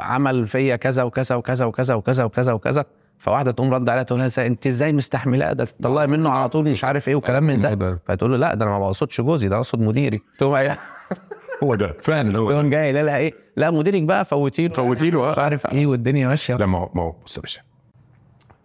عمل 0.00 0.44
فيا 0.44 0.76
كذا 0.76 1.02
وكذا 1.02 1.34
وكذا 1.36 1.64
وكذا 1.64 1.94
وكذا 1.94 2.24
وكذا 2.24 2.52
وكذا. 2.52 2.84
فواحدة 3.18 3.50
تقوم 3.50 3.74
رد 3.74 3.88
عليها 3.88 4.02
تقول 4.02 4.18
لها 4.20 4.28
"إزاي- 4.28 4.38
انت 4.38 4.66
إزاي 4.66 4.92
مستحملاه 4.92 5.52
ده 5.52 5.64
تطلعي 5.64 6.06
منه 6.06 6.30
على 6.30 6.48
طول 6.48 6.70
مش 6.70 6.84
عارف 6.84 7.08
إيه 7.08 7.14
وكلام 7.14 7.44
من 7.44 7.60
ده. 7.60 7.98
فتقول 8.06 8.30
له 8.30 8.36
لا 8.36 8.54
ده 8.54 8.64
أنا 8.64 8.72
ما 8.72 8.78
بقصدش 8.80 9.20
جوزي 9.20 9.48
ده 9.48 9.54
أنا 9.54 9.60
اقصد 9.60 9.80
مديري. 9.80 10.20
تقوم 10.38 10.54
قايلة- 10.56 10.78
هو 11.64 11.74
ده. 11.74 11.96
فعلا 12.02 12.38
هو 12.38 12.48
ده. 12.50 12.54
تقوم 12.56 12.70
جاي 12.70 12.80
قايله 12.80 13.02
لها 13.02 13.16
إيه؟ 13.16 13.34
لا 13.56 13.70
مديرك 13.70 14.02
بقى 14.02 14.24
فوتي 14.24 14.68
له 14.68 14.74
فوتي 14.74 15.10
له 15.10 15.30
مش. 15.32 15.38
عارف 15.38 15.66
إيه 15.66 15.86
والدنيا 15.86 16.28
ماشية. 16.28 16.54
لا 16.56 16.66
ما 16.66 16.78
هو 16.78 16.90
ما 16.94 17.02
هو 17.02 17.14
بص 17.26 17.36
يا 17.36 17.42
باشا. 17.42 17.60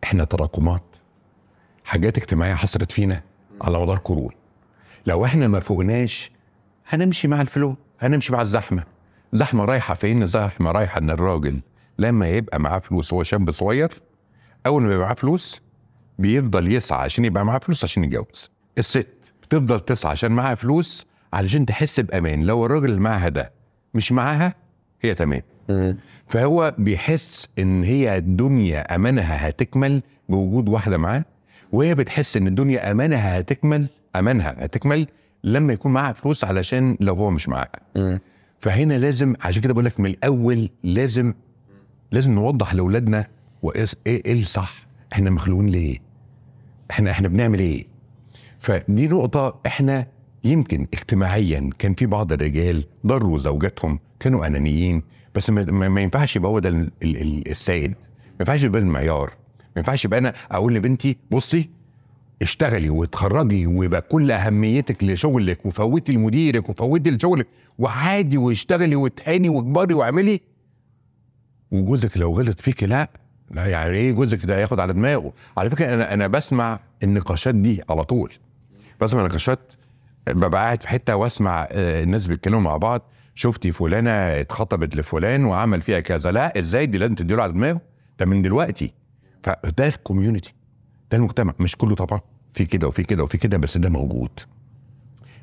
إحنا 0.03 0.23
تراكمات. 0.23 0.95
حاجات 1.83 2.17
اجتماعية 2.17 2.53
حصلت 2.53 2.91
فينا 2.91 3.21
على 3.61 3.79
مدار 3.81 3.97
قرون. 3.97 4.31
لو 5.05 5.25
إحنا 5.25 5.47
ما 5.47 5.59
فوقناش 5.59 6.31
هنمشي 6.87 7.27
مع 7.27 7.41
الفلو 7.41 7.75
هنمشي 7.99 8.33
مع 8.33 8.41
الزحمة. 8.41 8.83
زحمة 9.33 9.65
رايحة 9.65 9.93
فين؟ 9.93 10.25
زحمة 10.25 10.71
رايحة 10.71 10.97
إن 10.99 11.09
الراجل 11.09 11.59
لما 11.99 12.29
يبقى 12.29 12.59
معاه 12.59 12.79
فلوس 12.79 13.13
هو 13.13 13.23
شاب 13.23 13.51
صغير 13.51 13.89
أول 14.65 14.83
ما 14.83 14.93
يبقى 14.93 15.05
معاه 15.05 15.13
فلوس 15.15 15.61
بيفضل 16.19 16.71
يسعى 16.73 16.99
عشان 17.03 17.25
يبقى 17.25 17.45
معاه 17.45 17.59
فلوس 17.59 17.83
عشان 17.83 18.03
يتجوز. 18.03 18.51
الست 18.77 19.33
بتفضل 19.43 19.79
تسعى 19.79 20.11
عشان 20.11 20.31
معاها 20.31 20.55
فلوس 20.55 21.05
علشان 21.33 21.65
تحس 21.65 21.99
بأمان. 21.99 22.43
لو 22.43 22.65
الراجل 22.65 22.85
اللي 22.89 22.99
معاها 22.99 23.29
ده 23.29 23.51
مش 23.93 24.11
معاها 24.11 24.55
هي 25.01 25.15
تمام. 25.15 25.41
فهو 26.27 26.75
بيحس 26.77 27.49
إن 27.59 27.83
هي 27.83 28.17
الدنيا 28.17 28.95
أمانها 28.95 29.49
هتكمل 29.49 30.01
بوجود 30.29 30.69
واحدة 30.69 30.97
معاه 30.97 31.25
وهي 31.71 31.95
بتحس 31.95 32.37
إن 32.37 32.47
الدنيا 32.47 32.91
أمانها 32.91 33.39
هتكمل 33.39 33.87
أمانها 34.15 34.55
هتكمل 34.59 35.07
لما 35.43 35.73
يكون 35.73 35.93
معاها 35.93 36.13
فلوس 36.13 36.43
علشان 36.45 36.97
لو 36.99 37.13
هو 37.15 37.31
مش 37.31 37.49
معاها. 37.49 37.79
فهنا 38.59 38.93
لازم 38.93 39.35
عشان 39.41 39.61
كده 39.61 39.73
بقول 39.73 39.85
لك 39.85 39.99
من 39.99 40.05
الأول 40.09 40.69
لازم 40.83 41.33
لازم 42.11 42.31
نوضح 42.31 42.73
لأولادنا 42.73 43.27
وايه 43.61 43.85
إيه 44.07 44.21
إيه 44.25 44.39
الصح 44.39 44.87
إحنا 45.13 45.29
مخلوقين 45.29 45.67
ليه؟ 45.69 45.97
إحنا 46.91 47.11
إحنا 47.11 47.27
بنعمل 47.27 47.59
إيه؟ 47.59 47.85
فدي 48.59 49.07
نقطة 49.07 49.59
إحنا 49.65 50.07
يمكن 50.43 50.87
اجتماعيا 50.93 51.69
كان 51.79 51.93
في 51.93 52.05
بعض 52.05 52.31
الرجال 52.33 52.83
ضروا 53.07 53.39
زوجاتهم 53.39 53.99
كانوا 54.19 54.47
أنانيين 54.47 55.03
بس 55.35 55.49
ما, 55.49 56.01
ينفعش 56.01 56.35
يبقى 56.35 56.51
هو 56.51 56.59
ده 56.59 56.69
ال- 56.69 56.91
ال- 57.03 57.21
ال- 57.21 57.47
السائد. 57.51 57.89
ما 57.91 57.95
ينفعش 58.39 58.63
يبقى 58.63 58.81
المعيار. 58.81 59.27
ما 59.59 59.77
ينفعش 59.77 60.05
يبقى 60.05 60.19
أنا 60.19 60.33
أقول 60.51 60.75
لبنتي 60.75 61.17
بصي 61.31 61.69
اشتغلي 62.41 62.89
وتخرجي 62.89 63.67
ويبقى 63.67 64.01
كل 64.01 64.31
أهميتك 64.31 65.03
لشغلك 65.03 65.65
وفوتي 65.65 66.11
لمديرك 66.11 66.69
وفوتي 66.69 67.11
لشغلك 67.11 67.47
وعادي 67.79 68.37
واشتغلي 68.37 68.95
وتهاني 68.95 69.49
واكبري 69.49 69.93
واعملي. 69.93 70.41
وجوزك 71.71 72.17
لو 72.17 72.33
غلط 72.39 72.59
فيك 72.59 72.83
لأ. 72.83 73.09
لا 73.51 73.65
يعني 73.65 73.97
إيه 73.97 74.11
جوزك 74.11 74.45
ده 74.45 74.59
ياخد 74.59 74.79
على 74.79 74.93
دماغه؟ 74.93 75.33
على 75.57 75.69
فكرة 75.69 75.93
أنا 75.93 76.13
أنا 76.13 76.27
بسمع 76.27 76.79
النقاشات 77.03 77.55
دي 77.55 77.83
على 77.89 78.03
طول. 78.03 78.33
بسمع 79.01 79.21
نقاشات 79.21 79.73
ببقى 80.27 80.63
قاعد 80.63 80.81
في 80.81 80.87
حتة 80.87 81.15
وأسمع 81.15 81.67
آه، 81.71 82.03
الناس 82.03 82.27
بيتكلموا 82.27 82.59
مع 82.61 82.77
بعض. 82.77 83.01
شفتي 83.35 83.71
فلانة 83.71 84.11
اتخطبت 84.11 84.95
لفلان 84.95 85.45
وعمل 85.45 85.81
فيها 85.81 85.99
كذا. 85.99 86.31
لا 86.31 86.59
إزاي 86.59 86.85
دي 86.85 86.97
لازم 86.97 87.15
تديله 87.15 87.43
على 87.43 87.51
دماغه؟ 87.53 87.81
ده 88.19 88.25
من 88.25 88.41
دلوقتي. 88.41 88.93
فده 89.43 89.87
الكوميونتي 89.87 90.53
ده 91.11 91.17
المجتمع. 91.17 91.53
مش 91.59 91.75
كله 91.75 91.95
طبعا. 91.95 92.19
في 92.53 92.65
كده 92.65 92.87
وفي 92.87 93.03
كده 93.03 93.23
وفي 93.23 93.37
كده 93.37 93.57
بس 93.57 93.77
ده 93.77 93.89
موجود. 93.89 94.39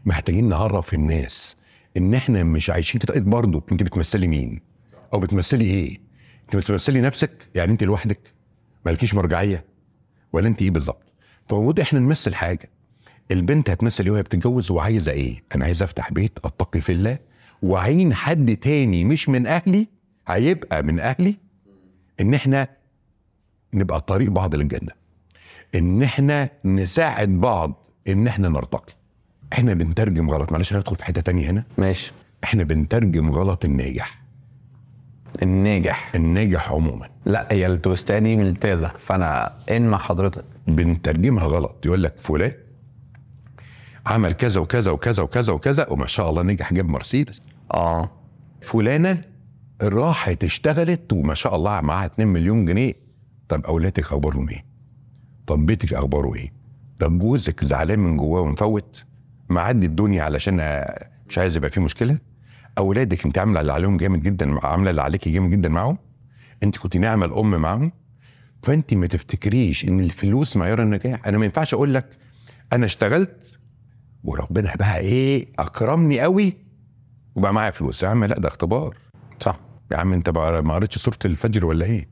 محتاجين 0.04 0.48
نعرف 0.48 0.94
الناس 0.94 1.56
إن 1.96 2.14
إحنا 2.14 2.42
مش 2.42 2.70
عايشين 2.70 3.00
في 3.00 3.20
برضه. 3.20 3.62
أنت 3.72 3.82
بتمثلي 3.82 4.26
مين؟ 4.26 4.60
أو 5.14 5.20
بتمثلي 5.20 5.64
إيه؟ 5.64 6.07
انت 6.48 6.56
بتمثلي 6.56 7.00
نفسك؟ 7.00 7.48
يعني 7.54 7.72
انت 7.72 7.84
لوحدك؟ 7.84 8.34
مالكيش 8.86 9.14
مرجعية؟ 9.14 9.64
ولا 10.32 10.48
انت 10.48 10.62
إيه 10.62 10.70
بالظبط؟ 10.70 11.12
فمفروض 11.48 11.80
إحنا 11.80 11.98
نمثل 11.98 12.34
حاجة. 12.34 12.70
البنت 13.30 13.70
هتمثل 13.70 14.04
إيه 14.04 14.10
وهي 14.10 14.22
بتتجوز 14.22 14.70
وعايزة 14.70 15.12
إيه؟ 15.12 15.42
أنا 15.54 15.64
عايز 15.64 15.82
افتح 15.82 16.12
بيت 16.12 16.38
اتقي 16.44 16.80
في 16.80 16.92
الله. 16.92 17.18
وعين 17.62 18.14
حد 18.14 18.56
تاني 18.56 19.04
مش 19.04 19.28
من 19.28 19.46
أهلي 19.46 19.88
هيبقى 20.28 20.82
من 20.82 21.00
أهلي. 21.00 21.36
ان 22.20 22.34
إحنا 22.34 22.68
نبقى 23.74 24.00
طريق 24.00 24.30
بعض 24.30 24.54
للجنة. 24.54 24.92
ان 25.74 26.02
إحنا 26.02 26.50
نساعد 26.64 27.28
بعض 27.28 27.90
ان 28.08 28.26
إحنا 28.26 28.48
نرتقي. 28.48 28.92
إحنا 29.52 29.74
بنترجم 29.74 30.30
غلط. 30.30 30.52
معلش 30.52 30.72
هندخل 30.72 30.96
في 30.96 31.04
حتة 31.04 31.20
تانية 31.20 31.50
هنا. 31.50 31.64
ماشي. 31.78 32.12
إحنا 32.44 32.64
بنترجم 32.64 33.30
غلط 33.30 33.64
الناجح. 33.64 34.17
الناجح. 35.42 36.12
الناجح 36.14 36.72
عموما. 36.72 37.08
لا 37.26 37.48
هي 37.50 37.66
التوستاني 37.66 38.36
ممتازة. 38.36 38.92
فأنا 38.98 39.52
إن 39.70 39.88
مع 39.88 39.98
حضرتك. 39.98 40.44
بنترجمها 40.66 41.44
غلط. 41.44 41.86
يقول 41.86 42.02
لك 42.02 42.14
فلان 42.18 42.52
عمل 44.06 44.32
كذا 44.32 44.60
وكذا 44.60 44.90
وكذا 44.90 45.22
وكذا 45.22 45.52
وكذا 45.52 45.86
وما 45.90 46.06
شاء 46.06 46.30
الله 46.30 46.42
نجح 46.42 46.72
جاب 46.72 46.88
مرسيدس. 46.88 47.42
آه. 47.74 48.10
فلانة 48.60 49.22
راحت 49.82 50.44
اشتغلت 50.44 51.12
وما 51.12 51.34
شاء 51.34 51.56
الله 51.56 51.80
معاها 51.80 52.06
2 52.06 52.28
مليون 52.28 52.64
جنيه. 52.64 52.92
طب 53.48 53.66
أولادك 53.66 54.00
أخبارهم 54.00 54.48
إيه؟ 54.48 54.64
طب 55.46 55.66
بيتك 55.66 55.94
أخباره 55.94 56.34
إيه؟ 56.34 56.52
طب 56.98 57.18
جوزك 57.18 57.64
زعلان 57.64 57.98
من 57.98 58.16
جواه 58.16 58.40
ومفوت 58.40 59.04
معدي 59.48 59.86
الدنيا 59.86 60.22
علشان 60.22 60.84
مش 61.28 61.38
عايز 61.38 61.56
يبقى 61.56 61.70
فيه 61.70 61.80
مشكلة؟ 61.80 62.18
أولادك 62.78 63.26
أنت 63.26 63.38
عاملة 63.38 63.60
اللي 63.60 63.72
عليهم 63.72 63.96
جامد 63.96 64.22
جدا 64.22 64.66
عاملة 64.66 64.90
اللي 64.90 65.02
عليكي 65.02 65.30
جامد 65.30 65.50
جدا 65.50 65.68
معاهم؟ 65.68 65.98
أنت 66.62 66.78
كنت 66.78 66.96
ناعمة 66.96 67.26
الأم 67.26 67.50
معاهم؟ 67.60 67.92
فأنت 68.62 68.94
ما 68.94 69.06
تفتكريش 69.06 69.84
إن 69.84 70.00
الفلوس 70.00 70.56
معيار 70.56 70.82
النجاح. 70.82 71.26
أنا 71.26 71.38
ما 71.38 71.44
ينفعش 71.44 71.74
أقول 71.74 71.94
لك 71.94 72.18
أنا 72.72 72.86
اشتغلت 72.86 73.58
وربنا 74.24 74.74
بقى 74.76 74.98
إيه 74.98 75.46
أكرمني 75.58 76.20
قوي 76.20 76.56
وبقى 77.34 77.54
معايا 77.54 77.70
فلوس. 77.70 78.02
يا 78.02 78.08
عم 78.08 78.24
لا 78.24 78.38
ده 78.40 78.48
اختبار. 78.48 78.96
صح. 79.40 79.60
يا 79.92 79.96
عم 79.96 80.12
أنت 80.12 80.30
بقى 80.30 80.62
ما 80.62 80.74
قريتش 80.74 80.98
سورة 80.98 81.18
الفجر 81.24 81.66
ولا 81.66 81.86
إيه؟ 81.86 82.08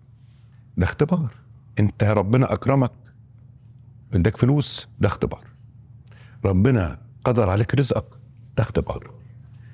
ده 0.77 0.85
اختبار. 0.85 1.35
أنت 1.79 2.05
ربنا 2.05 2.53
أكرمك 2.53 2.93
اداك 4.15 4.37
فلوس 4.37 4.89
ده 5.01 5.09
اختبار. 5.09 5.45
ربنا 6.45 6.99
قدر 7.25 7.49
عليك 7.49 7.75
رزقك 7.75 8.11
ده 8.57 8.63
اختبار. 8.63 9.16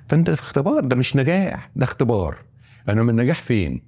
فأنت 0.07 0.29
في 0.29 0.41
اختبار 0.41 0.79
ده 0.79 0.95
مش 0.95 1.15
نجاح 1.15 1.69
ده 1.75 1.83
اختبار. 1.83 2.37
أنا 2.89 3.03
من 3.03 3.09
النجاح 3.09 3.41
فين؟ 3.41 3.81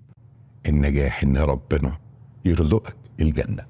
النجاح 0.66 1.24
إن 1.24 1.38
ربنا 1.38 1.98
يرزقك 2.46 2.96
الجنة. 3.20 3.66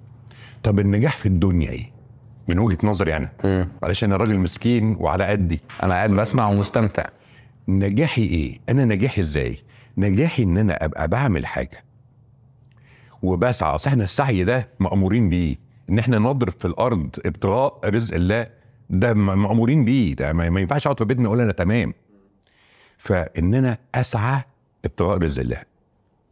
طب 0.63 0.79
النجاح 0.79 1.17
في 1.17 1.25
الدنيا 1.25 1.69
إيه؟ 1.69 1.91
من 2.47 2.59
وجهة 2.59 2.77
نظري 2.83 3.15
أنا. 3.15 3.29
معلش 3.81 4.03
أنا 4.03 4.17
راجل 4.17 4.39
مسكين 4.39 4.95
وعلى 4.99 5.23
قدي. 5.23 5.61
أنا 5.83 5.93
قاعد 5.93 6.09
بسمع 6.09 6.47
ومستمتع. 6.47 7.05
نجاحي 7.67 8.21
إيه؟ 8.21 8.59
أنا 8.69 8.85
نجاحي 8.85 9.21
إزاي؟ 9.21 9.57
نجاحي 9.97 10.43
إن 10.43 10.57
أنا 10.57 10.85
أبقى 10.85 11.07
بعمل 11.07 11.45
حاجة. 11.45 11.83
وبسعى 13.21 13.75
أصل 13.75 13.89
إحنا 13.89 14.03
السعي 14.03 14.43
ده 14.43 14.69
مأمورين 14.79 15.29
بيه. 15.29 15.55
إن 15.89 15.99
إحنا 15.99 16.19
نضرب 16.19 16.53
في 16.59 16.65
الأرض 16.65 17.15
ابتغاء 17.25 17.79
رزق 17.85 18.15
الله 18.15 18.47
ده 18.89 19.13
مأمورين 19.13 19.85
بيه. 19.85 20.15
ده 20.15 20.33
ما 20.33 20.59
ينفعش 20.59 20.87
أقعد 20.87 20.99
في 20.99 21.05
بيتنا 21.05 21.27
أقول 21.27 21.41
أنا 21.41 21.51
تمام. 21.51 21.93
فإن 22.97 23.55
أنا 23.55 23.77
أسعى 23.95 24.43
ابتغاء 24.85 25.17
رزق 25.17 25.41
الله. 25.41 25.61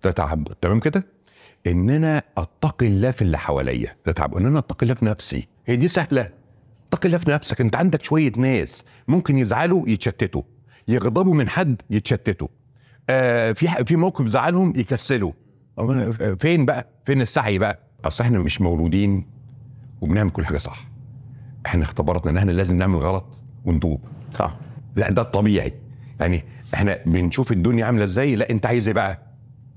ده 0.04 0.12
تعبد 0.12 0.56
تمام 0.62 0.80
كده؟ 0.80 1.06
إن 1.68 1.90
أنا 1.90 2.24
أتقي 2.38 2.88
الله 2.88 3.12
في 3.12 3.22
اللي 3.22 3.38
حواليا. 3.38 3.96
ده 4.06 4.12
تعبد 4.12 4.38
إن 4.38 4.46
أنا 4.46 4.60
أتقي 4.60 4.84
الله 4.84 4.94
في 4.94 5.06
نفسي. 5.06 5.48
هي 5.66 5.76
دي 5.76 5.88
سهلة. 5.88 6.30
اتقي 6.94 7.08
الله 7.08 7.18
في 7.18 7.30
نفسك. 7.30 7.62
أنت 7.62 7.76
عندك 7.76 8.04
شوية 8.04 8.32
ناس 8.38 8.86
ممكن 9.08 9.38
يزعلوا 9.38 9.90
يتشتتوا. 9.90 10.42
يغضبوا 10.88 11.34
من 11.34 11.50
حد 11.50 11.82
يتشتتوا. 11.90 12.48
آه 13.10 13.52
في 13.52 13.86
في 13.86 13.96
موقف 13.96 14.26
زعلهم 14.26 14.74
يكسلوا. 14.76 15.32
فين 16.40 16.66
بقى؟ 16.66 16.88
فين 17.06 17.22
السعي 17.22 17.58
بقى؟ 17.58 17.80
أصل 18.06 18.24
إحنا 18.24 18.40
مش 18.40 18.62
مولودين 18.62 19.26
وبنعمل 20.02 20.30
كل 20.30 20.46
حاجة 20.46 20.58
صح. 20.58 20.88
إحنا 21.66 21.84
اختبرتنا 21.84 22.32
إن 22.32 22.38
إحنا 22.38 22.52
لازم 22.52 22.78
نعمل 22.78 23.00
غلط 23.00 23.44
ونتوب. 23.66 24.02
صح. 24.32 24.56
لا 24.96 25.10
ده 25.12 25.22
الطبيعي. 25.22 25.74
يعني 26.20 26.44
إحنا 26.74 27.00
بنشوف 27.06 27.52
الدنيا 27.52 27.86
عاملة 27.86 28.04
إزاي 28.04 28.36
لا 28.36 28.50
انت 28.50 28.66
عايز 28.66 28.88
إيه 28.88 28.94
بقى؟ 28.96 29.20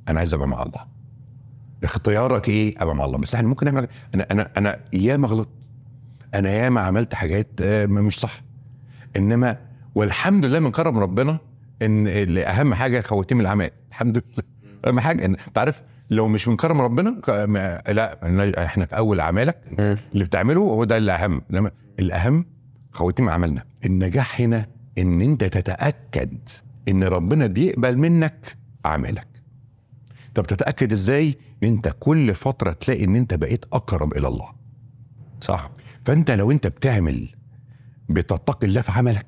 أنا 0.08 0.18
عايز 0.18 0.34
ابقى 0.34 0.48
مع 0.48 0.62
الله. 0.62 0.86
اختيارك 1.84 2.48
إيه؟ 2.48 2.74
ابقى 2.78 2.94
مع 2.96 3.04
الله. 3.04 3.18
بس 3.18 3.34
إحنا 3.34 3.48
ممكن 3.48 3.66
نعمل 3.66 3.88
أنا 4.14 4.26
أنا 4.30 4.50
أنا 4.56 4.78
ياما 4.92 5.28
غلطت 5.28 5.50
أنا 6.34 6.50
ياما 6.50 6.80
عملت 6.80 7.14
حاجات 7.14 7.48
آه، 7.60 7.86
مش 7.86 8.18
صح. 8.20 8.42
انما 9.16 9.56
والحمد 9.94 10.44
لله 10.46 10.58
من 10.60 10.70
كرم 10.70 10.98
ربنا 10.98 11.38
ان 11.82 12.06
اهم 12.38 12.74
حاجة 12.74 13.00
خواتيم 13.00 13.40
الأعمال. 13.40 13.70
الحمد 13.90 14.16
لله. 14.16 14.44
أهم 14.86 15.00
حاجة 15.00 15.24
إن 15.24 15.36
أنت 15.46 15.58
عارف 15.58 15.82
لو 16.10 16.28
مش 16.28 16.48
من 16.48 16.56
كرم 16.56 16.80
ربنا 16.80 17.10
لا 17.88 18.64
إحنا 18.64 18.86
في 18.86 18.96
أول 18.96 19.20
أعمالك. 19.20 19.56
اللي 19.78 20.24
بتعمله 20.24 20.60
هو 20.60 20.84
ده 20.84 20.96
الاهم 20.96 21.42
إنما 21.50 21.70
الأهم 21.98 22.46
خواتيم 22.92 23.28
عملنا 23.28 23.64
النجاح 23.84 24.40
هنا 24.40 24.66
إن 24.98 25.20
أنت 25.22 25.44
تتأكد 25.44 26.38
إن 26.88 27.04
ربنا 27.04 27.46
بيقبل 27.46 27.98
منك 27.98 28.56
أعمالك. 28.86 29.26
طب 30.34 30.46
تتأكد 30.46 30.92
إزاي؟ 30.92 31.38
إن 31.62 31.68
أنت 31.68 31.94
كل 32.00 32.34
فترة 32.34 32.72
تلاقي 32.72 33.04
إن 33.04 33.16
أنت 33.16 33.34
بقيت 33.34 33.64
أقرب 33.72 34.16
إلى 34.16 34.28
الله. 34.28 34.52
صح. 35.40 35.70
فأنت 36.04 36.30
لو 36.30 36.50
أنت 36.50 36.66
بتعمل 36.66 37.28
بتتقي 38.08 38.66
الله 38.66 38.80
في 38.80 38.92
عملك 38.92 39.26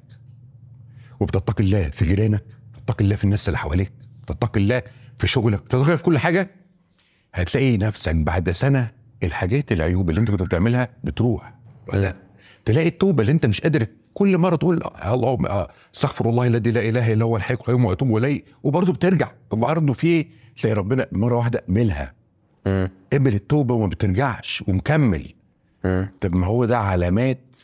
وبتتقي 1.21 1.65
الله 1.65 1.91
في 1.91 2.05
جيرانك 2.05 2.45
بتتقي 2.75 3.05
الله 3.05 3.17
في 3.17 3.25
الناس 3.25 3.49
اللي 3.49 3.59
حواليك 3.59 3.93
بتتقي 4.23 4.61
الله 4.61 4.83
في 5.17 5.27
شغلك 5.27 5.63
بتتقي 5.63 5.83
الله 5.83 5.97
في 5.97 6.03
كل 6.03 6.19
حاجة 6.19 6.51
هتلاقي 7.35 7.77
نفسك 7.77 8.15
بعد 8.15 8.51
سنة 8.51 8.91
الحاجات 9.23 9.73
العيوب 9.73 10.11
اللي 10.11 10.21
أنت 10.21 10.31
كنت 10.31 10.43
بتعملها 10.43 10.89
بتروح. 11.05 11.55
ولا؟ 11.93 12.17
تلاقي 12.69 12.89
التوبة 12.89 13.21
اللي 13.21 13.33
انت 13.33 13.47
مش 13.47 13.61
قادر 13.61 13.87
كل 14.15 14.39
مرة 14.39 14.57
تقول 14.57 14.81
اللهم 15.07 15.47
آه، 15.47 15.69
استغفر 15.95 16.29
الله 16.29 16.47
الذي 16.47 16.71
لا 16.71 16.81
إله 16.89 17.13
إلا 17.13 17.25
هو 17.25 17.37
الحي 17.37 17.55
القيوم 17.55 17.85
وأتوب 17.85 18.17
إليه. 18.17 18.43
وبرضه 18.63 18.93
بترجع. 18.93 19.31
وبرضه 19.51 19.93
في 19.93 20.27
تلاقي 20.57 20.75
ربنا 20.75 21.07
مرة 21.13 21.37
واحدة 21.37 21.65
مم. 22.67 22.91
قبل 23.13 23.35
التوبة 23.35 23.75
وما 23.75 23.87
بترجعش 23.87 24.65
ومكمل. 24.69 25.35
طب 26.21 26.35
ما 26.37 26.47
هو 26.47 26.65
ده 26.65 26.79
علامات 26.79 27.57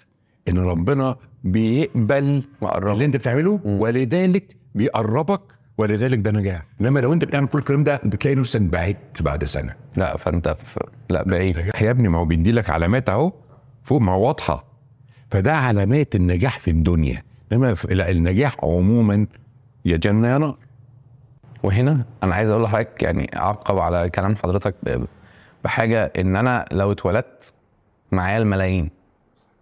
إن 0.48 0.58
ربنا 0.58 1.16
بيقبل 1.44 2.42
مقرب. 2.62 2.92
اللي 2.92 3.04
انت 3.04 3.16
بتعمله 3.16 3.60
ولذلك 3.64 4.56
بيقربك 4.74 5.40
ولذلك 5.78 6.18
ده 6.18 6.30
نجاح. 6.30 6.66
إنما 6.80 7.00
لو 7.00 7.12
انت 7.12 7.24
بتعمل 7.24 7.46
كل 7.46 7.58
الكلام 7.58 7.84
ده 7.84 8.00
بتلاقي 8.04 8.34
نفسك 8.34 8.60
بعدت 8.60 9.22
بعد 9.22 9.44
سنة. 9.44 9.74
لا 9.96 10.16
فأنت 10.16 10.56
في 10.64 10.80
لا 11.10 11.22
بعيد. 11.22 11.56
يا 11.80 11.90
ابني 11.90 12.08
ما 12.08 12.18
هو 12.18 12.24
بيدي 12.24 12.52
لك 12.52 12.70
علامات 12.70 13.08
أهو 13.08 13.32
فوق 13.82 14.00
ما 14.00 14.12
هو 14.12 14.26
واضحة. 14.26 14.73
فده 15.34 15.54
علامات 15.54 16.14
النجاح 16.14 16.58
في 16.60 16.70
الدنيا. 16.70 17.22
إنما 17.52 17.76
النجاح 17.90 18.56
عموما 18.62 19.26
يا 19.84 19.96
جنة 19.96 20.28
يا 20.28 20.38
نار. 20.38 20.56
وهنا 21.62 22.04
أنا 22.22 22.34
عايز 22.34 22.50
أقول 22.50 22.62
لحضرتك 22.62 23.02
يعني 23.02 23.30
أعقب 23.36 23.78
على 23.78 24.10
كلام 24.10 24.36
حضرتك 24.36 24.74
بحاجة 25.64 26.12
إن 26.18 26.36
أنا 26.36 26.64
لو 26.72 26.92
اتولدت 26.92 27.52
معايا 28.12 28.38
الملايين 28.38 28.90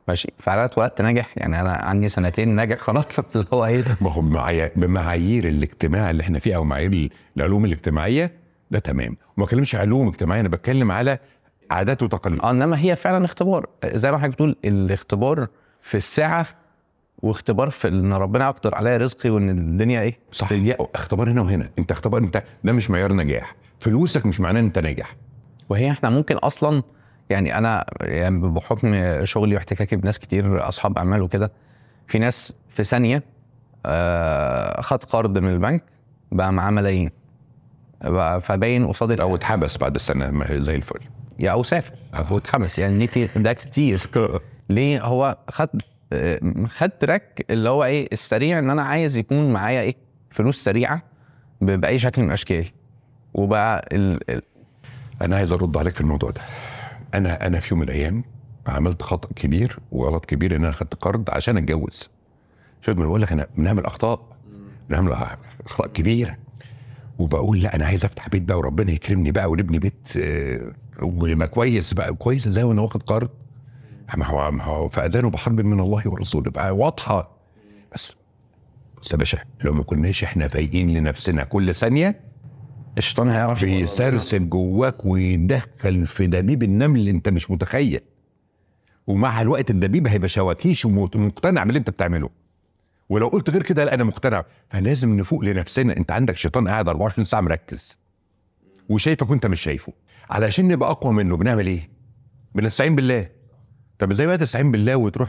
ماشي؟ 0.08 0.32
فانا 0.38 0.64
اتولدت 0.64 1.02
ناجح 1.02 1.38
يعني 1.38 1.60
أنا 1.60 1.72
عندي 1.72 2.08
سنتين 2.08 2.48
ناجح 2.48 2.78
خلاص. 2.78 3.18
اللي 3.36 3.46
هو 3.52 3.66
إيه 3.66 3.84
ما 4.00 4.12
هو 4.12 4.20
بمعايير 4.76 5.48
الاجتماع 5.48 6.10
اللي 6.10 6.22
إحنا 6.22 6.38
فيه 6.38 6.56
أو 6.56 6.64
معايير 6.64 7.08
العلوم 7.36 7.64
الاجتماعية 7.64 8.32
ده 8.70 8.78
تمام. 8.78 9.16
وما 9.36 9.46
بتكلمش 9.46 9.74
علوم 9.74 10.08
اجتماعية 10.08 10.40
أنا 10.40 10.48
بتكلم 10.48 10.90
على 10.90 11.18
عادات 11.70 12.02
وتقاليد. 12.02 12.40
آه 12.40 12.50
إنما 12.50 12.80
هي 12.80 12.96
فعلا 12.96 13.24
اختبار. 13.24 13.66
زي 13.84 14.10
ما 14.10 14.18
حضرتك 14.18 14.32
بتقول 14.32 14.56
الاختبار 14.64 15.48
في 15.82 15.96
الساعة 15.96 16.46
واختبار 17.18 17.70
في 17.70 17.88
إن 17.88 18.12
ربنا 18.12 18.44
يقدر 18.46 18.74
عليا 18.74 18.96
رزقي 18.96 19.30
وإن 19.30 19.50
الدنيا 19.50 20.00
إيه؟ 20.00 20.18
صح. 20.32 20.48
اختبار 20.94 21.30
هنا 21.30 21.40
وهنا. 21.42 21.70
أنت 21.78 21.90
اختبار 21.92 22.20
أنت 22.22 22.42
ده 22.64 22.72
مش 22.72 22.90
معيار 22.90 23.12
نجاح. 23.12 23.54
فلوسك 23.80 24.26
مش 24.26 24.40
معناه 24.40 24.60
إن 24.60 24.64
أنت 24.64 24.78
ناجح. 24.78 25.16
وهي 25.68 25.90
إحنا 25.90 26.10
ممكن 26.10 26.36
أصلا 26.36 26.82
يعني 27.30 27.58
أنا 27.58 27.84
يعني 28.00 28.38
بحكم 28.48 28.94
شغلي 29.24 29.54
واحتكاكي 29.54 29.96
بناس 29.96 30.18
كتير 30.18 30.68
أصحاب 30.68 30.98
أعمال 30.98 31.22
وكده 31.22 31.52
في 32.06 32.18
ناس 32.18 32.54
في 32.68 32.84
ثانية 32.84 33.22
آه، 33.86 34.80
خد 34.80 35.04
قرض 35.04 35.38
من 35.38 35.48
البنك 35.52 35.84
بقى 36.32 36.52
معاه 36.52 36.70
ملايين. 36.70 37.10
فباين 38.40 38.86
قصاد 38.86 39.20
أو 39.20 39.34
اتحبس 39.34 39.76
بعد 39.76 39.94
السنة 39.94 40.44
زي 40.56 40.76
الفل. 40.76 41.00
يا 41.38 41.50
أو 41.50 41.62
سافر. 41.62 41.94
أو 42.14 42.38
اتحبس. 42.38 42.78
يعني 42.78 42.98
نيتي 42.98 43.28
ده 43.36 43.52
كتير. 43.52 44.00
ليه 44.68 45.04
هو 45.04 45.38
خد 45.50 45.68
خد 46.66 46.90
تراك 46.90 47.46
اللي 47.50 47.68
هو 47.68 47.84
إيه 47.84 48.08
السريع 48.12 48.58
إن 48.58 48.70
أنا 48.70 48.82
عايز 48.82 49.16
يكون 49.18 49.52
معايا 49.52 49.80
إيه 49.80 49.94
فلوس 50.30 50.64
سريعة 50.64 51.02
بأي 51.60 51.98
شكل 51.98 52.22
من 52.22 52.28
الأشكال. 52.28 52.66
وبقى 53.34 53.88
ال... 53.92 54.30
ال... 54.30 54.42
أنا 55.22 55.36
عايز 55.36 55.52
أرد 55.52 55.76
عليك 55.76 55.94
في 55.94 56.00
الموضوع 56.00 56.30
ده. 56.30 56.40
أنا 57.14 57.46
أنا 57.46 57.60
في 57.60 57.74
يوم 57.74 57.80
من 57.80 57.88
الأيام 57.88 58.24
عملت 58.66 59.02
خطأ 59.02 59.28
كبير 59.36 59.78
وغلط 59.92 60.24
كبير 60.24 60.56
إن 60.56 60.64
أنا 60.64 60.72
خدت 60.72 60.94
قرض 60.94 61.30
عشان 61.30 61.56
أتجوز. 61.56 62.10
شوف 62.80 62.94
بقول 62.96 63.22
لك 63.22 63.32
أنا 63.32 63.46
بنعمل 63.56 63.84
أخطاء. 63.86 64.36
بنعمل 64.90 65.12
أخطاء 65.66 65.86
كبيرة. 65.88 66.36
وبقول 67.18 67.60
لا 67.62 67.76
أنا 67.76 67.86
عايز 67.86 68.04
أفتح 68.04 68.28
بيت 68.28 68.42
بقى 68.42 68.58
وربنا 68.58 68.92
يكرمني 68.92 69.32
بقى 69.32 69.50
ونبني 69.50 69.78
بيت 69.78 70.08
آه، 70.20 70.72
ويبقى 71.02 71.48
كويس 71.48 71.94
بقى 71.94 72.14
كويس 72.14 72.46
إزاي 72.46 72.64
وأنا 72.64 72.82
واخد 72.82 73.02
قرض؟ 73.02 73.28
ما 74.16 74.26
هو 74.26 74.50
ما 74.50 74.64
هو 74.64 74.88
بحرب 75.28 75.60
من 75.60 75.80
الله 75.80 76.02
ورسوله. 76.08 76.50
بقى 76.50 76.76
واضحة. 76.76 77.30
بس 77.94 78.14
بص 79.02 79.12
يا 79.12 79.16
باشا 79.16 79.38
لو 79.64 79.74
ما 79.74 79.82
كناش 79.82 80.24
إحنا 80.24 80.48
فايقين 80.48 80.94
لنفسنا 80.94 81.44
كل 81.44 81.74
ثانية 81.74 82.20
الشيطان 82.98 83.28
هيعرف 83.28 83.64
بيسرسب 83.64 84.50
جواك 84.50 85.04
ويدخل 85.06 86.06
في 86.06 86.26
دبيب 86.26 86.62
النمل 86.62 87.00
اللي 87.00 87.10
أنت 87.10 87.28
مش 87.28 87.50
متخيل. 87.50 88.00
ومع 89.06 89.42
الوقت 89.42 89.70
الدبيب 89.70 90.06
هيبقى 90.08 90.28
شواكيش 90.28 90.84
ومقتنع 90.84 91.64
باللي 91.64 91.78
أنت 91.78 91.90
بتعمله. 91.90 92.30
ولو 93.08 93.28
قلت 93.28 93.50
غير 93.50 93.62
كده 93.62 93.84
لا 93.84 93.94
أنا 93.94 94.04
مقتنع. 94.04 94.44
فلازم 94.70 95.16
نفوق 95.16 95.44
لنفسنا. 95.44 95.96
أنت 95.96 96.10
عندك 96.10 96.36
شيطان 96.36 96.68
قاعد 96.68 96.88
24 96.88 97.24
ساعة 97.24 97.40
مركز. 97.40 97.98
وشايفك 98.88 99.30
وأنت 99.30 99.46
مش 99.46 99.60
شايفه. 99.60 99.92
علشان 100.30 100.68
نبقى 100.68 100.90
أقوى 100.90 101.12
منه 101.12 101.36
بنعمل 101.36 101.66
إيه؟ 101.66 101.90
بنستعين 102.54 102.94
بالله. 102.94 103.28
طب 104.02 104.10
إزاي 104.10 104.26
بقى 104.26 104.38
تستعين 104.38 104.70
بالله 104.70 104.96
وتروح 104.96 105.28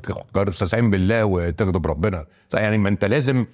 تستعين 0.49 0.89
بالله 0.89 1.26
وتغضب 1.26 1.88
ربنا؟ 1.88 2.26
يعني 2.53 2.78
ما 2.78 2.89
انت 2.89 3.05
لازم 3.05 3.45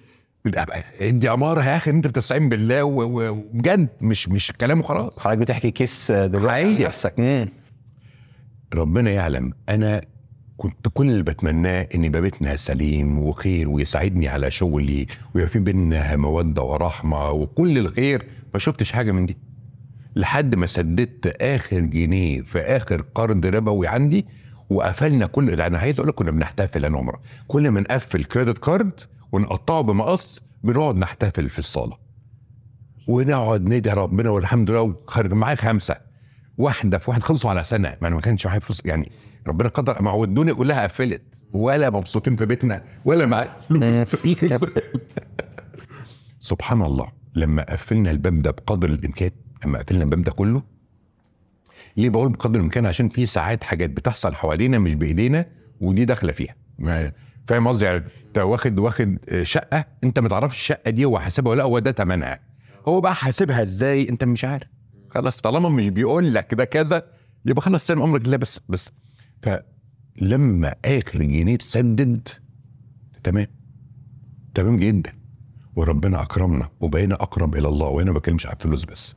ادي 1.02 1.30
اماره 1.34 1.64
يا 1.64 1.78
أخي 1.78 1.92
ان 1.92 1.96
انت 1.96 2.08
بتستعين 2.08 2.50
بالله 2.50 2.84
وبجد 2.84 3.88
مش 4.02 4.30
مش 4.30 4.52
كلام 4.52 4.80
وخلاص. 4.80 5.20
حضرتك 5.20 5.38
بتحكي 5.40 5.72
كيس 5.72 6.12
دلوقتي. 6.12 6.84
نفسك. 6.84 7.14
مم. 7.20 7.50
ربنا 8.74 9.12
يعلم 9.12 9.54
أنا 9.70 10.02
كنت 10.58 10.88
كل 10.94 11.10
اللي 11.10 11.24
بتمناه 11.24 11.88
ان 11.96 12.04
يبقى 12.04 12.22
بيتنا 12.22 12.56
سليم 12.56 13.20
وخير 13.20 13.70
ويساعدني 13.70 14.28
على 14.28 14.52
شغلي 14.52 15.08
ويبقى 15.36 15.50
في 15.50 15.60
بينا 15.60 16.16
مودة 16.16 16.62
ورحمة 16.62 17.32
وكل 17.32 17.78
الخير. 17.78 18.26
ما 18.54 18.60
شفتش 18.60 18.92
حاجة 18.92 19.12
من 19.12 19.26
دي. 19.26 19.38
لحد 20.16 20.56
ما 20.56 20.66
سددت 20.66 21.36
آخر 21.42 21.80
جنيه 21.80 22.42
في 22.42 22.60
آخر 22.60 23.02
قرض 23.16 23.46
ربوي 23.46 23.88
عندي 23.88 24.26
وقفلنا 24.70 25.26
كل 25.26 25.62
أنا 25.62 25.78
عايز 25.78 25.96
أقول 25.96 26.08
لك 26.08 26.16
كنا 26.16 26.32
بنحتفل 26.32 26.86
أنا 26.86 27.20
كل 27.48 27.70
ما 27.70 27.82
نقفل 27.82 28.24
كريدت 28.24 28.58
كارد 28.58 29.00
ونقطعه 29.32 29.82
بمقص 29.82 30.42
بنقعد 30.64 30.96
نحتفل 30.96 31.50
في 31.50 31.60
الصالة. 31.60 31.98
ونقعد 33.08 33.62
ندعي 33.62 33.94
ربنا 33.94 34.30
والحمد 34.30 34.72
لله 34.72 34.82
وخرج 34.82 35.34
معايا 35.34 35.56
خمسة. 35.56 35.98
واحدة 36.58 36.98
في 36.98 37.10
واحد 37.10 37.24
خلصوا 37.24 37.50
على 37.50 37.64
سنة. 37.64 37.98
ما 38.02 38.08
أنا 38.08 38.16
ما 38.16 38.22
كانش 38.22 38.46
معايا 38.46 38.60
فلوس 38.60 38.82
يعني 38.86 39.12
ربنا 39.48 39.70
قدر. 39.70 40.02
ما 40.02 40.12
هو 40.12 40.24
الدنيا 40.24 40.54
كلها 40.54 40.84
قفلت. 40.84 41.22
ولا 41.54 41.90
مبسوطين 41.90 42.36
في 42.36 42.46
بيتنا 42.46 42.84
ولا 43.06 43.26
معايا 43.26 43.56
فلوس. 44.04 44.46
سبحان 46.40 46.82
الله 46.82 47.08
لما 47.36 47.64
قفلنا 47.64 48.12
الباب 48.12 48.42
ده 48.42 48.52
بقدر 48.52 48.90
الإمكان 48.90 49.32
لما 49.66 49.80
قفلنا 49.80 50.04
الباب 50.04 50.22
ده 50.22 50.32
كله 50.32 50.64
ليه 51.98 52.10
بقول 52.10 52.30
بقدر 52.32 52.60
الامكان؟ 52.60 52.86
عشان 52.86 53.10
في 53.10 53.26
ساعات 53.26 53.64
حاجات 53.64 53.90
بتحصل 53.90 54.36
حوالينا 54.36 54.80
مش 54.80 54.96
بإيدينا 54.96 55.46
ودي 55.82 56.06
داخلة 56.06 56.32
فيها. 56.32 56.56
فاهم 57.48 57.68
قصدي؟ 57.68 57.86
يعني 57.86 58.04
انت 58.28 58.38
واخد 58.38 58.80
واخد 58.80 59.18
شقة 59.44 59.86
انت 60.04 60.20
ما 60.20 60.30
تعرفش 60.30 60.56
الشقة 60.58 60.92
دي 60.92 61.06
هو 61.06 61.20
حاسبها 61.20 61.52
ولا 61.52 61.58
لأ، 61.58 61.64
هو 61.64 61.80
ده 61.80 61.92
ثمنها 61.92 62.40
هو 62.88 63.02
بقى 63.02 63.16
حاسبها 63.16 63.64
إزاي؟ 63.64 64.10
انت 64.10 64.24
مش 64.24 64.46
عارف. 64.46 64.68
خلاص 65.10 65.42
طالما 65.42 65.70
مش 65.70 65.90
بيقول 65.90 66.34
لك 66.34 66.54
ده 66.54 66.66
كذا 66.66 67.04
يبقى 67.46 67.62
خلاص 67.62 67.88
سلم 67.88 68.02
أمرك 68.02 68.28
لله 68.28 68.38
بس 68.38 68.60
بس. 68.70 68.92
فلما 69.42 70.76
آخر 70.86 71.20
جنيه 71.24 71.56
تسدد 71.56 72.28
تمام؟ 73.24 73.48
تمام 74.56 74.78
جدا. 74.78 75.14
وربنا 75.76 76.22
أكرمنا 76.22 76.70
وبقينا 76.80 77.16
أقرب 77.16 77.56
إلى 77.56 77.68
الله 77.68 77.88
وهنا 77.88 78.12
ما 78.12 78.20
بتكلمش 78.20 78.46
على 78.46 78.56
الفلوس 78.56 78.86
بس. 78.86 79.16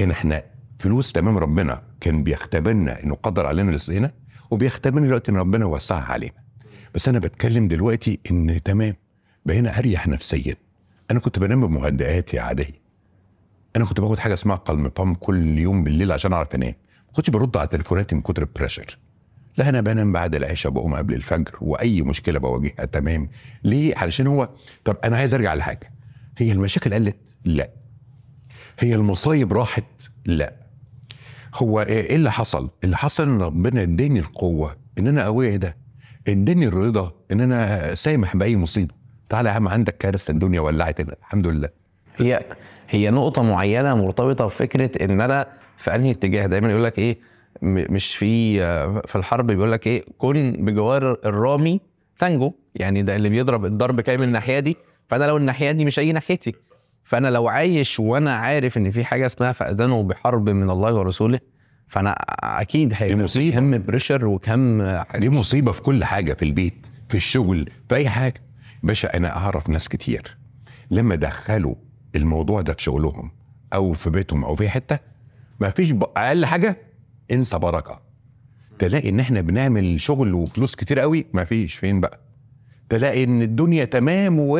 هنا 0.00 0.12
إحنا 0.12 0.42
فلوس 0.78 1.12
تمام 1.12 1.38
ربنا 1.38 1.82
كان 2.00 2.22
بيختبرنا 2.22 3.02
إنه 3.02 3.14
قدر 3.14 3.46
علينا 3.46 3.72
رزقنا 3.72 4.12
وبيختبرنا 4.50 5.06
دلوقتي 5.06 5.30
إن 5.30 5.36
ربنا 5.36 5.64
وسعها 5.64 6.12
علينا. 6.12 6.32
بس 6.94 7.08
أنا 7.08 7.18
بتكلم 7.18 7.68
دلوقتي 7.68 8.18
إن 8.30 8.62
تمام 8.62 8.94
بقينا 9.46 9.78
أريح 9.78 10.08
نفسيا. 10.08 10.54
أنا 11.10 11.18
كنت 11.20 11.38
بنام 11.38 11.66
بمهدئات 11.66 12.34
يا 12.34 12.42
عادية. 12.42 12.80
أنا 13.76 13.84
كنت 13.84 14.00
باخد 14.00 14.18
حاجة 14.18 14.32
اسمها 14.32 14.56
قلم 14.56 14.88
بام 14.88 15.14
كل 15.14 15.58
يوم 15.58 15.84
بالليل 15.84 16.12
عشان 16.12 16.32
أعرف 16.32 16.54
أنام. 16.54 16.74
ما 17.08 17.12
كنتش 17.12 17.30
برد 17.30 17.56
على 17.56 17.68
تليفوناتي 17.68 18.14
من 18.14 18.20
كتر 18.20 18.42
البريشر 18.42 18.98
لا 19.56 19.68
أنا 19.68 19.80
بنام 19.80 20.12
بعد 20.12 20.34
العشاء 20.34 20.72
بقوم 20.72 20.94
قبل 20.94 21.14
الفجر 21.14 21.56
وأي 21.60 22.02
مشكلة 22.02 22.38
بواجهها 22.38 22.84
تمام. 22.84 23.28
ليه؟ 23.64 23.96
علشان 23.96 24.26
هو 24.26 24.48
طب 24.84 24.96
أنا 25.04 25.16
عايز 25.16 25.34
أرجع 25.34 25.54
لحاجة. 25.54 25.92
هي 26.38 26.52
المشاكل 26.52 26.94
قلت 26.94 27.16
لا. 27.44 27.70
هي 28.78 28.94
المصايب 28.94 29.52
راحت 29.52 29.84
لا. 30.26 30.67
هو 31.54 31.80
إيه؟ 31.80 32.16
اللي 32.16 32.32
حصل؟ 32.32 32.70
اللي 32.84 32.96
حصل 32.96 33.22
إن 33.28 33.42
ربنا 33.42 33.82
إداني 33.82 34.18
القوة 34.18 34.76
إن 34.98 35.06
أنا 35.06 35.24
قوي 35.24 35.56
ده. 35.56 35.76
إداني 36.28 36.66
الرضا 36.66 37.12
إن 37.32 37.40
أنا 37.40 37.94
سامح 37.94 38.36
بأي 38.36 38.56
مصيبة. 38.56 38.94
تعالى 39.28 39.48
يا 39.48 39.54
عم 39.54 39.68
عندك 39.68 39.96
كارثة 39.98 40.32
الدنيا 40.32 40.60
ولعت 40.60 41.00
الحمد 41.00 41.46
لله. 41.46 41.68
هي 42.16 42.44
هي 42.88 43.10
نقطة 43.10 43.42
معينة 43.42 43.94
مرتبطة 43.94 44.44
بفكرة 44.44 45.04
إن 45.04 45.20
أنا 45.20 45.46
في 45.76 45.94
أنهي 45.94 46.10
اتجاه. 46.10 46.46
دايما 46.46 46.70
يقول 46.70 46.84
لك 46.84 46.98
إيه؟ 46.98 47.18
م- 47.62 47.94
مش 47.94 48.16
في 48.16 48.58
في 49.06 49.16
الحرب 49.16 49.46
بيقول 49.46 49.72
لك 49.72 49.86
إيه؟ 49.86 50.04
كن 50.18 50.52
بجوار 50.58 51.18
الرامي 51.24 51.80
تنجو 52.18 52.52
يعني 52.74 53.02
ده 53.02 53.16
اللي 53.16 53.28
بيضرب 53.28 53.64
الضرب 53.64 54.00
كامل 54.00 54.22
الناحية 54.22 54.58
دي. 54.58 54.76
فأنا 55.08 55.24
لو 55.24 55.36
الناحية 55.36 55.70
دي 55.72 55.84
مش 55.84 55.98
أي 55.98 56.12
ناحيتي. 56.12 56.52
فأنا 57.08 57.28
لو 57.28 57.48
عايش 57.48 58.00
وأنا 58.00 58.34
عارف 58.34 58.78
إن 58.78 58.90
في 58.90 59.04
حاجة 59.04 59.26
اسمها 59.26 59.52
فأذنوا 59.52 60.02
بحرب 60.02 60.48
من 60.50 60.70
الله 60.70 60.94
ورسوله 60.94 61.40
فأنا 61.86 62.10
أكيد 62.60 62.92
هيبقى 62.96 63.28
في. 63.28 63.52
كم 63.52 63.78
بريشر 63.82 64.26
وكم 64.26 64.82
حاجة. 64.82 65.18
دي 65.20 65.30
مصيبة 65.30 65.72
في 65.72 65.82
كل 65.82 66.04
حاجة 66.04 66.32
في 66.34 66.42
البيت 66.44 66.86
في 67.08 67.14
الشغل 67.14 67.70
في 67.88 67.94
أي 67.94 68.08
حاجة. 68.08 68.34
باشا 68.82 69.16
أنا 69.16 69.36
أعرف 69.36 69.68
ناس 69.68 69.88
كتير 69.88 70.36
لما 70.90 71.14
دخلوا 71.14 71.74
الموضوع 72.16 72.60
ده 72.60 72.72
في 72.72 72.82
شغلهم 72.82 73.30
أو 73.72 73.92
في 73.92 74.10
بيتهم 74.10 74.44
أو 74.44 74.54
في 74.54 74.68
حتة 74.68 74.98
ما 75.60 75.70
فيش 75.70 75.92
أقل 76.16 76.46
حاجة 76.46 76.78
انسى 77.30 77.58
بركة. 77.58 78.00
تلاقي 78.78 79.08
إن 79.08 79.20
إحنا 79.20 79.40
بنعمل 79.40 80.00
شغل 80.00 80.34
وفلوس 80.34 80.74
كتير 80.74 80.98
قوي 81.00 81.26
ما 81.32 81.44
فيش. 81.44 81.74
فين 81.74 82.00
بقى؟ 82.00 82.20
تلاقي 82.88 83.24
إن 83.24 83.42
الدنيا 83.42 83.84
تمام 83.84 84.38
و 84.40 84.58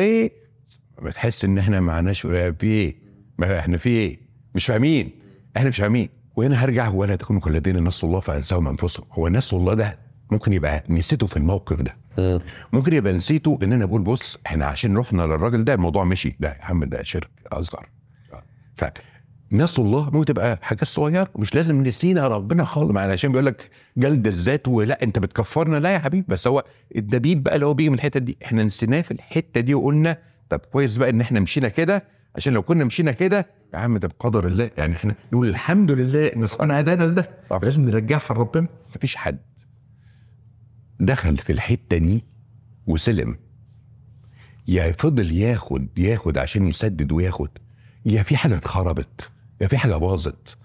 بتحس 1.01 1.45
إن 1.45 1.57
إحنا 1.57 1.79
معناش 1.79 2.21
في 2.21 2.53
إيه 2.63 2.95
ما 3.37 3.59
إحنا 3.59 3.77
في 3.77 3.89
إيه؟ 3.89 4.19
مش 4.55 4.65
فاهمين. 4.65 5.11
إحنا 5.57 5.69
مش 5.69 5.77
فاهمين. 5.77 6.09
وهنا 6.35 6.55
هرجع 6.55 6.89
ولا 6.89 7.15
تكونوا 7.15 7.41
كالذين 7.41 7.83
نسوا 7.83 8.09
الله 8.09 8.19
فانساهم 8.19 8.67
انفسهم 8.67 9.05
هو 9.11 9.27
نسوا 9.27 9.59
الله 9.59 9.73
ده 9.73 9.99
ممكن 10.31 10.53
يبقى 10.53 10.83
نسيته 10.89 11.27
في 11.27 11.37
الموقف 11.37 11.81
ده. 11.81 11.95
ممكن 12.73 12.93
يبقى 12.93 13.13
نسيته 13.13 13.59
إن 13.63 13.73
أنا 13.73 13.85
بقول 13.85 14.01
بص 14.01 14.37
إحنا 14.45 14.65
عشان 14.65 14.97
رحنا 14.97 15.21
للراجل 15.21 15.63
ده 15.63 15.73
الموضوع 15.73 16.03
مشي. 16.03 16.35
لا 16.39 16.49
يا 16.49 16.65
عم 16.65 16.83
ده 16.83 17.03
شرك 17.03 17.29
أصغر. 17.51 17.89
ف 18.75 18.85
نسوا 19.51 19.83
الله 19.83 20.09
ممكن 20.09 20.25
تبقى 20.25 20.59
حاجات 20.61 20.83
صغيرة. 20.83 21.27
مش 21.35 21.55
لازم 21.55 21.83
نسينا 21.83 22.27
ربنا 22.27 22.65
خالص. 22.65 22.91
ما 22.91 23.05
أنا 23.05 23.13
عشان 23.13 23.31
بيقول 23.31 23.45
لك 23.45 23.69
جلد 23.97 24.27
الذات 24.27 24.67
ولا 24.67 25.03
أنت 25.03 25.19
بتكفرنا. 25.19 25.77
لا 25.77 25.93
يا 25.93 25.99
حبيبي. 25.99 26.25
بس 26.27 26.47
هو 26.47 26.63
الدبيب 26.95 27.43
بقى 27.43 27.55
اللي 27.55 27.65
هو 27.65 27.73
بيجي 27.73 27.89
من 27.89 27.95
الحتة 27.95 28.19
دي. 28.19 28.37
إحنا 28.45 28.63
نسيناه 28.63 29.01
في 29.01 29.11
الحتة 29.11 29.61
دي 29.61 29.73
وقلنا 29.73 30.17
طب 30.49 30.59
كويس 30.59 30.97
بقى 30.97 31.09
إن 31.09 31.21
إحنا 31.21 31.39
مشينا 31.39 31.67
كده 31.67 32.03
عشان 32.35 32.53
لو 32.53 32.61
كنا 32.63 32.85
مشينا 32.85 33.11
كده 33.11 33.47
يا 33.73 33.79
عم 33.79 33.97
ده 33.97 34.07
بقدر 34.07 34.47
الله 34.47 34.71
يعني 34.77 34.95
إحنا 34.95 35.15
نقول 35.33 35.49
الحمد 35.49 35.91
لله 35.91 36.27
إن 36.27 36.43
ربنا 36.43 36.79
هدانا 36.79 37.03
لده 37.03 37.29
لازم 37.61 37.85
نرجعها 37.85 38.21
لربنا. 38.33 38.67
مفيش 38.95 39.15
حد 39.15 39.37
دخل 40.99 41.37
في 41.37 41.51
الحتة 41.51 41.97
دي 41.97 42.23
وسلم. 42.87 43.37
يا 44.67 44.91
فضل 44.91 45.31
ياخد 45.31 45.99
ياخد 45.99 46.37
عشان 46.37 46.67
يسدد 46.67 47.11
وياخد. 47.11 47.49
يا 48.05 48.23
في 48.23 48.37
حاجة 48.37 48.57
اتخربت 48.57 49.29
يا 49.61 49.67
في 49.67 49.77
حاجة 49.77 49.95
باظت. 49.95 50.57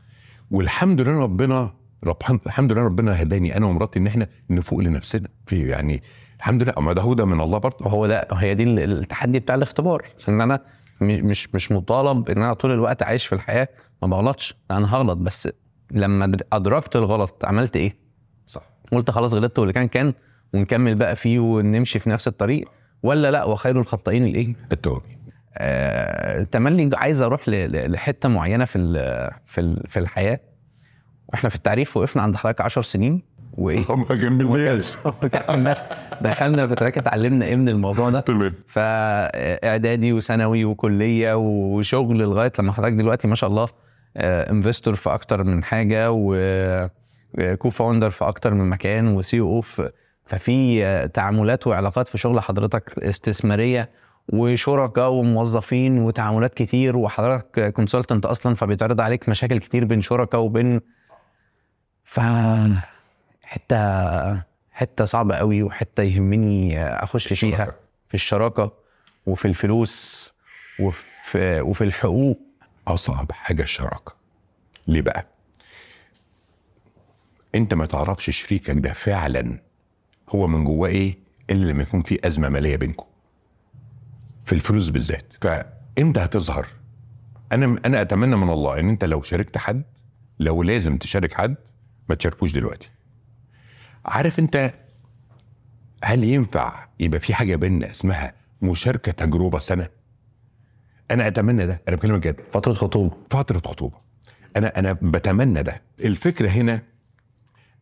والحمد 0.51 1.01
لله 1.01 1.19
ربنا 1.19 1.75
رب 2.05 2.17
الحمد 2.47 2.73
لله 2.73 2.83
ربنا 2.83 3.23
هداني 3.23 3.57
أنا 3.57 3.67
ومراتي 3.67 3.99
إن 3.99 4.07
إحنا 4.07 4.27
نفوق 4.51 4.81
لنفسنا. 4.81 5.29
في 5.47 5.69
يعني 5.69 6.03
الحمد 6.45 6.63
لله. 6.63 6.75
ما 6.81 6.93
ده 6.93 7.03
هدى 7.03 7.25
من 7.25 7.41
الله 7.41 7.59
برضه. 7.59 7.87
هو 7.91 8.07
ده 8.07 8.29
هي 8.33 8.55
دي 8.55 8.63
ال- 8.63 8.79
التحدي 8.99 9.39
بتاع 9.41 9.55
الاختبار 9.55 10.03
إن 10.29 10.41
أنا 10.41 10.61
مش 11.01 11.55
مش 11.55 11.73
مطالب 11.73 12.31
إن 12.31 12.43
أنا 12.43 12.55
طول 12.55 12.73
الوقت 12.73 13.03
عايش 13.03 13.27
في 13.27 13.35
الحياة 13.35 13.69
ما 14.03 14.09
بغلطش. 14.09 14.55
أنا 14.71 14.95
هغلط. 14.95 15.19
بس 15.19 15.49
لما 15.91 16.27
در- 16.27 16.43
أدركت 16.53 16.97
الغلط 16.97 17.45
عملت 17.45 17.77
إيه؟ 17.77 17.97
صح. 18.47 18.63
قلت 18.93 19.11
خلاص 19.11 19.35
غلطت 19.35 19.59
واللي 19.59 19.73
كان 19.73 19.89
كان 19.89 20.13
ونكمل 20.55 20.95
بقى 20.95 21.17
فيه 21.17 21.39
ونمشي 21.39 21.99
في 21.99 22.11
نفس 22.11 22.29
الطريق. 22.29 22.69
ولا 23.03 23.31
لا 23.31 23.45
وخير 23.45 23.81
الخطائين 23.81 24.25
الإيه؟ 24.25 24.55
التوبه 24.73 25.03
آه 25.57 26.43
تملي 26.43 26.91
عايز 26.97 27.23
أروح 27.23 27.41
لحتة 27.49 28.29
معينة 28.29 28.65
في 28.65 28.79
ال- 28.79 29.31
في 29.47 29.61
ال- 29.61 29.89
في 29.89 29.99
الحياة. 29.99 30.41
وإحنا 31.29 31.49
في 31.51 31.57
التعريف 31.57 31.97
وقفنا 31.97 32.23
عند 32.23 32.37
حضرتك 32.37 32.61
10 32.61 32.83
سنين. 32.83 33.23
وايه؟ 33.59 33.97
ما 33.97 34.05
كملناش 34.05 34.97
دخلنا 35.33 35.77
دخلنا 36.21 36.67
في 36.67 36.75
track 36.75 36.99
اتعلمنا 36.99 37.45
إيه 37.45 37.57
من 37.57 37.69
الموضوع 37.69 38.11
ده؟ 38.11 38.21
تمام. 38.21 38.55
فاعدادي 38.67 40.13
وثانوي 40.13 40.65
وكلية 40.65 41.35
وشغل 41.37 42.19
لغاية 42.19 42.53
لما 42.59 42.73
حضرتك 42.73 42.93
دلوقتي 42.93 43.29
ما 43.29 43.35
شاء 43.35 43.51
الله 43.51 43.69
investor 44.17 44.95
في 44.95 45.15
أكتر 45.15 45.45
من 45.45 45.65
حاجة 45.65 46.07
و 46.11 47.71
co-founder 47.71 48.11
في 48.11 48.25
أكتر 48.29 48.55
من 48.55 48.69
مكان 48.71 49.09
و 49.09 49.41
CEO 49.41 49.61
في 49.61 49.91
ففي 50.27 50.85
آه، 50.85 51.07
تعاملات 51.07 51.67
وعلاقات 51.67 52.09
في 52.09 52.19
شغل 52.19 52.41
حضرتك 52.41 52.99
استثمارية 52.99 53.91
وشركاء 54.33 55.11
وموظفين 55.11 55.99
وتعاملات 55.99 56.55
كتير 56.55 56.97
وحضرتك 56.97 57.73
consultant 57.73 58.27
أصلا 58.27 58.55
فبيتعرض 58.55 59.01
عليك 59.01 59.29
مشاكل 59.29 59.59
كتير 59.59 59.85
بين 59.85 60.01
شركاء 60.01 60.41
وبين 60.41 60.81
ف 62.05 62.21
حتة 63.55 64.43
حتة 64.73 65.05
صعبة 65.05 65.35
قوي 65.35 65.63
وحتة 65.63 66.03
يهمني 66.03 66.83
أخش 66.85 67.33
فيها 67.33 67.53
الشراكة. 67.53 67.75
في 68.09 68.15
الشراكة 68.15 68.73
وفي 69.27 69.45
الفلوس 69.45 70.33
وفي 70.81 71.61
وفي 71.61 71.85
الحقوق. 71.85 72.41
أصعب 72.89 73.33
حاجة 73.33 73.63
الشراكة. 73.63 74.15
ليه 74.87 75.01
بقى؟ 75.01 75.27
أنت 77.55 77.75
ما 77.75 77.87
تعرفش 77.87 78.31
شريكك 78.31 78.71
ده 78.71 78.93
فعلا 78.93 79.59
هو 80.31 80.47
من 80.47 80.65
جواه 80.65 80.89
إيه؟ 80.89 81.19
إلا 81.51 81.65
لما 81.73 81.83
يكون 81.83 82.03
في 82.03 82.27
أزمة 82.27 82.49
مالية 82.49 82.77
بينكم. 82.77 83.07
في 84.45 84.53
الفلوس 84.53 84.89
بالذات. 84.89 85.33
فإمتى 85.41 86.21
هتظهر؟ 86.21 86.67
أنا 87.53 87.81
أنا 87.87 88.01
أتمنى 88.01 88.37
من 88.37 88.51
الله 88.51 88.81
إن 88.81 88.89
أنت 88.89 89.05
لو 89.05 89.23
شاركت 89.23 89.59
حد 89.59 89.83
لو 90.39 90.63
لازم 90.63 90.99
تشارك 90.99 91.33
حد 91.33 91.55
ما 92.09 92.15
تشاركوش 92.15 92.53
دلوقتي. 92.53 92.91
عارف 94.07 94.39
انت 94.39 94.75
هل 96.05 96.25
ينفع 96.25 96.89
يبقى 97.01 97.21
في 97.21 97.35
حاجة 97.35 97.57
بيننا 97.57 97.91
اسمها 97.91 98.35
مشاركة 98.63 99.13
تجربة 99.13 99.59
سنة؟ 99.59 99.89
أنا 101.11 101.27
أتمنى 101.27 101.67
ده 101.67 101.83
أنا 101.89 101.97
بكلمك 101.97 102.27
جد. 102.27 102.37
فترة 102.53 102.75
خطوبة. 102.75 103.17
فترة 103.31 103.59
خطوبة. 103.59 103.97
أنا 104.57 104.79
أنا 104.79 104.93
بتمنى 104.93 105.63
ده. 105.63 105.83
الفكرة 106.01 106.49
هنا 106.49 106.83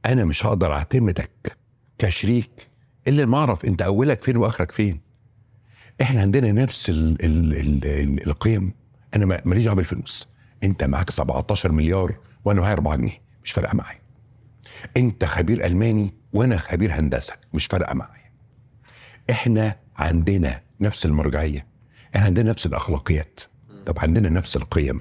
أنا 0.06 0.24
مش 0.24 0.46
هقدر 0.46 0.72
أعتمدك 0.72 1.56
كشريك 1.98 2.68
إلا 3.08 3.26
ما 3.26 3.38
أعرف 3.38 3.64
أنت 3.64 3.82
أولك 3.82 4.22
فين 4.22 4.36
وآخرك 4.36 4.72
فين. 4.72 5.00
إحنا 6.02 6.20
عندنا 6.20 6.52
نفس 6.52 6.90
ال 6.90 7.24
ال 7.24 7.58
ال 7.58 7.84
ال 7.86 8.26
القيم. 8.26 8.72
أنا 9.16 9.26
ما- 9.26 9.42
ماليش 9.44 9.64
دعوة 9.64 9.76
بالفلوس. 9.76 10.28
أنت 10.64 10.84
معاك 10.84 11.10
17 11.10 11.72
مليار 11.72 12.16
وأنا 12.44 12.60
معايا 12.60 12.72
4 12.74 12.96
جنيه. 12.96 13.18
مش 13.44 13.52
فارقة 13.52 13.74
معايا. 13.76 14.01
انت 14.96 15.24
خبير 15.24 15.66
ألماني 15.66 16.14
وأنا 16.32 16.56
خبير 16.56 16.92
هندسة 16.92 17.34
مش 17.54 17.66
فارقة 17.66 17.94
معايا. 17.94 18.32
إحنا 19.30 19.76
عندنا 19.96 20.60
نفس 20.80 21.06
المرجعية 21.06 21.66
إحنا 22.16 22.26
عندنا 22.26 22.50
نفس 22.50 22.66
الأخلاقيات. 22.66 23.40
طب 23.86 23.98
عندنا 23.98 24.28
نفس 24.28 24.56
القيم. 24.56 25.00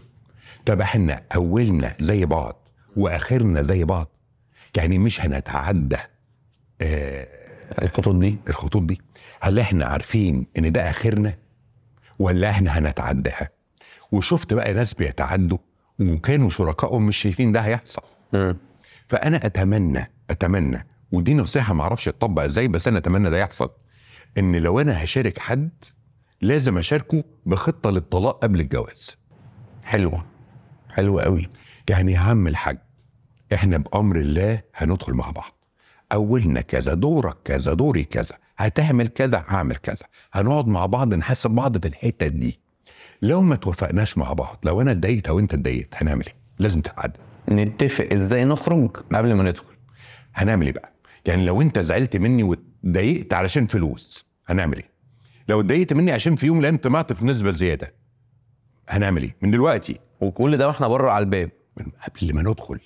طب 0.66 0.82
إحنا 0.82 1.24
أولنا 1.36 1.96
زي 2.00 2.26
بعض 2.26 2.68
وآخرنا 2.96 3.62
زي 3.62 3.84
بعض 3.84 4.08
يعني 4.78 4.98
مش 4.98 5.22
هنتعدى 5.22 5.98
الخطوط 7.82 8.16
دي؟ 8.16 8.38
الخطوط 8.50 8.82
دي. 8.84 9.02
هل 9.42 9.60
إحنا 9.60 9.86
عارفين 9.86 10.48
إن 10.58 10.72
ده 10.72 10.90
آخرنا؟ 10.90 11.34
ولا 12.20 12.50
إحنا 12.50 12.78
هنتعداها؟ 12.80 13.50
وشفت 14.12 14.54
بقى 14.54 14.74
ناس 14.74 14.94
بيتعدوا 14.94 15.58
وكانوا 16.00 16.50
شركائهم 16.50 17.06
مش 17.06 17.18
شايفين 17.18 17.52
ده 17.52 17.60
هيحصل. 17.60 18.02
فأنا 19.12 19.46
أتمنى 19.46 20.12
أتمنى 20.30 20.88
ودي 21.12 21.34
نصيحة 21.34 21.74
ما 21.74 21.84
أعرفش 21.84 22.06
تطبق 22.06 22.44
إزاي 22.44 22.68
بس 22.68 22.88
أنا 22.88 22.98
أتمنى 22.98 23.30
ده 23.30 23.38
يحصل 23.38 23.70
إن 24.38 24.56
لو 24.56 24.80
أنا 24.80 25.04
هشارك 25.04 25.40
حد 25.40 25.70
لازم 26.42 26.78
أشاركه 26.78 27.24
بخطة 27.46 27.90
للطلاق 27.90 28.40
قبل 28.44 28.60
الجواز. 28.60 29.18
حلوة 29.84 30.26
حلوة 30.90 31.24
قوي 31.24 31.50
يعني 31.90 32.12
يا 32.12 32.20
عم 32.20 32.48
الحاج 32.48 32.78
إحنا 33.54 33.78
بأمر 33.78 34.16
الله 34.16 34.62
هندخل 34.76 35.14
مع 35.14 35.32
بعض. 35.32 35.52
أولنا 36.12 36.62
كذا 36.62 36.94
دورك 36.94 37.38
كذا 37.46 37.74
دوري 37.74 38.04
كذا 38.04 38.36
هتعمل 38.58 39.08
كذا 39.08 39.46
هعمل 39.48 39.76
كذا. 39.76 40.06
هنقعد 40.34 40.68
مع 40.68 40.86
بعض 40.86 41.14
نحاسب 41.14 41.52
بعض 41.52 41.78
في 41.78 41.88
الحتة 41.88 42.28
دي. 42.28 42.60
لو 43.22 43.42
ما 43.42 43.56
توافقناش 43.56 44.18
مع 44.18 44.34
بعض 44.34 44.58
لو 44.64 44.82
أنا 44.82 44.92
اتضايقت 44.92 45.28
أو 45.28 45.40
أنت 45.40 45.54
اتضايقت 45.54 45.88
هنعمل 45.94 46.26
إيه؟ 46.26 46.36
لازم 46.60 46.82
تتعدى 46.82 47.20
نتفق 47.52 48.10
إزاي 48.14 48.46
نخرج 48.46 48.98
قبل 48.98 49.34
ما 49.34 49.44
ندخل. 49.44 49.66
هنعمل 50.34 50.66
إيه 50.66 50.74
بقى؟ 50.74 50.94
يعني 51.26 51.46
لو 51.46 51.62
انت 51.62 51.80
زعلت 51.80 52.18
مني 52.18 52.44
واتضايقت 52.44 53.34
علشان 53.34 53.68
فلوس 53.68 54.26
هنعمل 54.48 54.78
إيه؟ 54.78 54.90
لو 55.50 55.60
اتضايقت 55.60 55.94
مني 55.94 56.12
عشان 56.12 56.36
في 56.36 56.46
يوم 56.46 56.60
الأيام 56.60 56.78
طمعت 56.78 57.14
في 57.14 57.26
نسبة 57.26 57.52
زيادة 57.52 57.94
هنعمل 58.90 59.22
إيه؟ 59.24 59.36
من 59.42 59.52
دلوقتي. 59.52 60.00
وكل 60.22 60.58
ده 60.58 60.68
وإحنا 60.68 60.88
بره 60.88 61.12
على 61.12 61.24
الباب. 61.24 61.52
من 61.78 61.86
قبل 61.86 62.36
ما 62.36 62.42
ندخل. 62.42 62.80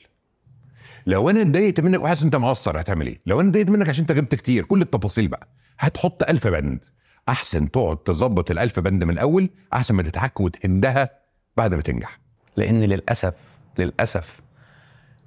لو 1.08 1.30
أنا 1.30 1.42
اتضايقت 1.42 1.80
منك 1.80 2.02
وحاسس 2.02 2.24
انت 2.24 2.36
مقصر 2.36 2.80
هتعمل 2.82 3.08
إيه؟ 3.08 3.22
لو 3.26 3.42
أنا 3.42 3.50
اتضايقت 3.50 3.70
منك 3.70 3.90
عشان 3.90 4.02
انت 4.02 4.12
جبت 4.12 4.36
كتير 4.36 4.64
كل 4.64 4.82
التفاصيل 4.82 5.28
بقى. 5.28 5.48
هتحط 5.80 6.24
ألف 6.24 6.48
بند. 6.48 6.80
أحسن 7.30 7.72
تقعد 7.72 7.98
تظبط 7.98 8.52
الألف 8.52 8.80
بند 8.80 9.04
من 9.04 9.10
الأول 9.10 9.50
أحسن 9.74 9.96
ما 9.96 10.04
تتعك 10.04 10.42
وتهدها 10.42 11.10
بعد 11.58 11.74
ما 11.74 11.82
تنجح. 11.82 12.20
لأن 12.58 12.84
للأسف 12.84 13.34
للأسف 13.80 14.42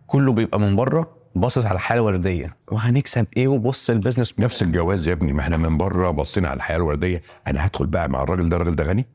كله 0.08 0.32
بيبقى 0.32 0.60
من 0.60 0.76
بره 0.76 1.16
باصص 1.34 1.66
على 1.66 1.74
الحاله 1.76 2.00
الوردية. 2.08 2.56
وهنكسب 2.72 3.26
إيه 3.36 3.48
وبص 3.48 3.90
البيزنس؟ 3.90 4.34
نفس 4.38 4.62
الجواز 4.62 5.08
يا 5.08 5.12
ابني 5.12 5.32
ما 5.32 5.40
إحنا 5.40 5.56
من 5.56 5.78
بره 5.78 6.10
بصينا 6.10 6.48
على 6.48 6.56
الحياة 6.56 6.76
الوردية. 6.76 7.22
أنا 7.46 7.66
هدخل 7.66 7.86
بقى 7.86 8.08
مع 8.08 8.22
الراجل 8.22 8.48
ده 8.48 8.56
الراجل 8.56 8.76
ده 8.76 8.84
غني. 8.84 9.06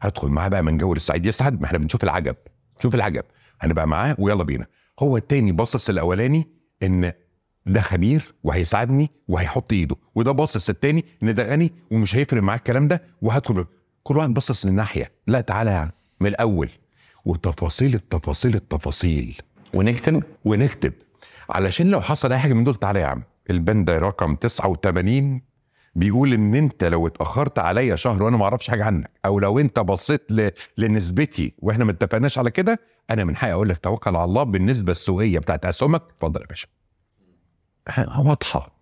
هدخل 0.00 0.28
معاه 0.28 0.48
بقى 0.48 0.62
من 0.62 0.78
جو 0.78 0.92
السعيد 0.92 1.26
يسعد 1.26 1.60
ما 1.60 1.66
إحنا 1.66 1.78
بنشوف 1.78 2.04
العجب 2.04 2.36
شوف 2.82 2.94
العجب. 2.94 3.24
هنبقى 3.60 3.88
معاه 3.88 4.16
ويلا 4.18 4.44
بينا. 4.44 4.66
هو 5.00 5.16
التاني 5.16 5.52
باصص 5.52 5.88
الأولاني 5.88 6.48
إن 6.82 7.12
ده 7.66 7.80
خبير 7.80 8.34
وهيساعدني 8.44 9.10
وهيحط 9.28 9.72
إيده 9.72 9.96
وده 10.14 10.32
باصص 10.32 10.68
التاني 10.68 11.04
إن 11.22 11.34
ده 11.34 11.50
غني 11.52 11.72
ومش 11.90 12.16
هيفرق 12.16 12.42
معاه 12.42 12.56
الكلام 12.56 12.88
ده 12.88 13.02
وهدخل. 13.22 13.64
كل 14.02 14.16
واحد 14.16 14.34
باصص 14.34 14.66
للناحية. 14.66 15.12
لا 15.26 15.40
تعالى 15.40 15.70
يعني 15.70 15.92
من 16.20 16.26
الأول. 16.26 16.68
وتفاصيل 17.24 17.94
التفاصيل 17.94 18.54
التفاصيل. 18.54 19.36
ونكتب. 19.76 20.22
ونكتب. 20.44 20.92
علشان 21.50 21.90
لو 21.90 22.00
حصل 22.00 22.32
أي 22.32 22.38
حاجة 22.38 22.52
من 22.52 22.64
دول 22.64 22.74
تعالى 22.74 23.00
يا 23.00 23.06
عم. 23.06 23.22
البند 23.50 23.90
رقم 23.90 24.34
89 24.34 25.40
بيقول 25.94 26.32
إن 26.32 26.54
أنت 26.54 26.84
لو 26.84 27.06
اتأخرت 27.06 27.58
عليا 27.58 27.96
شهر 27.96 28.22
وأنا 28.22 28.36
ما 28.36 28.44
أعرفش 28.44 28.70
حاجة 28.70 28.84
عنك 28.84 29.10
أو 29.24 29.38
لو 29.40 29.58
أنت 29.58 29.78
بصيت 29.80 30.32
ل... 30.32 30.50
لنسبتي 30.78 31.52
وإحنا 31.58 31.84
ما 31.84 31.90
اتفقناش 31.92 32.38
على 32.38 32.50
كده 32.50 32.80
أنا 33.10 33.24
من 33.24 33.36
حقي 33.36 33.52
أقول 33.52 33.68
لك 33.68 33.78
توكل 33.78 34.16
على 34.16 34.24
الله 34.24 34.42
بالنسبة 34.42 34.90
السوقية 34.92 35.38
بتاعت 35.38 35.64
أسهمك. 35.66 36.02
اتفضل 36.16 36.40
يا 36.40 36.46
باشا. 36.46 36.68
ه- 37.88 38.20
واضحة. 38.28 38.76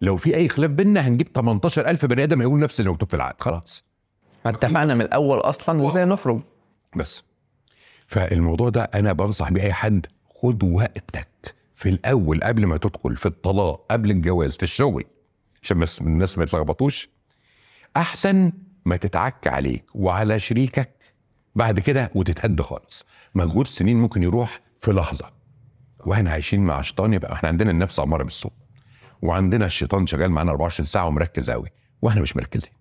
لو 0.00 0.16
في 0.16 0.36
أي 0.36 0.48
خلاف 0.48 0.70
بينا 0.70 1.00
هنجيب 1.08 1.28
18000 1.34 2.04
بني 2.06 2.22
آدم 2.24 2.42
يقول 2.42 2.58
نفس 2.60 2.80
اللي 2.80 2.90
مكتوب 2.90 3.08
في 3.08 3.16
العقد. 3.16 3.40
خلاص. 3.40 3.84
ما 4.44 4.50
اتفقنا 4.50 4.94
من 4.94 5.00
الأول 5.00 5.38
أصلا 5.38 5.88
إزاي 5.88 6.04
نخرج؟ 6.04 6.40
بس. 6.96 7.24
فالموضوع 8.06 8.68
ده 8.68 8.82
أنا 8.82 9.12
بنصح 9.12 9.50
بيه 9.50 9.62
أي 9.62 9.72
حد 9.72 10.06
خد 10.34 10.62
وقتك 10.64 11.54
في 11.74 11.88
الأول 11.88 12.40
قبل 12.42 12.66
ما 12.66 12.76
تدخل 12.76 13.16
في 13.16 13.26
الطلاق 13.26 13.86
قبل 13.90 14.10
الجواز 14.10 14.56
في 14.56 14.62
الشغل 14.62 15.04
عشان 15.62 15.78
بس 15.78 16.00
الناس 16.00 16.38
ما 16.38 16.44
يتلخبطوش. 16.44 17.08
أحسن 17.96 18.52
ما 18.84 18.96
تتعك 18.96 19.46
عليك 19.46 19.84
وعلى 19.94 20.40
شريكك 20.40 20.90
بعد 21.54 21.80
كده 21.80 22.10
وتتهد 22.14 22.60
خالص. 22.62 23.06
مجهود 23.34 23.66
سنين 23.66 23.96
ممكن 24.00 24.22
يروح 24.22 24.60
في 24.78 24.92
لحظة. 24.92 25.30
وإحنا 26.06 26.30
عايشين 26.30 26.60
مع 26.64 26.82
شيطان 26.82 27.12
يبقى 27.12 27.32
إحنا 27.32 27.48
عندنا 27.48 27.70
النفس 27.70 28.00
اماره 28.00 28.22
بالسوء. 28.22 28.52
وعندنا 29.22 29.66
الشيطان 29.66 30.06
شغال 30.06 30.30
معانا 30.30 30.50
24 30.50 30.86
ساعة 30.86 31.06
ومركز 31.06 31.50
قوي 31.50 31.68
وإحنا 32.02 32.20
مش 32.22 32.36
مركزين. 32.36 32.72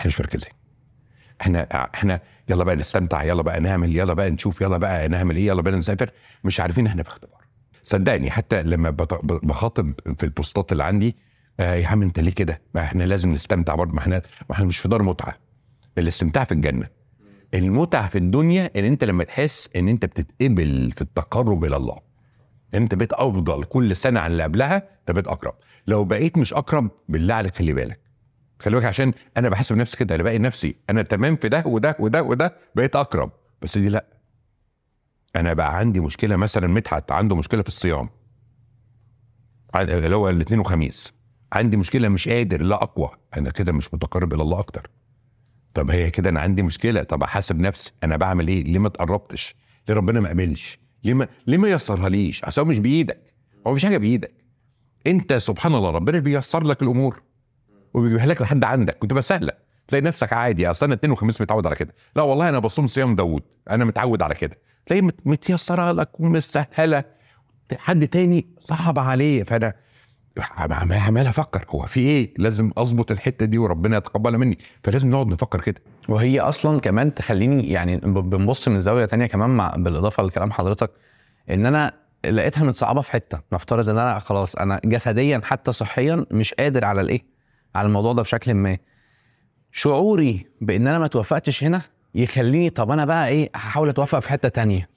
إحنا 0.00 0.08
مش 0.08 0.20
مركزين. 0.20 0.52
إحنا 1.42 1.62
إحنا 1.94 2.20
يلا 2.48 2.64
بقى 2.64 2.76
نستمتع 2.76 3.24
يلا 3.24 3.42
بقى 3.42 3.60
نعمل 3.60 3.96
يلا 3.96 4.12
بقى 4.14 4.30
نشوف 4.30 4.60
يلا 4.60 4.76
بقى 4.78 5.08
نعمل 5.08 5.36
إيه 5.36 5.46
يلا 5.46 5.62
بقى 5.62 5.72
نسافر. 5.76 6.10
مش 6.44 6.60
عارفين 6.60 6.86
إحنا 6.86 7.02
في 7.02 7.08
اختبار. 7.08 7.42
صدقني 7.84 8.30
حتى 8.30 8.62
لما 8.62 8.90
بخاطب 9.22 9.92
في 10.16 10.22
البوستات 10.24 10.72
اللي 10.72 10.84
عندي 10.84 11.16
آه 11.60 11.74
يا 11.74 11.86
عم 11.86 12.02
انت 12.02 12.18
ليه 12.20 12.30
كده؟ 12.32 12.60
ما 12.74 12.82
إحنا 12.82 13.04
لازم 13.04 13.32
نستمتع 13.32 13.74
برضه 13.74 13.92
ما 13.92 13.98
إحنا 13.98 14.22
ما 14.50 14.54
إحنا 14.54 14.64
مش 14.66 14.78
في 14.78 14.88
دار 14.88 15.02
متعة. 15.02 15.34
الاستمتاع 15.98 16.44
في 16.44 16.52
الجنة. 16.52 16.88
المتعة 17.54 18.08
في 18.08 18.18
الدنيا 18.18 18.70
إن 18.76 18.84
أنت 18.84 19.04
لما 19.04 19.24
تحس 19.24 19.68
إن 19.76 19.88
أنت 19.88 20.04
بتتقبل 20.04 20.92
في 20.96 21.02
التقرب 21.02 21.64
إلى 21.64 21.76
الله. 21.76 21.98
أنت 22.74 22.94
بقيت 22.94 23.12
أفضل 23.12 23.64
كل 23.64 23.96
سنة 23.96 24.20
عن 24.20 24.32
اللي 24.32 24.42
قبلها 24.42 24.76
انت 24.76 25.10
بقيت 25.10 25.26
أقرب. 25.28 25.54
لو 25.86 26.04
بقيت 26.04 26.38
مش 26.38 26.54
أقرب 26.54 26.90
بالله 27.08 27.34
عليك 27.34 27.56
خلي 27.56 27.72
بالك. 27.72 28.00
خلي 28.62 28.74
بالك 28.76 28.86
عشان 28.86 29.12
أنا 29.36 29.48
بحسب 29.48 29.76
نفسي 29.76 29.96
كده 29.96 30.14
أنا 30.14 30.22
باقي 30.22 30.38
نفسي 30.38 30.76
أنا 30.90 31.02
تمام 31.02 31.36
في 31.36 31.48
ده 31.48 31.62
وده 31.66 31.96
وده 31.98 32.22
وده 32.22 32.56
بقيت 32.74 32.96
أقرب. 32.96 33.30
بس 33.62 33.78
دي 33.78 33.88
لأ. 33.88 34.06
أنا 35.36 35.52
بقى 35.52 35.76
عندي 35.78 36.00
مشكلة 36.00 36.36
مثلا 36.36 36.66
مدحت 36.66 37.12
عنده 37.12 37.36
مشكلة 37.36 37.62
في 37.62 37.68
الصيام. 37.68 38.08
اللي 39.76 40.16
هو 40.16 40.28
الاثنين 40.28 40.60
وخميس. 40.60 41.12
عندي 41.52 41.76
مشكلة 41.76 42.08
مش 42.08 42.28
قادر 42.28 42.62
لا 42.62 42.82
أقوى. 42.82 43.10
أنا 43.36 43.50
كده 43.50 43.72
مش 43.72 43.94
متقرب 43.94 44.34
إلى 44.34 44.42
الله 44.42 44.58
أكتر. 44.58 44.90
طب 45.74 45.90
هي 45.90 46.10
كده 46.10 46.30
أنا 46.30 46.40
عندي 46.40 46.62
مشكلة 46.62 47.02
طب 47.02 47.22
أحاسب 47.22 47.60
نفسي. 47.60 47.92
أنا 48.04 48.16
بعمل 48.16 48.48
إيه؟ 48.48 48.64
ليه 48.64 48.78
ما 48.78 48.88
تقربتش 48.88 49.54
ليه 49.88 49.94
ربنا 49.94 50.20
ما 50.20 50.28
قبلش 50.28 50.78
ليه 51.04 51.14
ما 51.14 51.28
ليه 51.46 51.58
ما 51.58 51.68
يسرها 51.68 52.08
ليش 52.08 52.44
أصل 52.44 52.60
هو 52.62 52.68
مش 52.68 52.78
بإيدك. 52.78 53.34
هو 53.66 53.74
مش 53.74 53.84
حاجة 53.84 53.96
بإيدك. 53.98 54.44
أنت 55.06 55.32
سبحان 55.32 55.74
الله 55.74 55.90
ربنا 55.90 56.18
بيسر 56.18 56.64
لك 56.64 56.82
الأمور. 56.82 57.22
وبيجيبها 57.94 58.26
لك 58.26 58.42
لحد 58.42 58.64
عندك. 58.64 59.04
وتبقى 59.04 59.22
سهلة. 59.22 59.52
تلاقي 59.88 60.02
نفسك 60.02 60.32
عادي 60.32 60.70
أصل 60.70 60.86
أنا 60.86 60.94
اثنين 60.94 61.12
وخميس 61.12 61.40
متعود 61.40 61.66
على 61.66 61.76
كده. 61.76 61.94
لا 62.16 62.22
والله 62.22 62.48
أنا 62.48 62.58
بصوم 62.58 62.86
صيام 62.86 63.16
داوود. 63.16 63.42
أنا 63.70 63.84
متعود 63.84 64.22
على 64.22 64.34
كده. 64.34 64.58
تلاقي 64.86 65.02
مت- 65.02 65.26
متيسرة 65.26 65.92
لك 65.92 66.20
ومسهلة. 66.20 67.04
حد 67.76 68.08
تاني 68.08 68.46
صعب 68.58 68.98
عليه. 68.98 69.42
فأنا 69.42 69.72
عمال 70.90 71.26
أفكر 71.26 71.66
هو 71.68 71.86
في 71.86 72.00
إيه؟ 72.00 72.34
لازم 72.38 72.70
أظبط 72.76 73.10
الحتة 73.10 73.46
دي 73.46 73.58
وربنا 73.58 73.96
يتقبلها 73.96 74.38
مني. 74.38 74.58
فلازم 74.84 75.10
نقعد 75.10 75.26
نفكر 75.26 75.60
كده. 75.60 75.80
وهي 76.08 76.40
أصلا 76.40 76.80
كمان 76.80 77.14
تخليني 77.14 77.70
يعني 77.70 77.96
بنبص 77.96 78.68
من 78.68 78.80
زاوية 78.80 79.04
تانية 79.04 79.26
كمان 79.26 79.50
مع 79.50 79.74
بالإضافة 79.76 80.22
لكلام 80.22 80.52
حضرتك 80.52 80.90
إن 81.50 81.66
أنا 81.66 81.92
لقيتها 82.24 82.64
متصعبة 82.64 83.00
في 83.00 83.12
حتة. 83.12 83.40
نفترض 83.52 83.88
إن 83.88 83.98
أنا 83.98 84.18
خلاص 84.18 84.56
أنا 84.56 84.80
جسديا 84.84 85.40
حتى 85.44 85.72
صحيا 85.72 86.26
مش 86.30 86.54
قادر 86.54 86.84
على 86.84 87.00
الإيه؟ 87.00 87.31
على 87.74 87.86
الموضوع 87.86 88.12
ده 88.12 88.22
بشكل 88.22 88.54
ما. 88.54 88.78
شعوري 89.72 90.46
بإن 90.60 90.86
أنا 90.86 90.98
ما 90.98 91.06
توفقتش 91.06 91.64
هنا 91.64 91.82
يخليني 92.14 92.70
طب 92.70 92.90
أنا 92.90 93.04
بقى 93.04 93.28
إيه 93.28 93.50
هحاول 93.54 93.88
أتوفق 93.88 94.18
في 94.18 94.30
حتة 94.30 94.48
تانية. 94.48 94.88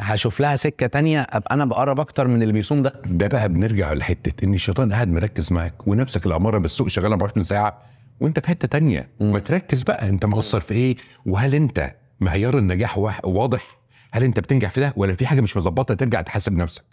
هشوف 0.00 0.40
لها 0.40 0.56
سكة 0.56 0.86
تانية 0.86 1.20
أبقى 1.30 1.54
أنا 1.54 1.64
بقرب 1.64 2.00
أكتر 2.00 2.28
من 2.28 2.42
اللي 2.42 2.52
بيصوم 2.52 2.82
ده. 2.82 3.02
ده 3.06 3.26
بقى 3.28 3.48
بنرجع 3.48 3.92
لحتة 3.92 4.44
إن 4.44 4.54
الشيطان 4.54 4.92
قاعد 4.92 5.08
مركز 5.08 5.52
معاك 5.52 5.88
ونفسك 5.88 6.26
الاماره 6.26 6.58
بالسوق 6.58 6.88
شغالة 6.88 7.12
24 7.12 7.44
ساعة 7.44 7.82
وأنت 8.20 8.38
في 8.38 8.48
حتة 8.48 8.68
تانية. 8.68 9.08
ما 9.20 9.38
تركز 9.38 9.82
بقى 9.82 10.08
أنت 10.08 10.24
مقصر 10.26 10.60
في 10.60 10.74
إيه؟ 10.74 10.96
وهل 11.26 11.54
أنت 11.54 11.94
معيار 12.20 12.58
النجاح 12.58 12.98
واضح؟ 13.24 13.78
هل 14.12 14.24
أنت 14.24 14.40
بتنجح 14.40 14.70
في 14.70 14.80
ده؟ 14.80 14.92
ولا 14.96 15.14
في 15.14 15.26
حاجة 15.26 15.40
مش 15.40 15.56
مظبطة 15.56 15.94
ترجع 15.94 16.20
تحاسب 16.22 16.52
نفسك؟ 16.52 16.84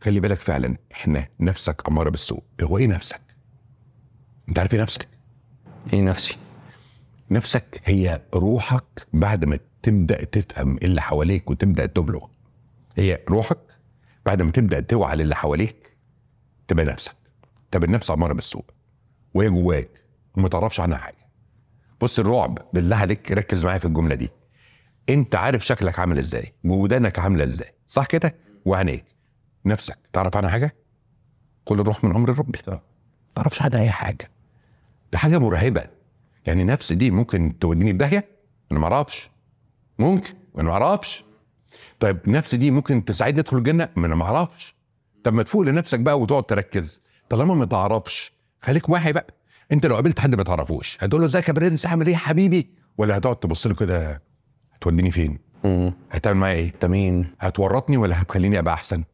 خلي 0.00 0.20
بالك 0.20 0.36
فعلا 0.36 0.76
إحنا 0.92 1.26
نفسك 1.40 1.88
اماره 1.88 2.10
بالسوء 2.10 2.42
هو 2.62 2.78
إيه 2.78 2.86
نفسك. 2.86 3.20
انت 4.48 4.58
عارف 4.58 4.74
إيه 4.74 4.80
نفسك؟ 4.80 5.08
إيه 5.92 6.00
نفسي؟ 6.02 6.36
نفسك 7.30 7.80
هي 7.84 8.20
روحك 8.34 9.06
بعد 9.12 9.44
ما 9.44 9.58
تبدأ 9.82 10.24
تفهم 10.24 10.76
اللي 10.76 11.02
حواليك 11.02 11.50
وتبدأ 11.50 11.86
تبلغ. 11.86 12.26
هي 12.96 13.20
روحك 13.30 13.58
بعد 14.26 14.42
ما 14.42 14.50
تبدأ 14.50 14.80
توعى 14.80 15.16
للي 15.16 15.34
حواليك 15.34 15.96
تبقى 16.68 16.84
نفسك. 16.84 17.14
تبقى 17.70 17.86
النفس 17.86 18.10
اماره 18.10 18.32
بالسوء 18.32 18.64
وهي 19.34 19.50
جواك 19.50 19.90
وما 20.36 20.48
تعرفش 20.48 20.80
عنها 20.80 20.98
حاجة. 20.98 21.28
بص 22.00 22.18
الرعب 22.18 22.58
بالله 22.72 22.96
عليك 22.96 23.32
ركز 23.32 23.64
معايا 23.64 23.78
في 23.78 23.84
الجملة 23.84 24.14
دي. 24.14 24.30
انت 25.08 25.36
عارف 25.36 25.66
شكلك 25.66 25.98
عامل 25.98 26.18
إزاي 26.18 26.52
وودانك 26.64 27.18
عاملة 27.18 27.44
إزاي 27.44 27.72
صح 27.88 28.06
كده؟ 28.06 28.34
وعينيك. 28.64 29.04
نفسك 29.64 29.98
تعرف 30.12 30.36
عنها 30.36 30.50
حاجة؟ 30.50 30.74
كل 31.64 31.80
الروح 31.80 32.04
من 32.04 32.14
أمر 32.14 32.38
ربي. 32.38 32.58
ما 32.68 32.80
تعرفش 33.34 33.62
عنها 33.62 33.80
أي 33.80 33.90
حاجة. 33.90 34.30
ده 35.14 35.18
حاجة 35.18 35.38
مرعبة. 35.38 35.82
يعني 36.46 36.62
النفس 36.62 36.92
دي 36.92 37.10
ممكن 37.10 37.58
توديني 37.58 37.90
في 37.90 37.96
داهيه 37.96 38.28
أنا 38.72 38.78
ما 38.78 38.84
أعرفش. 38.94 39.30
ممكن 39.98 40.34
أنا 40.58 40.62
ما 40.62 40.72
أعرفش. 40.72 41.24
طيب 42.00 42.18
النفس 42.26 42.54
دي 42.54 42.70
ممكن 42.70 43.04
تساعدني 43.04 43.40
أدخل 43.40 43.56
الجنة؟ 43.56 43.88
ما 43.96 44.06
أنا 44.06 44.14
ما 44.14 44.24
أعرفش. 44.24 44.74
طب 45.24 45.34
ما 45.34 45.42
تفوق 45.42 45.62
لنفسك 45.62 46.00
بقى 46.00 46.20
وتقعد 46.20 46.42
تركز. 46.44 47.02
طالما 47.28 47.54
ما 47.54 47.64
تعرفش 47.64 48.32
خليك 48.62 48.88
واعي 48.88 49.12
بقى. 49.12 49.26
أنت 49.72 49.86
لو 49.86 49.94
قابلت 49.94 50.20
حد 50.20 50.34
ما 50.34 50.42
تعرفوش 50.42 50.98
هتقول 51.00 51.20
له 51.20 51.26
إزيك 51.26 51.48
يا 51.48 51.52
برنس؟ 51.52 51.86
عامل 51.86 52.06
إيه 52.06 52.12
يا 52.12 52.18
حبيبي؟ 52.18 52.70
ولا 52.98 53.16
هتقعد 53.16 53.36
تبص 53.36 53.66
له 53.66 53.74
كده 53.74 54.22
هتوديني 54.72 55.10
فين؟ 55.10 55.38
هتعمل 56.10 56.38
معايا 56.40 56.54
إيه؟ 56.56 56.72
تمام 56.80 57.34
هتورطني 57.40 57.96
ولا 57.96 58.22
هتخليني 58.22 58.58
أبقى 58.58 58.74
أحسن؟ 58.74 59.04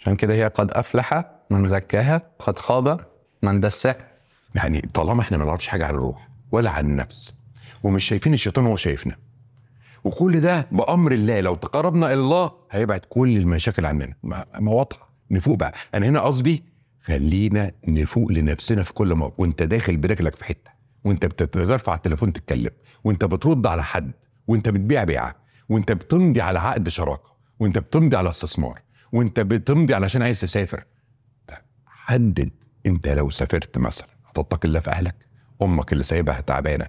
عشان 0.00 0.16
كده 0.16 0.34
هي 0.34 0.46
قد 0.48 0.70
أفلح 0.70 1.24
من 1.50 1.66
زكاها 1.66 2.22
قد 2.38 2.58
خاب 2.58 3.06
من 3.42 3.60
دساها. 3.60 4.09
يعني 4.54 4.88
طالما 4.94 5.20
إحنا 5.20 5.38
ما 5.38 5.44
نعرفش 5.44 5.66
حاجة 5.68 5.86
عن 5.86 5.94
الروح 5.94 6.28
ولا 6.52 6.70
عن 6.70 6.86
النفس 6.86 7.34
ومش 7.82 8.04
شايفين 8.04 8.34
الشيطان 8.34 8.66
وهو 8.66 8.76
شايفنا 8.76 9.16
وكل 10.04 10.40
ده 10.40 10.66
بأمر 10.72 11.12
الله 11.12 11.40
لو 11.40 11.54
تقربنا 11.54 12.06
إلى 12.06 12.14
الله 12.20 12.52
هيبعد 12.70 13.00
كل 13.00 13.36
المشاكل 13.36 13.86
عننا. 13.86 14.14
ما, 14.22 14.44
واضحة 14.60 15.10
نفوق 15.30 15.56
بقى. 15.56 15.74
أنا 15.94 16.06
هنا 16.08 16.20
قصدي 16.20 16.64
خلينا 17.02 17.72
نفوق 17.88 18.32
لنفسنا 18.32 18.82
في 18.82 18.92
كل 18.92 19.14
موقف. 19.14 19.40
وأنت 19.40 19.62
داخل 19.62 19.96
برجلك 19.96 20.36
في 20.36 20.44
حتة 20.44 20.70
وأنت 21.04 21.26
بترفع 21.26 21.94
التليفون 21.94 22.32
تتكلم 22.32 22.70
وأنت 23.04 23.24
بترد 23.24 23.66
على 23.66 23.84
حد 23.84 24.12
وأنت 24.46 24.68
بتبيع 24.68 25.04
بيعة 25.04 25.36
وأنت 25.68 25.92
بتمضي 25.92 26.40
على 26.40 26.58
عقد 26.58 26.88
شراكة 26.88 27.30
وأنت 27.60 27.78
بتمضي 27.78 28.16
على 28.16 28.28
استثمار 28.28 28.80
وأنت 29.12 29.40
بتمضي 29.40 29.94
علشان 29.94 30.22
عايز 30.22 30.40
تسافر. 30.40 30.84
حدد 31.86 32.50
أنت 32.86 33.08
لو 33.08 33.30
سافرت 33.30 33.78
مثلا. 33.78 34.08
هتتقي 34.30 34.68
الله 34.68 34.80
في 34.80 34.90
أهلك 34.90 35.14
أمك 35.62 35.92
اللي 35.92 36.04
سايبها 36.04 36.40
تعبانة 36.40 36.86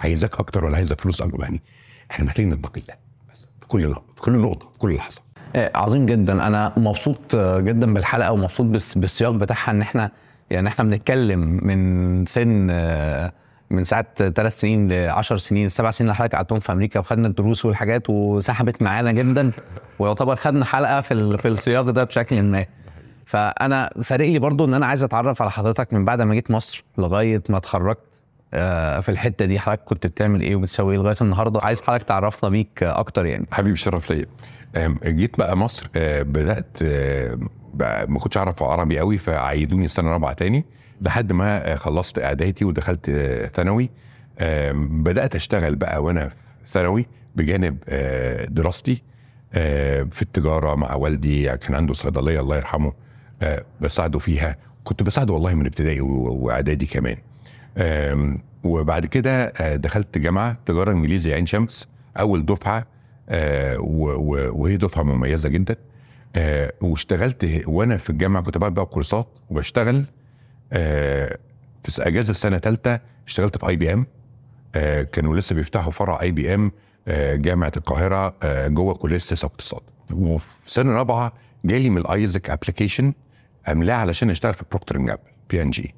عايزاك 0.00 0.40
أكتر 0.40 0.64
ولا 0.64 0.76
عايزك 0.76 1.00
فلوس؟ 1.00 1.22
أكتر 1.22 1.42
يعني 1.42 1.62
إحنا 2.10 2.24
محتاجين 2.24 2.50
نتقي 2.50 2.80
الله 2.80 2.94
بس 3.32 3.46
في 3.60 3.66
كل 3.68 3.94
في 3.94 4.20
كل 4.22 4.38
نقطة 4.38 4.70
في 4.72 4.78
كل 4.78 4.94
لحظة. 4.94 5.22
آه، 5.56 5.70
عظيم 5.74 6.06
جدا. 6.06 6.46
أنا 6.46 6.72
مبسوط 6.76 7.34
آه، 7.34 7.60
جدا 7.60 7.94
بالحلقة 7.94 8.32
ومبسوط 8.32 8.66
بس 8.66 8.98
بالسياق 8.98 9.30
بتاعها 9.30 9.70
إن 9.70 9.80
إحنا 9.80 10.10
يعني 10.50 10.68
إحنا 10.68 10.84
بنتكلم 10.84 11.58
من 11.66 12.26
سن 12.26 12.68
آه، 12.70 13.32
من 13.70 13.84
ساعة 13.84 14.14
ثلاث 14.14 14.60
سنين 14.60 14.92
ل 14.92 15.08
10 15.10 15.36
سنين 15.36 15.68
سبع 15.68 15.90
سنين 15.90 16.08
اللي 16.10 16.16
حضرتك 16.16 16.34
قعدتهم 16.34 16.60
في 16.60 16.72
أمريكا 16.72 17.00
وخدنا 17.00 17.28
الدروس 17.28 17.64
والحاجات 17.64 18.10
وسحبت 18.10 18.82
معانا 18.82 19.12
جدا 19.12 19.50
ويعتبر 19.98 20.36
خدنا 20.36 20.64
حلقة 20.64 21.00
في 21.00 21.38
في 21.38 21.48
السياق 21.48 21.82
ده 21.82 22.04
بشكل 22.04 22.42
ما. 22.42 22.66
فأنا 23.26 23.90
فارق 24.02 24.26
لي 24.28 24.38
برضو 24.38 24.64
إن 24.64 24.74
أنا 24.74 24.86
عايز 24.86 25.04
أتعرف 25.04 25.42
على 25.42 25.50
حضرتك 25.50 25.92
من 25.92 26.04
بعد 26.04 26.22
ما 26.22 26.34
جيت 26.34 26.50
مصر 26.50 26.84
لغاية 26.98 27.42
ما 27.48 27.56
اتخرجت 27.56 27.98
آه، 28.54 29.00
في 29.00 29.08
الحتة 29.08 29.44
دي 29.44 29.58
حضرتك 29.58 29.84
كنت 29.84 30.06
بتعمل 30.06 30.40
إيه 30.40 30.56
وبتسوي 30.56 30.92
إيه 30.94 30.98
لغاية 30.98 31.16
النهارده؟ 31.20 31.60
عايز 31.60 31.82
حضرتك 31.82 32.02
تعرفنا 32.04 32.50
بيك 32.50 32.82
أكتر 32.82 33.26
يعني. 33.26 33.46
حبيبي 33.52 33.76
شرف 33.76 34.10
ليا. 34.10 34.26
جيت 35.04 35.38
بقى 35.38 35.56
مصر 35.56 35.88
آه، 35.96 36.22
بدأت 36.22 36.78
آه، 36.82 37.38
ما 38.08 38.18
كنتش 38.18 38.36
أعرف 38.36 38.62
عربي 38.62 38.98
قوي 38.98 39.18
فعيدوني 39.18 39.84
السنة 39.84 40.06
الرابعة 40.08 40.32
تاني 40.32 40.64
لحد 41.00 41.32
ما 41.32 41.76
خلصت 41.76 42.18
إعدادي 42.18 42.64
ودخلت 42.64 43.10
ثانوي. 43.54 43.90
بدأت 44.74 45.34
أشتغل 45.34 45.74
بقى 45.74 46.02
وأنا 46.02 46.30
ثانوي 46.66 47.06
بجانب 47.36 47.78
دراستي 48.54 49.02
في 50.10 50.22
التجارة 50.22 50.74
مع 50.74 50.94
والدي 50.94 51.56
كان 51.56 51.74
عنده 51.74 51.94
صيدلية 51.94 52.40
الله 52.40 52.56
يرحمه. 52.56 52.92
بساعده 53.80 54.18
فيها. 54.18 54.56
كنت 54.84 55.02
بساعده 55.02 55.34
والله 55.34 55.54
من 55.54 55.66
ابتدائي 55.66 56.00
وإعدادي 56.00 56.86
كمان. 56.86 57.16
وبعد 58.64 59.06
كده 59.06 59.44
آه، 59.46 59.76
دخلت 59.76 60.18
جامعة 60.18 60.56
تجارة 60.66 60.92
إنجليزي 60.92 61.34
عين 61.34 61.46
شمس 61.46 61.88
أول 62.18 62.46
دفعة 62.46 62.86
آه، 63.28 63.76
وهي 63.80 64.76
دفعة 64.76 65.02
مميزة 65.02 65.48
جدا. 65.48 65.76
آه، 66.36 66.72
واشتغلت 66.80 67.62
وأنا 67.66 67.96
في 67.96 68.10
الجامعة 68.10 68.42
كنت 68.42 68.58
بعمل 68.58 68.74
بقى 68.74 68.86
كورسات 68.86 69.28
وبشتغل. 69.50 70.04
آه، 70.72 71.38
في 71.84 72.02
أجازة 72.08 72.30
السنة 72.30 72.58
ثالثه 72.58 73.00
اشتغلت 73.26 73.58
في 73.58 73.68
IBM 73.68 74.06
كانوا 75.12 75.36
لسه 75.36 75.54
بيفتحوا 75.54 75.92
فرع 75.92 76.20
IBM 76.20 76.72
جامعة 77.36 77.72
القاهرة 77.76 78.34
آه، 78.42 78.68
جوه 78.68 78.94
كلية 78.94 79.16
السياسة 79.16 79.46
والاقتصاد 79.46 79.80
وفي 80.12 80.46
سنة 80.66 80.92
رابعة 80.92 81.32
جالي 81.64 81.90
من 81.90 81.98
ال 81.98 82.05
AIESEC 82.05 82.50
application 82.50 83.12
املاه 83.68 83.94
علشان 83.94 84.30
اشتغل 84.30 84.54
في 84.54 84.64
Procter & 84.70 84.98
Gamble 84.98 85.20
P&G 85.50 85.94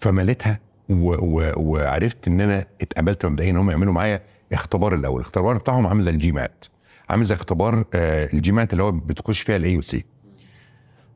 فمليتها. 0.00 0.60
وعرفت 0.88 2.28
إن 2.28 2.40
أنا 2.40 2.66
اتقبلت 2.80 3.26
مبدئيا 3.26 3.50
إن 3.50 3.56
هم 3.56 3.70
يعملوا 3.70 3.92
معايا 3.92 4.22
اختبار 4.52 4.94
الأول. 4.94 5.20
الاختبار 5.20 5.56
بتاعهم 5.58 5.86
عامل 5.86 6.02
زي 6.02 6.10
ال 6.10 6.32
GMAT 6.32 6.64
عامل 7.10 7.24
زي 7.24 7.34
اختبار 7.34 7.84
آه 7.94 8.28
ال 8.32 8.52
GMAT 8.52 8.72
اللي 8.72 8.82
هو 8.82 8.92
بتخش 8.92 9.40
فيها 9.40 9.56
ال 9.56 9.72
AUC 9.72 10.04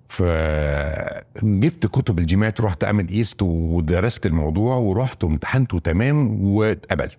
فجبت 0.09 1.87
كتب 1.87 2.19
ال 2.19 2.37
GMAT 2.37 2.61
رحت 2.61 2.85
اعمل 2.85 3.09
test 3.09 3.43
ودرست 3.43 4.27
الموضوع 4.27 4.77
ورحت 4.77 5.25
وامتحنته 5.25 5.79
تمام 5.79 6.45
واتقبلت 6.45 7.19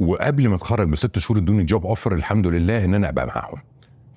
وقبل 0.00 0.48
ما 0.48 0.54
أتخرج 0.54 0.88
بست 0.88 1.18
شهور 1.18 1.38
إدوني 1.38 1.64
job 1.64 1.86
offer 1.86 2.14
الحمد 2.14 2.46
لله 2.46 2.84
إن 2.84 2.94
أنا 2.94 3.08
أبقى 3.08 3.26
معاهم. 3.26 3.58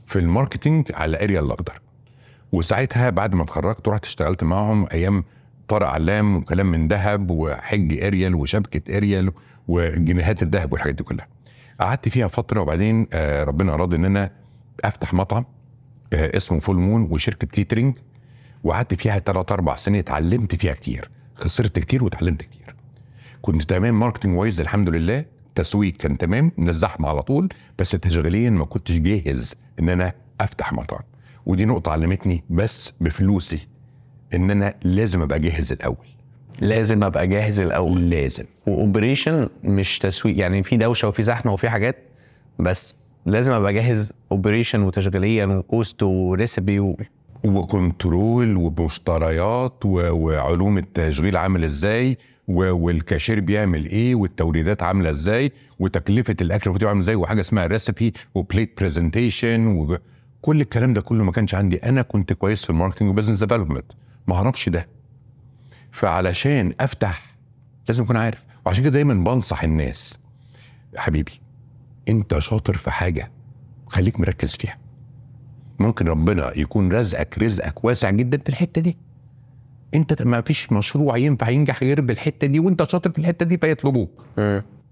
في 0.06 0.20
ال 0.20 0.27
marketing 0.27 0.92
على 0.94 1.24
إريال 1.24 1.40
الأخضر. 1.40 1.80
وساعتها 2.52 3.10
بعد 3.10 3.36
ما 3.36 3.44
اتخرجت 3.44 3.88
رحت 3.88 4.06
اشتغلت 4.06 4.44
معاهم 4.44 4.88
أيام 4.92 5.24
طارق 5.68 5.88
علام 5.88 6.36
وكلام 6.36 6.72
من 6.72 6.88
ذهب 6.88 7.32
وحج 7.32 8.04
إريال 8.04 8.36
وشبكة 8.36 8.98
إريال 8.98 9.32
وجنيهات 9.68 10.44
الذهب 10.44 10.74
والحاجات 10.74 10.96
دي 10.96 11.04
كلها. 11.04 11.28
قعدت 11.80 12.10
فيها 12.10 12.28
فترة 12.28 12.62
وبعدين 12.62 13.08
آه، 13.14 13.44
ربنا 13.44 13.74
أراد 13.74 13.94
إن 13.94 14.06
أنا 14.06 14.32
أفتح 14.84 15.14
مطعم 15.14 15.46
آه، 16.14 16.38
اسمه 16.38 16.60
Full 16.60 16.76
Moon 16.76 17.08
وشركة 17.12 17.48
catering 17.48 17.98
وقعدت 18.64 18.94
فيها 18.94 19.20
ثلاث 19.20 19.52
أربع 19.52 19.76
سنين 19.76 20.00
اتعلمت 20.00 20.56
فيها 20.56 20.74
كتير 20.74 21.10
خسرت 21.36 21.80
كتير 21.80 22.04
واتعلمت 22.04 22.42
كتير. 22.42 22.76
كنت 23.42 23.62
تمام 23.62 24.00
marketing 24.00 24.38
wise 24.38 24.62
الحمد 24.62 24.90
لله 24.90 25.26
تسويق 25.56 25.94
كان 25.94 26.18
تمام 26.18 26.52
من 26.58 26.70
الزحمه 26.70 27.10
على 27.10 27.22
طول 27.22 27.50
بس 27.80 27.92
تشغيليا 27.92 28.50
ما 28.50 28.66
كنتش 28.66 28.98
جاهز 28.98 29.56
إن 29.80 29.90
أنا 29.90 30.14
أفتح 30.42 30.74
مطعم. 30.74 31.00
ودي 31.48 31.66
نقطة 31.66 31.92
علمتني 31.92 32.44
بس 32.50 32.94
بفلوسي 33.02 33.68
إن 34.34 34.52
أنا 34.52 34.74
لازم 34.84 35.22
أبقى 35.22 35.40
جاهز 35.40 35.72
الأول. 35.72 36.08
لازم 36.60 37.04
أبقى 37.04 37.28
جاهز 37.28 37.60
الأول. 37.60 38.10
لازم. 38.10 38.44
و 38.68 38.76
operation 38.76 39.50
مش 39.64 40.00
تسويق 40.00 40.40
يعني 40.40 40.64
في 40.64 40.78
دوشة 40.78 41.08
وفي 41.08 41.24
زحمة 41.24 41.54
وفي 41.54 41.70
حاجات 41.70 41.96
بس 42.60 43.08
لازم 43.26 43.54
أبقى 43.54 43.74
جاهز 43.74 44.14
operation 44.32 44.82
وتشغيليا 44.82 45.46
و 45.46 45.57
cost 45.57 46.04
و 46.04 46.15
recipe 46.15 46.80
و... 46.80 46.98
و 47.46 47.59
control 47.59 48.56
ومشتريات 48.58 49.86
و- 49.86 50.12
وعلوم 50.12 50.78
التشغيل 50.78 51.38
عامل 51.38 51.64
إزاي 51.64 52.18
و- 52.48 52.72
والكاشير 52.72 53.40
بيعمل 53.40 53.86
إيه 53.86 54.16
والتوريدات 54.16 54.84
عاملة 54.84 55.10
إزاي 55.10 55.52
وتكلفة 55.80 56.36
الأكل 56.42 56.64
المفروض 56.70 56.82
يبقى 56.82 56.90
عامل 56.90 57.02
إزاي 57.02 57.16
وحاجة 57.16 57.40
اسمها 57.42 57.66
recipe 57.68 58.14
و 58.36 58.43
plate 58.43 58.80
presentation 58.82 59.68
كل 60.42 60.62
الكلام 60.62 60.94
ده 60.94 61.02
كله 61.02 61.24
ما 61.24 61.32
كانش 61.32 61.56
عندي. 61.56 61.78
أنا 61.78 62.02
كنت 62.02 62.34
كويس 62.34 62.64
في 62.64 62.70
ال 62.70 62.74
marketing 62.74 63.10
و 63.10 63.13
business 63.13 63.40
development 63.44 63.92
ما 64.28 64.36
أعرفش 64.36 64.70
ده. 64.70 64.88
فعلشان 65.92 66.74
أفتح 66.80 67.36
لازم 67.88 68.04
أكون 68.04 68.18
عارف. 68.18 68.46
وعشان 68.66 68.84
كده 68.84 68.94
دايما 68.94 69.14
بنصح 69.14 69.64
الناس. 69.64 70.20
يا 70.94 71.00
حبيبي 71.00 71.32
أنت 72.10 72.40
شاطر 72.40 72.78
في 72.78 72.92
حاجة 72.92 73.32
خليك 73.88 74.20
مركز 74.20 74.56
فيها. 74.56 74.78
ممكن 75.80 76.08
ربنا 76.08 76.58
يكون 76.58 76.92
رزقك 76.92 77.40
رزقك 77.40 77.84
واسع 77.86 78.10
جدا 78.10 78.38
في 78.38 78.50
الحتة 78.50 78.82
دي. 78.82 78.98
أنت 79.94 80.22
ما 80.22 80.42
فيش 80.42 80.72
مشروع 80.72 81.18
ينفع 81.18 81.50
ينجح 81.50 81.84
غير 81.84 82.02
بالحتة 82.02 82.48
دي 82.48 82.60
وأنت 82.60 82.84
شاطر 82.84 83.12
في 83.12 83.20
الحتة 83.20 83.46
دي 83.46 83.58
فيطلبوك. 83.58 84.26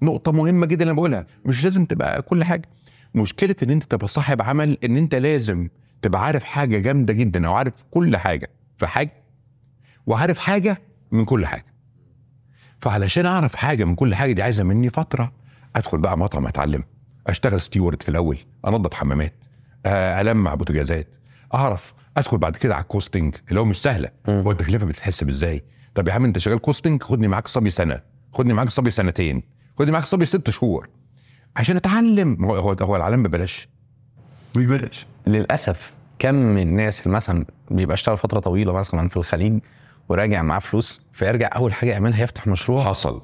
نقطة 0.02 0.32
مهمة 0.32 0.66
جدا 0.66 0.86
أنا 0.86 0.93
بقولها. 0.93 1.28
مش 1.46 1.64
لازم 1.64 1.86
تبقى 1.86 2.22
كل 2.22 2.43
حاجة. 2.43 2.70
مشكلة 3.16 3.55
إن 3.63 3.70
أنت 3.70 3.84
تبقى 3.84 4.07
صاحب 4.07 4.41
عمل 4.41 4.78
إن 4.84 4.97
أنت 4.97 5.16
لازم 5.16 5.70
تبقى 6.01 6.24
عارف 6.26 6.43
حاجة 6.43 6.78
جامدة 6.80 7.13
جدا 7.13 7.47
أو 7.47 7.53
عارف 7.53 7.74
كل 7.91 8.18
حاجة 8.18 8.49
في 8.78 8.88
حاجة 8.88 9.13
وعارف 10.07 10.38
حاجة 10.39 10.82
من 11.11 11.26
كل 11.26 11.45
حاجة. 11.45 11.66
فعلشان 12.82 13.26
أعرف 13.26 13.55
حاجة 13.55 13.84
من 13.84 13.95
كل 13.95 14.16
حاجة 14.16 14.32
دي 14.32 14.43
عايزة 14.43 14.63
مني 14.63 14.89
فترة 14.89 15.32
أدخل 15.76 15.97
بقى 15.97 16.18
مطعم 16.18 16.47
أتعلم 16.47 16.84
أشتغل 17.28 17.61
steward 17.61 18.03
في 18.03 18.09
الأول 18.09 18.38
انظف 18.68 18.93
حمامات 18.93 19.34
آه، 19.86 20.22
ألمع 20.22 20.55
بوتاجازات 20.55 21.07
أعرف 21.53 21.93
أدخل 22.18 22.38
بعد 22.38 22.57
كده 22.57 22.76
على 22.76 22.82
ال 22.82 22.88
costing 22.88 23.36
اللي 23.49 23.59
هو 23.59 23.66
مش 23.66 23.82
سهلة. 23.82 24.09
هو 24.30 24.51
التكلفة 24.51 24.86
بتتحسب 24.86 25.30
إزاي؟ 25.30 25.63
طب 25.95 26.07
يا 26.07 26.13
عم 26.13 26.26
أنت 26.26 26.38
شغال 26.38 26.59
costing 26.59 27.03
خدني 27.03 27.28
معاك 27.28 27.47
صبي 27.47 27.70
سنة 27.70 28.01
خدني 28.34 28.53
معاك 28.53 28.70
صبي 28.70 28.89
سنتين 28.89 29.43
خدني 29.80 29.91
معاك 29.91 30.03
صبي 30.03 30.26
ست 30.26 30.49
شهور. 30.49 30.89
عشان 31.56 31.76
أتعلم. 31.76 32.45
هو 32.45 32.56
هو, 32.56 32.72
هو 32.82 32.95
العلم 32.95 33.24
ببلاش. 33.24 33.68
مش 34.56 34.66
ببلاش 34.66 35.06
للأسف 35.28 35.93
كم 36.20 36.36
من 36.36 36.62
الناس 36.62 37.01
اللي 37.01 37.16
مثلا 37.16 37.45
بيبقى 37.72 37.93
اشتغل 37.93 38.18
فترة 38.18 38.39
طويلة 38.39 38.74
مثلا 38.74 39.10
في 39.10 39.18
الخليج 39.18 39.60
وراجع 40.10 40.41
معاه 40.41 40.60
فلوس 40.60 41.01
فيرجع 41.14 41.49
أول 41.56 41.74
حاجة 41.74 41.89
يعملها 41.89 42.24
يفتح 42.24 42.47
مشروع. 42.47 42.84
حصل. 42.86 43.22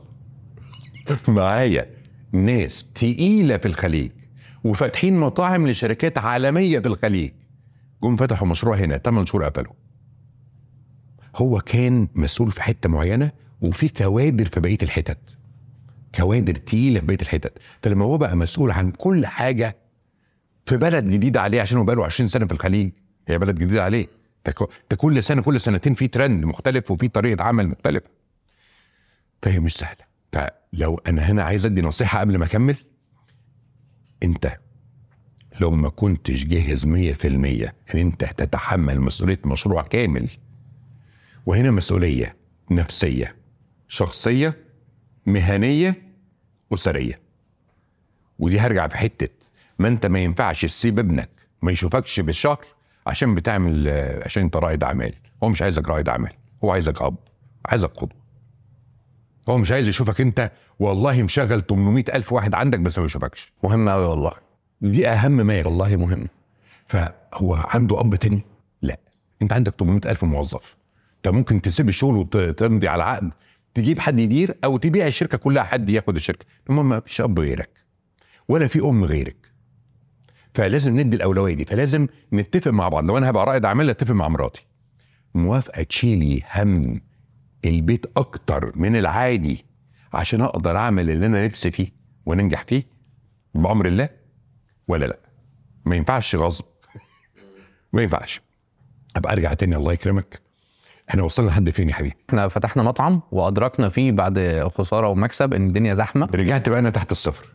معايا 1.28 1.86
ناس 2.32 2.86
تقيلة 2.96 3.58
في 3.58 3.66
الخليج 3.68 4.12
وفاتحين 4.64 5.20
مطاعم 5.20 5.68
لشركات 5.68 6.18
عالمية 6.18 6.80
في 6.80 6.88
الخليج. 6.88 7.32
جم 8.04 8.16
فتحوا 8.16 8.48
مشروع 8.48 8.76
هنا 8.76 8.98
8 8.98 9.26
شهور 9.26 9.44
قفلوا. 9.44 9.74
هو 11.36 11.60
كان 11.60 12.08
مسؤول 12.16 12.52
في 12.52 12.62
حتة 12.64 12.90
معينة 12.90 13.32
وفي 13.62 13.90
كوادر 13.90 14.46
في 14.46 14.60
بقية 14.60 14.78
الحتت. 14.84 15.38
كوادر 16.16 16.55
تقيلة 16.55 16.99
في 16.99 17.05
بقية 17.05 17.18
الحتت. 17.22 17.57
فلما 17.84 18.05
هو 18.05 18.18
بقى 18.18 18.36
مسؤول 18.38 18.72
عن 18.72 18.91
كل 18.91 19.26
حاجة 19.26 19.78
في 20.66 20.78
بلد 20.78 21.05
جديدة 21.09 21.41
عليه 21.41 21.62
عشان 21.62 21.78
هو 21.78 21.84
بقاله 21.84 22.05
20 22.05 22.28
سنة 22.30 22.45
في 22.45 22.51
الخليج. 22.51 22.91
هي 23.28 23.38
بلد 23.39 23.55
جديدة 23.59 23.84
عليه. 23.84 24.07
ده 24.89 24.95
كل 24.97 25.24
سنة 25.24 25.41
كل 25.41 25.59
سنتين 25.59 25.93
في 25.93 26.07
ترند 26.07 26.45
مختلف 26.45 26.91
وفي 26.91 27.07
طريقة 27.07 27.43
عمل 27.43 27.68
مختلفة. 27.68 28.07
فهي 29.41 29.59
مش 29.59 29.76
سهلة. 29.76 30.05
فلو 30.32 31.01
أنا 31.07 31.22
هنا 31.22 31.43
عايز 31.43 31.66
أدي 31.66 31.82
نصيحة 31.82 32.20
قبل 32.20 32.38
ما 32.38 32.45
أكمل. 32.45 32.76
أنت 34.24 34.57
لو 35.62 35.72
ما 35.72 35.89
كنتش 35.89 36.45
جاهز 36.45 36.86
100% 36.86 37.26
إن 37.26 37.72
أنت 37.99 38.26
تتحمل 38.26 39.01
مسؤولية 39.01 39.39
مشروع 39.45 39.82
كامل 39.84 40.30
وهنا 41.45 41.72
مسؤولية 41.72 42.36
نفسية 42.72 43.36
شخصية 43.88 44.57
مهنية 45.26 45.96
أسرية. 46.74 47.20
ودي 48.40 48.60
هرجع 48.60 48.88
في 48.88 48.98
حتة 48.98 49.30
ما 49.80 49.88
أنت 49.88 50.06
ما 50.06 50.20
ينفعش 50.20 50.62
تسيب 50.66 51.00
ابنك 51.00 51.30
ما 51.62 51.72
يشوفكش 51.72 52.20
بالشهر 52.20 52.66
عشان 53.08 53.36
بتعمل 53.36 53.90
عشان 54.26 54.44
أنت 54.44 54.56
رائد 54.56 54.84
أعمال. 54.84 55.14
هو 55.44 55.50
مش 55.50 55.62
عايزك 55.62 55.90
رائد 55.90 56.10
أعمال 56.10 56.32
هو 56.64 56.72
عايزك 56.72 57.02
أب 57.02 57.16
عايزك 57.66 57.90
قدوه 57.90 58.22
هو 59.50 59.58
مش 59.58 59.72
عايز 59.72 59.88
يشوفك 59.88 60.22
أنت 60.22 60.52
والله 60.80 61.24
مشغل 61.24 61.62
800 61.62 62.04
ألف 62.14 62.34
واحد 62.34 62.56
عندك 62.56 62.80
بس 62.80 63.00
ما 63.00 63.06
يشوفكش. 63.06 63.54
مهم 63.64 63.90
قوي 63.90 64.06
والله. 64.06 64.32
دي 64.82 65.08
أهم 65.08 65.32
ما 65.32 65.60
يكون. 65.60 65.72
والله 65.72 65.96
مهم. 65.96 66.28
فهو 66.86 67.56
عنده 67.56 68.00
أب 68.00 68.16
تاني؟ 68.16 68.42
لا. 68.82 69.00
أنت 69.42 69.54
عندك 69.54 69.74
800 69.80 70.02
ألف 70.12 70.24
موظف. 70.24 70.78
أنت 71.18 71.28
ممكن 71.36 71.62
تسيب 71.62 71.90
الشغل 71.90 72.16
وتمضي 72.16 72.88
على 72.88 73.04
عقد 73.04 73.32
تجيب 73.74 74.00
حد 74.00 74.20
يدير 74.20 74.58
أو 74.64 74.78
تبيع 74.78 75.08
الشركة 75.08 75.38
كلها 75.38 75.64
حد 75.64 75.90
ياخد 75.90 76.16
الشركة. 76.16 76.46
المهم 76.70 76.90
ما 76.90 77.00
فيش 77.00 77.22
أب 77.22 77.40
غيرك 77.40 77.86
ولا 78.48 78.68
في 78.68 78.80
أم 78.80 79.04
غيرك. 79.04 79.52
فلازم 80.54 81.00
ندي 81.00 81.18
الأولوية 81.18 81.54
دي 81.54 81.66
فلازم 81.66 82.08
نتفق 82.34 82.72
مع 82.72 82.90
بعض. 82.90 83.06
لو 83.06 83.18
أنا 83.18 83.30
هبقى 83.30 83.46
رائد 83.46 83.66
أعمال 83.66 83.90
أتفق 83.90 84.12
مع 84.14 84.28
مراتي. 84.28 84.66
موافقة 85.36 85.84
تشيلي 85.84 86.44
هم 86.56 87.02
البيت 87.66 88.06
أكتر 88.18 88.72
من 88.76 88.96
العادي 88.96 89.66
عشان 90.14 90.42
أقدر 90.42 90.78
أعمل 90.78 91.10
اللي 91.10 91.26
أنا 91.26 91.46
نفسي 91.46 91.72
فيه 91.72 91.92
وننجح 92.26 92.64
فيه 92.64 92.84
بامر 93.56 93.86
الله 93.86 94.10
ولا 94.88 95.06
لأ؟ 95.06 95.20
ما 95.86 95.96
ينفعش 95.96 96.36
غصب. 96.36 96.66
ما 97.94 98.02
ينفعش. 98.02 98.42
أبقى 99.16 99.34
أرجع 99.34 99.54
تاني 99.54 99.76
الله 99.76 99.94
يكرمك. 99.94 100.42
إحنا 101.12 101.24
وصلنا 101.24 101.49
لحد 101.49 101.70
فين 101.70 101.89
يا 101.89 101.93
حبيبي؟ 101.93 102.16
إحنا 102.30 102.47
فتحنا 102.47 102.84
مطعم 102.84 103.22
وأدركنا 103.32 103.89
فيه 103.89 104.12
بعد 104.12 104.68
خسارة 104.76 105.07
ومكسب 105.07 105.53
إن 105.53 105.68
الدنيا 105.68 105.93
زحمة. 105.93 106.30
رجعت 106.36 106.70
بقى 106.70 106.80
أنا 106.80 106.89
تحت 106.89 107.12
الصفر. 107.12 107.45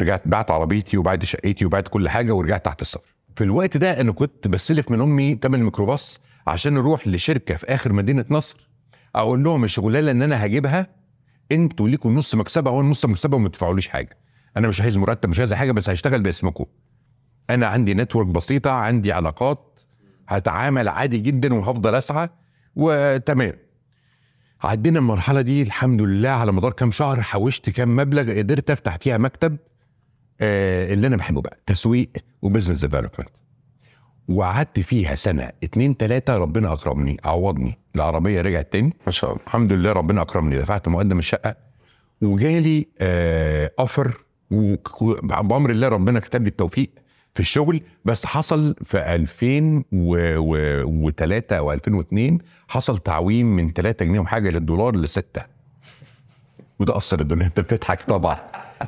رجعت 0.00 0.22
بعت 0.28 0.50
عربيتي 0.50 0.96
وبعت 0.96 1.24
شقتي 1.24 1.64
وبعت 1.64 1.88
كل 1.88 2.08
حاجة 2.08 2.32
ورجعت 2.32 2.64
تحت 2.64 2.82
الصفر. 2.82 3.14
في 3.36 3.44
الوقت 3.44 3.76
ده 3.76 4.00
أنا 4.00 4.12
كنت 4.12 4.48
بستلف 4.48 4.90
من 4.90 5.00
أمي 5.00 5.34
تمن 5.34 5.54
الميكروباص 5.54 6.20
عشان 6.46 6.74
نروح 6.74 7.08
لشركة 7.08 7.56
في 7.56 7.66
آخر 7.66 7.92
مدينة 7.92 8.24
نصر. 8.30 8.68
أقول 9.14 9.44
لهم 9.44 9.64
الشغلانه 9.64 10.10
إن 10.10 10.22
أنا 10.22 10.44
هجيبها 10.44 10.86
أنتوا 11.52 11.88
ليكوا 11.88 12.10
نص 12.10 12.34
مكسبها 12.34 12.72
وأنا 12.72 12.88
نص 12.88 13.04
مكسبها 13.06 13.36
وما 13.36 13.48
تدفعوليش 13.48 13.88
حاجة. 13.88 14.18
أنا 14.56 14.68
مش 14.68 14.80
عايز 14.80 14.96
مرتب 14.96 15.28
مش 15.28 15.38
عايز 15.38 15.54
حاجة 15.54 15.72
بس 15.72 15.90
هشتغل 15.90 16.22
باسمكم 16.22 16.64
أنا 17.50 17.66
عندي 17.66 17.94
network 17.94 18.26
بسيطة 18.26 18.70
عندي 18.70 19.12
علاقات 19.12 19.80
هتعامل 20.28 20.88
عادي 20.88 21.18
جدا 21.18 21.54
وهفضل 21.54 21.94
أسعى. 21.94 22.28
وتمام. 22.76 23.52
عدينا 24.62 24.98
المرحلة 24.98 25.40
دي 25.40 25.62
الحمد 25.62 26.02
لله 26.02 26.28
على 26.28 26.52
مدار 26.52 26.72
كام 26.72 26.90
شهر 26.90 27.22
حوشت 27.22 27.70
كام 27.70 27.96
مبلغ 27.96 28.38
قدرت 28.38 28.70
أفتح 28.70 28.96
فيها 28.96 29.18
مكتب 29.18 29.56
آه 30.40 30.92
اللي 30.94 31.06
أنا 31.06 31.16
بحبه 31.16 31.40
بقى 31.40 31.58
تسويق 31.66 32.10
و 32.42 32.46
business 32.46 32.80
development 32.84 33.28
وقعدت 34.28 34.80
فيها 34.80 35.14
سنة 35.14 35.50
اتنين 35.62 35.96
تلاتة 35.96 36.36
ربنا 36.38 36.72
أكرمني 36.72 37.16
عوضني 37.24 37.78
العربية 37.96 38.40
رجعت 38.40 38.72
تاني. 38.72 38.92
ما 39.06 39.12
شاء 39.12 39.30
الله. 39.32 39.42
الحمد 39.46 39.72
لله 39.72 39.92
ربنا 39.92 40.22
أكرمني 40.22 40.58
دفعت 40.58 40.88
مقدم 40.88 41.18
الشقة 41.18 41.56
وجالي 42.22 42.86
آه 43.00 43.70
اوفر 43.78 44.24
وبأمر 44.50 45.70
الله 45.70 45.88
ربنا 45.88 46.20
كتب 46.20 46.42
لي 46.42 46.48
التوفيق. 46.48 46.90
في 47.36 47.40
الشغل 47.42 47.80
بس 48.04 48.26
حصل 48.26 48.74
في 48.82 48.98
2003 49.14 51.58
أو 51.58 51.72
2002 51.72 52.38
حصل 52.68 52.98
تعويم 52.98 53.56
من 53.56 53.72
3 53.72 54.04
جنيه 54.04 54.20
وحاجة 54.20 54.50
للدولار 54.50 54.96
لستة. 54.96 55.42
وده 56.78 56.96
اثر 56.96 57.20
الدنيا. 57.20 57.46
انت 57.46 57.60
بتضحك 57.60 58.02
طبعا. 58.02 58.38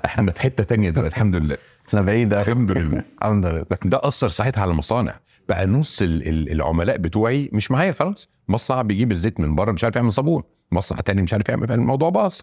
إحنا 0.05 0.33
في 0.33 0.41
حتة 0.41 0.65
تانية 0.65 0.91
دلوقتي. 0.91 1.15
الحمد 1.15 1.37
لله. 1.37 1.57
إحنا 1.89 2.01
بعيد. 2.03 2.33
الحمد 2.35 2.73
لله. 2.73 3.03
الحمد 3.23 3.47
لله. 3.47 3.65
لكن 3.71 3.89
ده 3.89 4.01
أثر 4.03 4.29
ساعتها 4.29 4.61
على 4.63 4.71
المصانع 4.71 5.15
بقى 5.49 5.67
نص 5.67 6.03
ال- 6.03 6.29
ال- 6.29 6.53
العملاء 6.53 6.97
بتوعي 6.97 7.51
مش 7.53 7.71
معايا 7.71 7.93
خلاص. 7.93 8.29
مصنع 8.49 8.83
بيجيب 8.83 9.11
الزيت 9.11 9.41
من 9.41 9.55
بره 9.55 9.73
مش 9.73 9.85
عارف 9.85 9.97
يعمل 9.97 10.13
صابون. 10.13 10.43
مصنع 10.73 11.01
تاني 11.01 11.23
مش 11.23 11.33
عارف 11.33 11.49
يعمل. 11.49 11.73
الموضوع 11.73 12.11
باظ. 12.11 12.35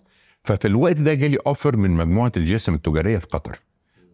ففي 0.43 0.67
الوقت 0.67 0.97
ده 0.97 1.13
جالي 1.13 1.37
offer 1.47 1.77
من 1.77 1.91
مجموعة 1.91 2.31
الجاسم 2.37 2.73
التجارية 2.73 3.17
في 3.17 3.27
قطر. 3.27 3.59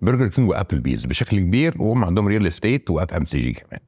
Burger 0.02 0.28
King 0.28 0.50
و 0.50 0.80
Applebee's 0.80 1.06
بشكل 1.06 1.40
كبير 1.40 1.82
وهم 1.82 2.04
عندهم 2.04 2.28
real 2.28 2.48
estate 2.48 2.84
و 2.84 2.90
FMCG 2.90 3.54
كمان. 3.54 3.80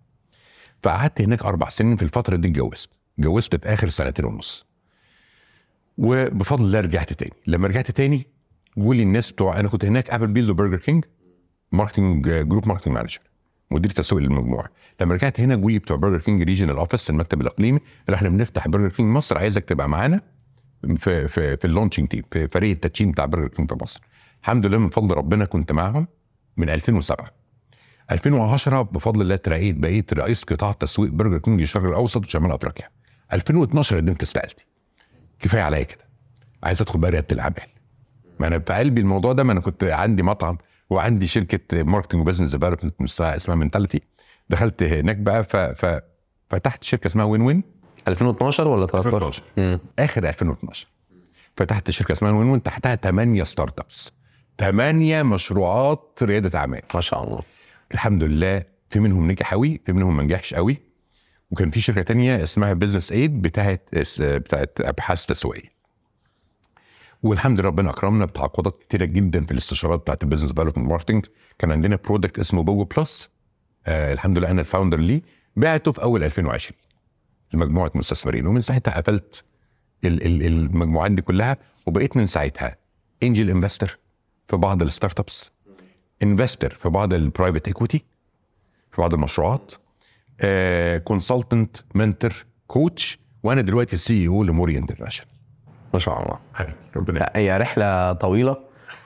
فقعدت 0.83 1.21
هناك 1.21 1.43
أربع 1.43 1.69
سنين 1.69 1.95
في 1.95 2.03
الفترة 2.03 2.35
دي 2.35 2.47
اتجوزت. 2.47 2.89
اتجوزت 3.19 3.55
في 3.55 3.73
آخر 3.73 3.89
سنتين 3.89 4.25
ونص. 4.25 4.65
وبفضل 5.97 6.65
الله 6.65 6.79
رجعت 6.79 7.13
تاني. 7.13 7.33
لما 7.47 7.67
رجعت 7.67 7.91
تاني 7.91 8.27
جولي 8.77 9.03
الناس 9.03 9.31
بتوع 9.31 9.59
أنا 9.59 9.67
كنت 9.67 9.85
هناك 9.85 10.09
Applebee's 10.09 10.49
و 10.49 10.53
Burger 10.53 10.77
King 10.77 11.05
marketing 11.71 12.29
group 12.29 12.67
marketing 12.67 12.93
manager 12.93 13.19
مدير 13.71 13.91
تسويق 13.91 14.23
للمجموعة. 14.23 14.69
لما 15.01 15.15
رجعت 15.15 15.39
هنا 15.39 15.55
جولي 15.55 15.79
بتوع 15.79 15.97
Burger 15.97 16.19
King 16.19 16.43
regional 16.43 16.77
office 16.77 17.09
المكتب 17.09 17.41
الإقليمي 17.41 17.79
اللي 18.05 18.15
إحنا 18.15 18.29
بنفتح 18.29 18.67
Burger 18.67 18.89
King 18.89 19.15
مصر 19.15 19.37
عايزك 19.37 19.65
تبقى 19.65 19.89
معانا 19.89 20.21
في 20.95 21.27
في 21.27 21.57
في 21.57 21.65
ال 21.65 21.69
launching 21.69 22.07
team 22.07 22.23
في 22.31 22.47
فريق 22.47 22.71
التدشين 22.71 23.11
بتاع 23.11 23.25
Burger 23.25 23.47
King 23.47 23.69
في 23.69 23.77
مصر. 23.81 24.01
الحمد 24.43 24.65
لله 24.65 24.77
من 24.77 24.89
فضل 24.89 25.15
ربنا 25.17 25.45
كنت 25.45 25.71
معاهم 25.71 26.07
من 26.57 26.69
2007 26.69 27.31
2010 28.11 28.81
بفضل 28.81 29.21
الله 29.21 29.35
اترقيت 29.35 29.75
بقيت 29.75 30.13
رئيس 30.13 30.43
قطاع 30.43 30.71
تسويق 30.71 31.11
Burger 31.11 31.37
King 31.37 31.61
الشرق 31.61 31.83
الأوسط 31.83 32.25
وشمال 32.25 32.51
أفريقيا. 32.51 32.89
2012 33.33 33.97
قدمت 33.97 34.21
استقالتي. 34.21 34.65
كفاية 35.39 35.61
عليا 35.61 35.83
كده. 35.83 36.07
عايز 36.63 36.81
أدخل 36.81 36.99
بقى 36.99 37.11
ريادة 37.11 37.27
الأعمال. 37.31 37.67
ما 38.39 38.47
أنا 38.47 38.59
في 38.59 38.73
قلبي 38.73 39.01
الموضوع 39.01 39.33
ده 39.33 39.43
ما 39.43 39.51
أنا 39.51 39.59
كنت 39.59 39.83
عندي 39.83 40.23
مطعم 40.23 40.57
وعندي 40.89 41.27
شركة 41.27 41.83
marketing 41.83 42.21
و 42.21 42.24
business 42.24 42.51
development 42.55 43.21
اسمها 43.21 43.55
Mentality 43.55 44.01
دخلت 44.49 44.83
هناك 44.83 45.17
بقى 45.17 45.43
ف... 45.43 45.55
ف... 45.55 45.99
فتحت 46.49 46.83
شركة 46.83 47.07
اسمها 47.07 47.25
Win 47.25 47.41
Win. 47.41 47.63
2012 48.07 48.67
ولا 48.67 48.85
13 48.85 49.07
2012 49.07 49.43
مم. 49.57 49.79
آخر 49.99 50.27
2012 50.29 50.87
فتحت 51.57 51.91
شركة 51.91 52.11
اسمها 52.11 52.31
Win 52.31 52.49
Win 52.49 52.63
تحتها 52.63 52.95
8 52.95 53.43
startups 53.43 54.11
8 54.59 55.23
مشروعات 55.23 56.19
ريادة 56.23 56.59
أعمال. 56.59 56.81
ما 56.95 57.01
شاء 57.01 57.23
الله. 57.23 57.41
الحمد 57.93 58.23
لله 58.23 58.63
في 58.89 58.99
منهم 58.99 59.31
نجح 59.31 59.51
قوي 59.53 59.81
في 59.85 59.93
منهم 59.93 60.17
ما 60.17 60.23
نجحش 60.23 60.53
قوي. 60.53 60.77
وكان 61.51 61.69
في 61.69 61.81
شركة 61.81 62.01
تانية 62.01 62.43
اسمها 62.43 62.73
Business 62.73 63.11
Aid 63.11 63.41
بتاعت 63.41 63.89
بتاعت 64.19 64.77
أبحاث 64.81 65.25
تسويقية. 65.25 65.73
والحمد 67.23 67.59
لله 67.59 67.67
ربنا 67.69 67.89
أكرمنا 67.89 68.25
بتعاقدات 68.25 68.83
كتيرة 68.83 69.05
جدا 69.05 69.45
في 69.45 69.51
الاستشارات 69.51 69.99
بتاعت 69.99 70.23
ال 70.23 70.26
business 70.26 70.49
development 70.51 70.77
marketing 70.89 71.25
كان 71.59 71.71
عندنا 71.71 71.95
product 71.95 72.39
اسمه 72.39 72.63
Bogo 72.63 72.83
Plus 72.83 73.29
آه 73.87 74.13
الحمد 74.13 74.37
لله 74.37 74.51
أنا 74.51 74.59
ال 74.61 74.66
founder 74.66 74.99
ليه. 74.99 75.21
بعته 75.55 75.91
في 75.91 76.01
أول 76.03 76.23
2020 76.23 76.79
لمجموعة 77.53 77.91
مستثمرين 77.95 78.47
ومن 78.47 78.61
ساعتها 78.61 78.97
قفلت 79.01 79.43
ال- 80.05 80.25
ال- 80.25 80.43
المجموعات 80.45 81.11
دي 81.11 81.21
كلها 81.21 81.57
وبقيت 81.85 82.17
من 82.17 82.25
ساعتها 82.27 82.77
angel 83.23 83.49
investor 83.49 83.97
في 84.47 84.57
بعض 84.57 84.81
ال 84.81 85.19
startups 85.19 85.51
investor 86.23 86.73
في 86.73 86.89
بعض 86.89 87.13
ال 87.13 87.20
private 87.20 87.67
equity 87.67 88.03
في 88.91 89.01
بعض 89.01 89.13
المشروعات 89.13 89.71
consultant 91.03 91.77
mentor 91.95 92.33
coach 92.67 93.19
وأنا 93.43 93.61
دلوقتي 93.61 93.93
ال 93.93 94.27
CEO 94.27 94.43
ل 94.43 94.50
Mori 94.50 94.77
International 94.77 95.33
ما 95.93 95.99
شاء 95.99 96.23
الله. 96.23 96.39
ربنا 96.95 97.29
هي 97.35 97.57
رحلة 97.57 98.13
طويلة 98.13 98.57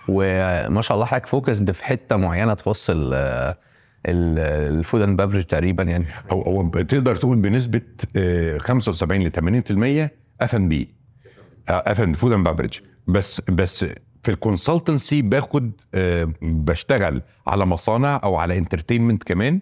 وما 0.08 0.82
شاء 0.82 0.96
الله 0.96 1.06
حضرتك 1.06 1.26
focused 1.26 1.72
في 1.72 1.86
حتة 1.86 2.16
معينة 2.16 2.54
تخص 2.54 2.90
ال 2.90 3.14
ال- 4.06 4.40
ال 4.78 4.82
food 4.82 5.02
and 5.02 5.18
beverage 5.18 5.43
تقريبا 5.44 5.84
يعني. 5.84 6.06
هو 6.32 6.42
هو 6.42 6.70
تقدر 6.70 7.16
تقول 7.16 7.38
بنسبة 7.38 7.82
آه، 8.16 8.58
75 8.58 9.22
ل 9.22 9.32
80% 9.32 10.12
F&B 10.41 10.56
F&... 10.56 12.02
food 12.02 12.32
and 12.34 12.45
beverage 12.48 12.80
بس 13.08 13.42
بس 13.50 13.86
في 14.28 14.34
ال 14.34 14.41
consultancy 14.41 15.22
باخد 15.22 15.72
آه، 15.94 16.34
بشتغل 16.42 17.22
على 17.48 17.66
مصانع 17.66 18.22
أو 18.24 18.36
على 18.36 18.58
entertainment 18.58 19.24
كمان. 19.24 19.60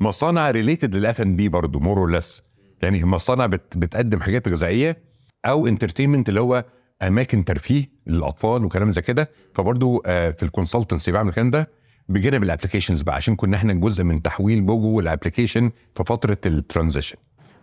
مصانع 0.00 0.50
related 0.50 0.96
لل 0.96 1.20
F&B 1.20 1.48
برضه 1.48 1.80
more 1.80 1.98
or 1.98 2.10
less 2.10 2.42
يعني 2.82 3.04
مصانع 3.04 3.46
بت 3.46 3.76
بتقدم 3.76 4.20
حاجات 4.20 4.48
غذائية 4.48 4.96
أو 5.44 5.66
entertainment 5.66 6.28
اللي 6.28 6.40
هو 6.40 6.64
أماكن 7.02 7.44
ترفيه 7.44 7.84
للأطفال 8.06 8.64
وكلام 8.64 8.90
زي 8.90 9.02
كده. 9.02 9.30
فبرضه 9.54 10.02
آه، 10.06 10.30
في 10.30 10.42
ال 10.42 10.48
consultancy 10.48 11.12
بعمل 11.12 11.28
الكلام 11.28 11.50
ده 11.50 11.70
بجانب 12.08 12.42
ال 12.42 12.47
applications 12.47 13.02
بقى 13.02 13.14
عشان 13.14 13.36
كنا 13.36 13.56
إحنا 13.56 13.72
جزء 13.72 14.04
من 14.04 14.22
تحويل 14.22 14.60
Bogo 14.62 14.88
وال 14.96 15.07
application 15.07 15.70
في 15.94 16.04
فترة 16.04 16.38
ال 16.46 16.52
transition 16.52 17.16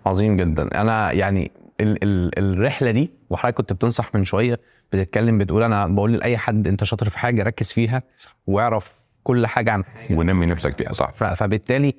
عظيم 0.06 0.38
جدا. 0.38 0.82
أنا 0.82 1.12
يعني 1.12 1.52
ال 1.82 2.04
ال 2.04 2.40
الرحلة 2.40 2.92
دي 2.92 3.12
وحضرتك 3.30 3.58
كنت 3.58 3.74
بتنصح 3.74 4.16
من 4.16 4.24
شوية 4.24 4.60
بتتكلم 4.92 5.38
بتقول 5.38 5.64
أنا 5.64 5.88
بقول 5.88 6.14
لأي 6.14 6.38
حد 6.38 6.68
أنت 6.68 6.84
شاطر 6.84 7.10
في 7.10 7.20
حاجة 7.20 7.44
ركز 7.44 7.74
فيها 7.74 8.04
واعرف 8.48 8.92
كل 9.24 9.48
حاجة 9.48 9.72
عن 9.72 9.84
حاجة 9.86 10.16
ونمي 10.16 10.46
نفسك 10.46 10.78
فيها 10.78 10.92
صح. 10.92 11.12
فبالتالي 11.12 11.96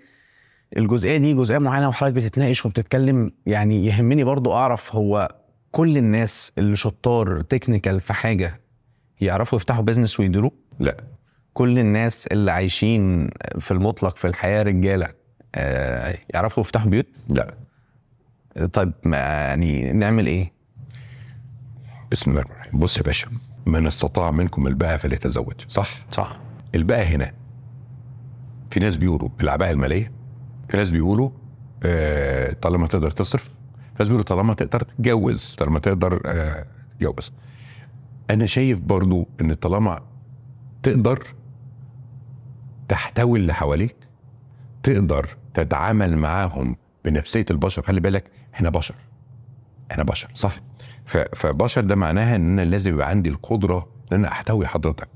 الجزئية 0.77 1.17
دي 1.17 1.35
جزئية 1.35 1.59
معينة 1.59 1.89
وحضرتك 1.89 2.15
بتتناقش 2.17 2.67
وبتتكلم 2.67 3.33
يعني 3.47 3.87
يهمني 3.87 4.25
برضو 4.25 4.53
أعرف 4.53 4.95
هو 4.95 5.35
كل 5.71 5.97
الناس 5.97 6.53
اللي 6.59 6.77
شطار 6.77 7.41
technical 7.41 8.01
في 8.01 8.13
حاجة 8.13 8.61
يعرفوا 9.21 9.59
يفتحوا 9.59 9.83
business 9.83 10.21
ويديروه؟ 10.21 10.53
لا. 10.79 10.97
كل 11.55 11.79
الناس 11.79 12.27
اللي 12.27 12.53
عايشين 12.53 13.31
في 13.59 13.71
المطلق 13.71 14.17
في 14.17 14.27
الحياة 14.27 14.63
رجالة 14.63 15.09
آه، 15.55 16.19
يعرفوا 16.35 16.63
يفتحوا 16.63 16.91
بيوت؟ 16.91 17.07
لا. 17.29 17.55
طيب 18.73 18.93
ما 19.05 19.17
يعني 19.17 19.93
نعمل 19.93 20.27
إيه؟ 20.27 20.53
بسم 22.13 22.31
الله 22.31 22.43
الرحمن 22.43 22.60
بص 22.75 22.97
يا 22.99 23.03
باشا 23.03 23.29
من 23.67 23.87
استطاع 23.87 24.31
منكم 24.31 24.67
الباءة 24.67 24.97
فليتزوج 24.97 25.55
صح؟ 25.69 25.89
صح. 26.11 26.41
الباءة 26.75 27.03
هنا 27.03 27.33
في 28.71 28.81
ناس 28.81 28.97
بيقولوا 28.97 29.29
العباءة 29.41 29.71
المالية 29.71 30.13
في 30.69 30.77
ناس 30.77 30.91
بيقولوا 30.91 31.31
آه 31.85 32.53
طالما 32.53 32.87
تقدر 32.87 33.11
تصرف 33.11 33.43
في 33.45 33.51
ناس 33.99 34.09
بيقولوا 34.09 34.25
طالما 34.27 34.55
تقدر 34.55 34.81
تتجوز 34.83 35.55
طالما 35.59 35.79
تقدر 35.79 36.23
آه 36.27 36.67
تتجوز. 36.99 37.33
أنا 38.31 38.47
شايف 38.47 38.79
برضو 38.79 39.29
إن 39.41 39.55
طالما 39.55 40.01
تقدر 40.83 41.27
تحتوي 42.89 43.39
اللي 43.39 43.55
حواليك 43.55 43.97
تقدر 44.83 45.37
تتعامل 45.55 46.17
معاهم 46.19 46.77
بنفسية 47.05 47.47
البشر 47.51 47.83
خلي 47.83 48.01
بالك 48.01 48.31
إحنا 48.55 48.71
بشر. 48.71 48.95
إحنا 49.91 50.05
بشر 50.05 50.31
صح؟ 50.35 50.61
فبشر 51.35 51.81
ده 51.81 51.97
معناها 51.97 52.37
إن 52.37 52.59
أنا 52.59 52.71
لازم 52.71 52.93
يبقى 52.95 53.09
عندي 53.09 53.29
القدرة 53.29 53.89
إن 54.13 54.17
أنا 54.17 54.29
أحتوي 54.29 54.67
حضرتك. 54.67 55.09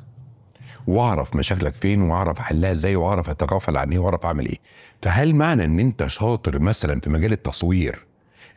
وأعرف 0.86 1.36
مشاكلك 1.36 1.72
فين 1.72 2.03
وأعرف 2.03 2.38
احلها 2.40 2.70
إزاي 2.70 2.97
وأعرف 2.97 3.30
أتغافل 3.30 3.76
عن 3.76 3.92
إيه 3.92 3.99
وأعرف 3.99 4.26
أعمل 4.26 4.47
إيه. 4.47 4.59
فهل 5.03 5.34
معنى 5.34 5.64
إن 5.64 5.80
أنت 5.80 6.07
شاطر 6.07 6.59
مثلا 6.59 7.01
في 7.01 7.11
مجال 7.11 7.32
التصوير 7.32 8.07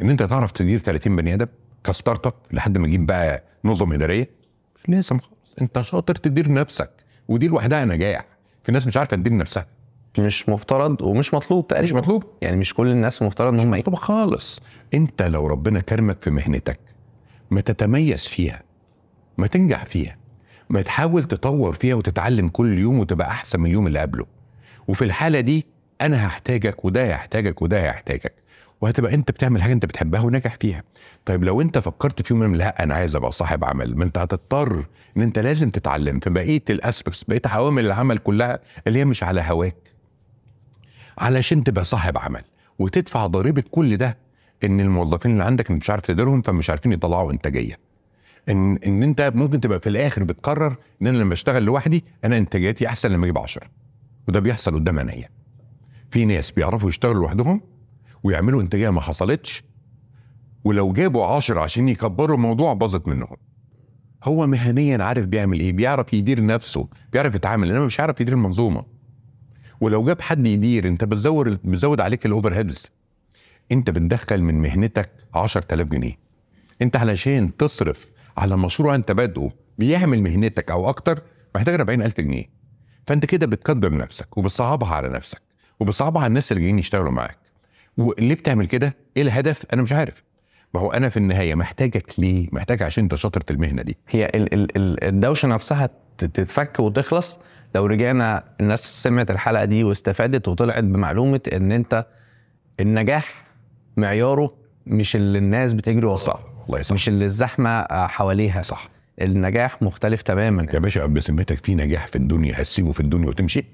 إن 0.02 0.10
أنت 0.10 0.24
تعرف 0.24 0.52
تدير 0.52 0.80
30 0.80 1.16
بني 1.16 1.34
آدم 1.34 1.48
ك 1.84 2.28
startup 2.28 2.34
لحد 2.52 2.78
ما 2.78 2.88
تجيب 2.88 3.06
بقى 3.06 3.44
نظم 3.66 3.94
إدارية؟ 3.94 4.30
مش 4.76 4.90
لازم 4.90 5.20
خالص. 5.20 5.56
أنت 5.62 5.82
شاطر 5.82 6.16
تدير 6.16 6.52
نفسك 6.54 6.90
ودي 7.28 7.48
لوحدها 7.48 7.86
نجاح. 7.86 8.26
في 8.64 8.72
ناس 8.72 8.88
مش 8.88 8.98
عارفة 8.98 9.18
تدير 9.18 9.38
نفسها. 9.38 9.66
مش 10.20 10.50
مفترض 10.50 11.02
ومش 11.02 11.34
مطلوب 11.34 11.68
تقريبا. 11.68 11.86
مش 11.86 11.94
مطلوب. 11.94 12.24
يعني 12.42 12.58
مش 12.58 12.74
كل 12.74 12.88
الناس 12.92 13.22
مفترض 13.22 13.54
إن 13.54 13.60
هم 13.60 13.74
إيه 13.74 13.84
خالص. 13.84 14.62
أنت 14.94 15.22
لو 15.22 15.48
ربنا 15.48 15.80
كرمك 15.80 16.22
في 16.22 16.30
مهنتك 16.30 16.80
ما 17.52 17.62
تتميز 17.62 18.26
فيها 18.28 18.64
ما 19.38 19.48
تنجح 19.48 19.86
فيها 19.86 20.18
ما 20.70 20.82
تحاول 20.82 21.24
تطور 21.24 21.74
فيها 21.74 21.96
وتتعلم 21.96 22.50
كل 22.50 22.78
يوم 22.78 23.00
وتبقى 23.00 23.28
أحسن 23.28 23.60
من 23.60 23.66
اليوم 23.66 23.88
اللي 23.88 24.00
قبله. 24.00 24.26
وفي 24.88 25.06
الحالة 25.06 25.40
دي 25.40 25.66
أنا 26.02 26.28
هحتاجك 26.28 26.86
وده 26.86 27.04
هيحتاجك 27.06 27.62
وده 27.62 27.84
هيحتاجك. 27.84 28.34
وهتبقى 28.82 29.14
أنت 29.14 29.32
بتعمل 29.32 29.62
حاجة 29.62 29.74
أنت 29.74 29.86
بتحبها 29.86 30.22
وناجح 30.22 30.56
فيها. 30.56 30.84
طيب 31.26 31.44
لو 31.44 31.62
أنت 31.62 31.78
فكرت 31.78 32.22
في 32.22 32.34
يوم 32.34 32.44
من 32.44 32.58
لا 32.58 32.84
أنا 32.84 32.94
عايز 32.96 33.16
أبقى 33.16 33.32
صاحب 33.32 33.64
عمل 33.64 33.96
ما 33.98 34.04
أنت 34.04 34.18
هتضطر 34.18 34.86
إن 35.18 35.22
أنت 35.22 35.40
لازم 35.40 35.70
تتعلم. 35.70 36.20
في 36.20 36.30
بقيه 36.30 36.64
الأسبكتس 36.70 37.24
بقيه 37.24 37.42
عوامل 37.46 37.86
العمل 37.86 38.18
كلها 38.18 38.60
اللي 38.88 39.00
هي 39.00 39.06
مش 39.06 39.24
على 39.24 39.42
هواك. 39.42 39.78
علشان 41.18 41.64
تبقى 41.64 41.84
صاحب 41.84 42.18
عمل 42.18 42.42
وتدفع 42.80 43.26
ضريبة 43.28 43.64
كل 43.72 43.98
ده 43.98 44.18
إن 44.64 44.80
الموظفين 44.80 45.32
اللي 45.32 45.44
عندك 45.44 45.72
انت 45.72 45.82
مش 45.84 45.90
عارف 45.90 46.02
تديرهم 46.02 46.42
فمش 46.42 46.70
عارفين 46.70 46.92
يطلعوا 46.92 47.32
إنتاجية. 47.32 47.80
إن 48.50 48.78
إن 48.78 49.04
أنت 49.04 49.32
ممكن 49.36 49.60
تبقى 49.62 49.80
في 49.80 49.90
الآخر 49.90 50.24
بتقرر 50.24 50.76
إن 51.02 51.08
أنا 51.08 51.18
لما 51.18 51.34
أشتغل 51.34 51.64
لوحدي 51.64 52.06
أنا 52.26 52.38
إنتاجيتي 52.38 52.88
أحسن 52.88 53.12
لما 53.12 53.26
أجيب 53.26 53.38
10 53.38 53.68
وده 54.28 54.40
بيحصل 54.40 54.76
قدام 54.76 55.00
عينيا. 55.00 55.30
في 56.12 56.26
ناس 56.26 56.52
بيعرفوا 56.52 56.90
يشتغلوا 56.90 57.22
لوحدهم 57.22 57.62
ويعملوا 58.24 58.62
إنتاجية 58.62 58.90
ما 58.90 59.02
حصلتش 59.02 59.64
ولو 60.64 60.94
جابوا 60.94 61.26
10 61.26 61.60
عشان 61.60 61.90
يكبروا 61.90 62.36
الموضوع 62.36 62.74
باظت 62.74 63.08
منهم. 63.08 63.38
هو 64.24 64.48
مهنيا 64.48 65.04
عارف 65.04 65.26
بيعمل 65.28 65.60
إيه 65.60 65.74
بيعرف 65.74 66.14
يدير 66.14 66.46
نفسه 66.46 66.88
بيعرف 67.14 67.36
يتعامل 67.36 67.72
إنما 67.72 67.86
مش 67.86 68.00
عارف 68.00 68.22
يدير 68.22 68.34
المنظومة. 68.34 68.86
ولو 69.82 70.04
جاب 70.04 70.22
حد 70.22 70.48
يدير 70.48 70.88
أنت 70.88 71.04
بتزود 71.04 71.60
بتزود 71.64 72.02
عليك 72.02 72.26
الاوفر 72.26 72.54
هيدز 72.54 72.92
انت 73.72 73.90
بتدخل 73.90 74.42
من 74.42 74.62
مهنتك 74.62 75.10
10000 75.36 75.88
جنيه. 75.88 76.18
انت 76.82 76.96
علشان 76.98 77.58
تصرف 77.58 78.12
على 78.38 78.58
مشروع 78.58 78.96
انت 78.96 79.12
بادئه 79.12 79.52
بيعمل 79.78 80.22
مهنتك 80.22 80.72
أو 80.72 80.90
أكتر 80.90 81.22
محتاج 81.56 81.74
40000 81.76 82.22
جنيه. 82.22 82.46
فانت 83.08 83.26
كده 83.26 83.48
بتقدر 83.48 83.98
نفسك 83.98 84.38
وبتصعبها 84.38 84.96
على 84.96 85.10
نفسك 85.10 85.42
وبتصعبها 85.80 86.22
على 86.22 86.28
الناس 86.28 86.52
اللي 86.52 86.62
جايين 86.64 86.80
يشتغلوا 86.80 87.12
معاك. 87.12 87.38
وليه 87.98 88.36
بتعمل 88.36 88.68
كده؟ 88.68 88.96
إيه 89.18 89.24
الهدف؟ 89.24 89.66
أنا 89.74 89.82
مش 89.82 89.92
عارف. 89.92 90.24
ما 90.74 90.82
هو 90.82 90.92
أنا 90.92 91.10
في 91.10 91.18
النهاية 91.18 91.56
محتاجك 91.56 92.20
ليه؟ 92.20 92.48
محتاج 92.52 92.84
عشان 92.84 93.04
انت 93.04 93.16
شاطر 93.16 93.42
في 93.42 93.52
المهنة 93.54 93.82
دي. 93.82 93.98
هي 94.10 94.26
ال 94.26 94.54
ال 94.54 94.78
ال 94.78 95.04
الدوشة 95.04 95.48
نفسها 95.48 95.90
تتفك 96.18 96.80
وتخلص 96.80 97.40
لو 97.76 97.86
رجعنا 97.86 98.44
الناس 98.62 99.04
سمعت 99.04 99.32
الحلقة 99.32 99.66
دي 99.66 99.84
واستفادت 99.84 100.48
وطلعت 100.48 100.84
بمعلومة 100.84 101.42
إن 101.54 101.72
أنت 101.72 102.06
النجاح 102.80 103.47
معياره 103.98 104.54
مش 104.88 105.16
اللي 105.16 105.38
الناس 105.38 105.74
بتجري 105.74 106.06
وراه 106.06 106.16
صح 106.16 106.40
والله 106.68 106.82
صح. 106.82 106.94
مش 106.94 107.08
اللي 107.08 107.26
الزحمة 107.26 107.70
آه، 107.70 108.08
حواليها. 108.08 108.62
صح. 108.62 108.90
النجاح 109.22 109.82
مختلف 109.82 110.22
تماما. 110.22 110.68
يا 110.74 110.80
باشا 110.80 111.06
بسمتك 111.06 111.66
في 111.66 111.76
نجاح 111.76 112.08
في 112.08 112.16
الدنيا 112.16 112.62
هتسيبه 112.62 112.92
في 112.92 113.00
الدنيا 113.00 113.28
وتمشي؟ 113.30 113.66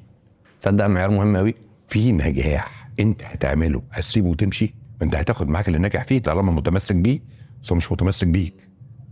تصدق 0.61 0.85
معيار 0.85 1.09
مهم 1.09 1.37
قوي 1.37 1.55
في 1.87 2.11
نجاح 2.11 2.89
انت 2.99 3.23
هتعمله 3.23 3.83
هتسيبه 3.91 4.27
وتمشي؟ 4.27 4.65
ما 4.99 5.05
انت 5.05 5.15
هتاخد 5.15 5.49
معاك 5.49 5.67
اللي 5.67 5.79
ناجح 5.79 6.03
فيه 6.03 6.19
طالما 6.19 6.51
متمسك 6.51 6.95
بيه 6.95 7.19
بس 7.63 7.71
هو 7.71 7.75
مش 7.77 7.91
متمسك 7.91 8.27
بيك. 8.27 8.67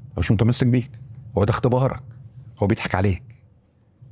هو 0.09 0.19
مش 0.19 0.31
متمسك 0.31 0.67
بيك. 0.67 0.91
هو 1.37 1.43
ده 1.43 1.51
اختبارك. 1.51 2.01
هو 2.59 2.67
بيضحك 2.67 2.95
عليك. 2.95 3.23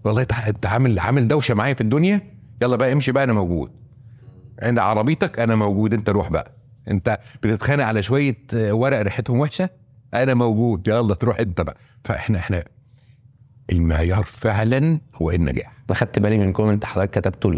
والله 0.03 0.21
انت 0.47 0.65
عامل 0.65 0.99
عامل 0.99 1.27
دوشة 1.27 1.53
معايا 1.53 1.73
في 1.73 1.81
الدنيا؟ 1.81 2.21
يلا 2.61 2.75
بقى 2.75 2.93
امشي 2.93 3.11
بقى 3.11 3.23
أنا 3.23 3.33
موجود. 3.33 3.71
عند 4.61 4.79
عربيتك 4.79 5.39
أنا 5.39 5.55
موجود. 5.55 5.93
أنت 5.93 6.09
روح 6.09 6.29
بقى. 6.29 6.58
انت 6.89 7.19
بتتخانق 7.43 7.83
على 7.85 8.03
شوية 8.03 8.37
آه، 8.55 8.73
ورق 8.73 9.01
ريحتهم 9.01 9.39
وحشة؟ 9.39 9.69
أنا 10.13 10.33
موجود. 10.33 10.87
يلا 10.87 11.15
تروح 11.15 11.39
أنت 11.39 11.61
بقى. 11.61 11.77
فإحنا 12.03 12.37
إحنا 12.39 12.63
المعيار 13.71 14.23
فعلا 14.23 14.99
هو 15.15 15.31
النجاح. 15.31 15.73
خدت 15.91 16.19
بالي 16.19 16.37
من 16.37 16.53
comment 16.53 16.85
حضرتك 16.85 17.19
كتبته. 17.19 17.49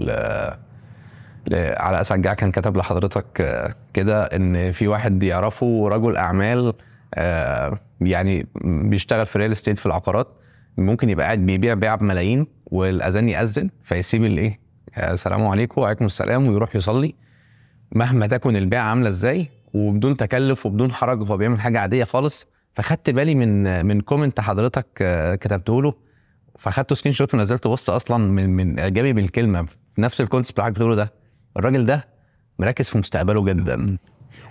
على 1.53 2.01
اسجع 2.01 2.33
كان 2.33 2.51
كتب 2.51 2.77
لحضرتك 2.77 3.41
آه، 3.41 3.75
كده 3.93 4.23
إن 4.23 4.71
في 4.71 4.87
واحد 4.87 5.23
يعرفه 5.23 5.87
رجل 5.89 6.17
أعمال 6.17 6.73
آه، 7.13 7.79
يعني 8.01 8.47
بيشتغل 8.63 9.25
في 9.25 9.39
real 9.39 9.51
estate 9.51 9.77
في 9.77 9.85
العقارات 9.85 10.27
ممكن 10.77 11.09
يبقى 11.09 11.25
قاعد 11.25 11.39
بيبيع 11.39 11.73
بيع 11.73 11.95
بملايين 11.95 12.47
والأذان 12.65 13.29
يأذن 13.29 13.69
فيسيب 13.83 14.25
الإيه؟ 14.25 14.59
السلام 14.97 15.47
عليكم 15.47 15.81
وعليكم 15.81 16.05
السلام 16.05 16.47
ويروح 16.47 16.75
يصلي. 16.75 17.15
مهما 17.95 18.27
تكن 18.27 18.55
البيعه 18.55 18.83
عاملة 18.83 19.09
إزاي 19.09 19.49
وبدون 19.73 20.17
تكلف 20.17 20.65
وبدون 20.65 20.91
حرج 20.91 21.27
هو 21.31 21.37
بيعمل 21.37 21.61
حاجة 21.61 21.79
عادية 21.79 22.03
خالص 22.03 22.47
فخدت 22.73 23.09
بالي 23.09 23.35
من 23.35 23.85
من 23.85 24.01
comment 24.01 24.39
حضرتك 24.39 24.85
آه، 25.01 25.35
كتبته 25.35 25.81
له. 25.81 25.93
فاخدته 26.59 26.95
screenshot 26.95 27.33
ونزلت 27.33 27.67
post 27.67 27.89
أصلا 27.89 28.17
من 28.31 28.49
من 28.49 28.79
إعجابي 28.79 29.13
بالكلمة 29.13 29.63
في 29.65 30.01
نفس 30.01 30.21
ال 30.21 30.26
concept 30.26 30.59
اللي 30.59 30.65
حضرتك 30.65 30.79
بتقوله 30.79 30.95
ده. 30.95 31.13
الراجل 31.57 31.85
ده 31.85 32.07
مركز 32.59 32.89
في 32.89 32.97
مستقبله 32.97 33.45
جدا. 33.45 33.97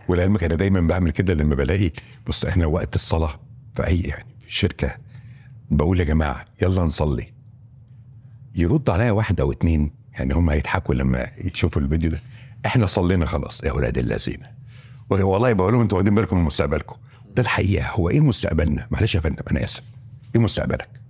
ولعلمك 0.08 0.44
أنا 0.44 0.54
دايما 0.54 0.80
بعمل 0.80 1.10
كده 1.10 1.34
لما 1.34 1.54
بلاقي 1.54 1.90
بص 2.26 2.44
إحنا 2.44 2.66
وقت 2.66 2.94
الصلاة 2.94 3.40
في 3.74 3.86
أي 3.86 4.00
يعني 4.00 4.26
في 4.40 4.54
شركة 4.54 4.96
بقول 5.70 6.00
يا 6.00 6.04
جماعة 6.04 6.44
يلا 6.62 6.82
نصلي. 6.82 7.32
يرد 8.54 8.90
عليا 8.90 9.12
واحد 9.12 9.40
أو 9.40 9.52
اتنين 9.52 9.90
يعني 10.12 10.34
هم 10.34 10.50
هيضحكوا 10.50 10.94
لما 10.94 11.26
يشوفوا 11.38 11.82
الفيديو 11.82 12.10
ده. 12.10 12.20
إحنا 12.66 12.86
صلينا 12.86 13.26
خلاص 13.26 13.64
يا 13.64 13.70
أولاد 13.70 13.98
اللذين 13.98 14.38
والله 15.10 15.52
بقول 15.52 15.72
لهم 15.72 15.82
أنتوا 15.82 15.98
واخدين 15.98 16.14
بالكم 16.14 16.38
من 16.38 16.44
مستقبلكم. 16.44 16.96
ده 17.36 17.42
الحقيقة. 17.42 17.90
هو 17.90 18.08
إيه 18.10 18.20
مستقبلنا؟ 18.20 18.86
معلش 18.90 19.14
يا 19.14 19.20
فندم 19.20 19.42
أنا 19.50 19.64
آسف. 19.64 19.82
إيه 20.34 20.40
مستقبلك؟ 20.40 21.00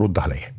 رد 0.00 0.18
عليا. 0.18 0.54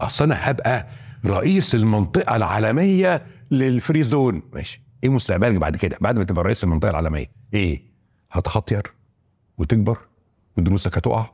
أصل 0.00 0.24
أنا 0.24 0.50
هبقى 0.50 0.86
رئيس 1.26 1.74
المنطقة 1.74 2.36
العالمية 2.36 3.26
لل 3.50 3.67
free 3.67 4.02
zone 4.02 4.42
ماشي. 4.52 4.80
إيه 5.04 5.10
مستقبلك 5.10 5.56
بعد 5.56 5.76
كده؟ 5.76 5.96
بعد 6.00 6.18
ما 6.18 6.24
تبقى 6.24 6.44
رئيس 6.44 6.64
المنطقة 6.64 6.90
العالمية. 6.90 7.26
إيه؟ 7.54 7.82
هتختير 8.32 8.82
وتكبر 9.58 9.98
ودروسك 10.58 10.96
هتقع 10.98 11.30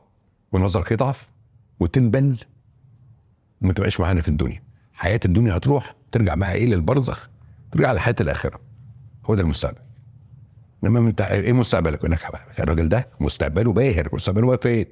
ونظرك 0.51 0.91
يضعف 0.91 1.29
وتنبل. 1.79 2.37
وما 3.61 3.73
تبقاش 3.73 3.99
معانا 3.99 4.21
في 4.21 4.29
الدنيا. 4.29 4.63
حياة 4.93 5.19
الدنيا 5.25 5.57
هتروح 5.57 5.95
ترجع 6.11 6.35
بقى 6.35 6.53
إيه 6.53 6.65
للبرزخ؟ 6.65 7.29
ترجع 7.71 7.91
لحياه 7.91 8.15
الآخرة. 8.21 8.59
هو 9.25 9.35
ده 9.35 9.41
المستقبل. 9.41 9.79
إنما 10.83 10.99
أنت 10.99 11.21
إيه 11.21 11.53
مستقبلك؟ 11.53 12.03
يقول 12.03 12.17
الراجل 12.59 12.89
ده 12.89 13.07
مستقبله 13.19 13.73
باهر. 13.73 14.09
مستقبله 14.13 14.47
واقف 14.47 14.61
فين؟ 14.61 14.85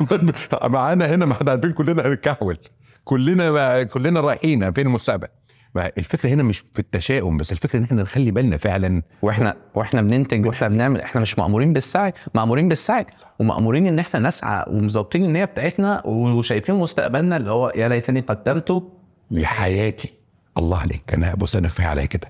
معانا 0.74 1.14
هنا 1.14 1.26
ما 1.26 1.32
إحنا 1.32 1.50
عارفين 1.50 1.72
كلنا 1.72 2.06
هنتكحول. 2.06 2.58
كلنا 3.04 3.82
كلنا 3.82 4.20
رايحين. 4.20 4.72
فين 4.72 4.86
المستقبل؟ 4.86 5.28
الفكرة 5.76 6.28
هنا 6.28 6.42
مش 6.42 6.58
في 6.58 6.78
التشاؤم 6.78 7.36
بس 7.36 7.52
الفكرة 7.52 7.78
إن 7.78 7.84
إحنا 7.84 8.02
نخلي 8.02 8.30
بالنا 8.30 8.56
فعلا. 8.56 9.02
وإحنا 9.22 9.56
وإحنا 9.74 10.02
بننتج 10.02 10.46
وإحنا 10.46 10.68
بنعمل. 10.68 11.00
إحنا 11.00 11.20
مش 11.20 11.38
مأمورين 11.38 11.72
بالسعي. 11.72 12.12
مأمورين 12.34 12.68
بالسعي. 12.68 13.06
ومأمورين 13.38 13.86
إن 13.86 13.98
إحنا 13.98 14.20
نسعى 14.20 14.64
ومظبطين 14.68 15.24
النية 15.24 15.44
بتاعتنا 15.44 16.06
وشايفين 16.06 16.74
مستقبلنا 16.74 17.36
اللي 17.36 17.50
هو 17.50 17.72
يا 17.76 17.88
ليتني 17.88 18.20
قدمته 18.20 18.92
لحياتي. 19.30 20.25
الله 20.58 20.78
عليك 20.78 21.14
أنا 21.14 21.34
بص 21.34 21.56
أنا 21.56 21.68
كفاية 21.68 21.86
عليا 21.86 22.04
كده. 22.06 22.28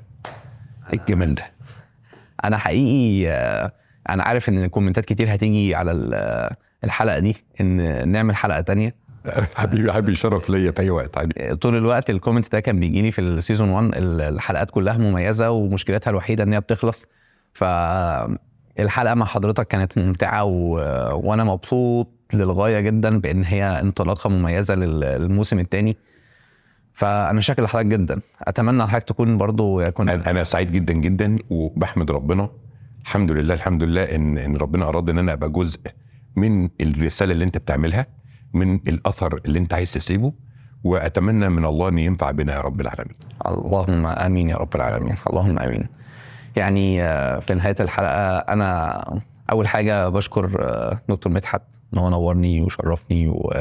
إيه 0.92 0.98
الجمال 1.00 1.34
ده؟ 1.34 1.42
أنا 2.44 2.56
حقيقي 2.56 3.28
أنا 4.10 4.22
عارف 4.22 4.48
إن 4.48 4.66
comment 4.66 4.99
ات 4.99 5.04
كتير 5.04 5.34
هتيجي 5.34 5.74
على 5.74 5.92
ال- 5.92 6.50
الحلقة 6.84 7.18
دي 7.18 7.36
إن 7.60 8.08
نعمل 8.08 8.36
حلقة 8.36 8.60
تانية. 8.60 8.94
حبيبي 9.54 9.92
حبيبي 9.92 10.14
شرف 10.14 10.50
ليا 10.50 10.70
في 10.70 10.82
أي 10.82 10.90
وقت 10.90 11.18
عادي. 11.18 11.56
طول 11.56 11.76
الوقت 11.76 12.10
ال 12.10 12.15
comment 12.15 12.52
ده 12.52 12.60
كان 12.60 12.80
بيجي 12.80 13.02
لي 13.02 13.10
في 13.10 13.20
ال 13.20 13.27
season 13.27 13.68
1 13.68 13.84
ال- 13.96 14.20
الحلقات 14.20 14.70
كلها 14.70 14.98
مميزة 14.98 15.50
ومشكلتها 15.50 16.10
الوحيدة 16.10 16.44
إن 16.44 16.52
هي 16.52 16.60
بتخلص. 16.60 17.06
فالحلقه 17.52 19.14
مع 19.14 19.26
حضرتك 19.26 19.66
كانت 19.68 19.98
ممتعة 19.98 20.44
و... 20.44 20.74
وأنا 21.28 21.44
مبسوط 21.44 22.08
للغاية 22.32 22.80
جدا 22.80 23.20
بإن 23.20 23.44
هي 23.44 23.64
انطلاقة 23.64 24.30
مميزة 24.30 24.74
لل- 24.74 25.00
للموسم 25.00 25.58
الثاني 25.58 25.96
فأنا 26.96 27.40
شاكر 27.40 27.62
لحضرتك 27.62 27.86
جدا. 27.86 28.20
أتمنى 28.42 28.86
حضرتك 28.86 29.08
تكون 29.08 29.38
برضو 29.38 29.80
يكون 29.80 30.08
أنا 30.08 30.30
أنا 30.30 30.44
سعيد 30.44 30.72
جدا 30.72 30.92
جدا 30.92 31.36
وبحمد 31.50 32.10
ربنا. 32.10 32.48
الحمد 33.02 33.30
لله 33.30 33.54
الحمد 33.54 33.82
لله 33.82 34.02
ان 34.02 34.38
إن 34.38 34.56
ربنا 34.56 34.88
أراد 34.88 35.10
إن 35.10 35.18
أنا 35.18 35.32
أبقى 35.32 35.50
جزء 35.50 35.80
من 36.36 36.68
الرسالة 36.80 37.32
اللي 37.32 37.44
أنت 37.44 37.58
بتعملها 37.58 38.06
من 38.54 38.74
الأثر 38.74 39.40
اللي 39.44 39.58
أنت 39.58 39.74
عايز 39.74 39.92
تسيبه 39.92 40.32
وأتمنى 40.84 41.48
من 41.48 41.64
الله 41.64 41.88
إن 41.88 41.98
ينفع 41.98 42.30
بنا 42.30 42.54
يا 42.54 42.60
رب 42.60 42.80
العالمين. 42.80 43.16
اللهم 43.46 44.06
آمين 44.06 44.48
يا 44.48 44.56
رب 44.56 44.74
العالمين. 44.74 45.16
اللهم 45.30 45.58
آمين. 45.58 45.86
يعني 46.56 47.02
آه، 47.02 47.38
في 47.38 47.54
نهاية 47.54 47.76
الحلقة 47.80 48.38
أنا 48.38 49.02
أول 49.52 49.68
حاجة 49.68 50.08
بشكر 50.08 50.56
آه، 50.60 51.00
دكتور 51.08 51.32
مدحت 51.32 51.62
إن 51.94 51.98
هو 51.98 52.10
نورني 52.10 52.62
وشرفني 52.62 53.28
و 53.28 53.52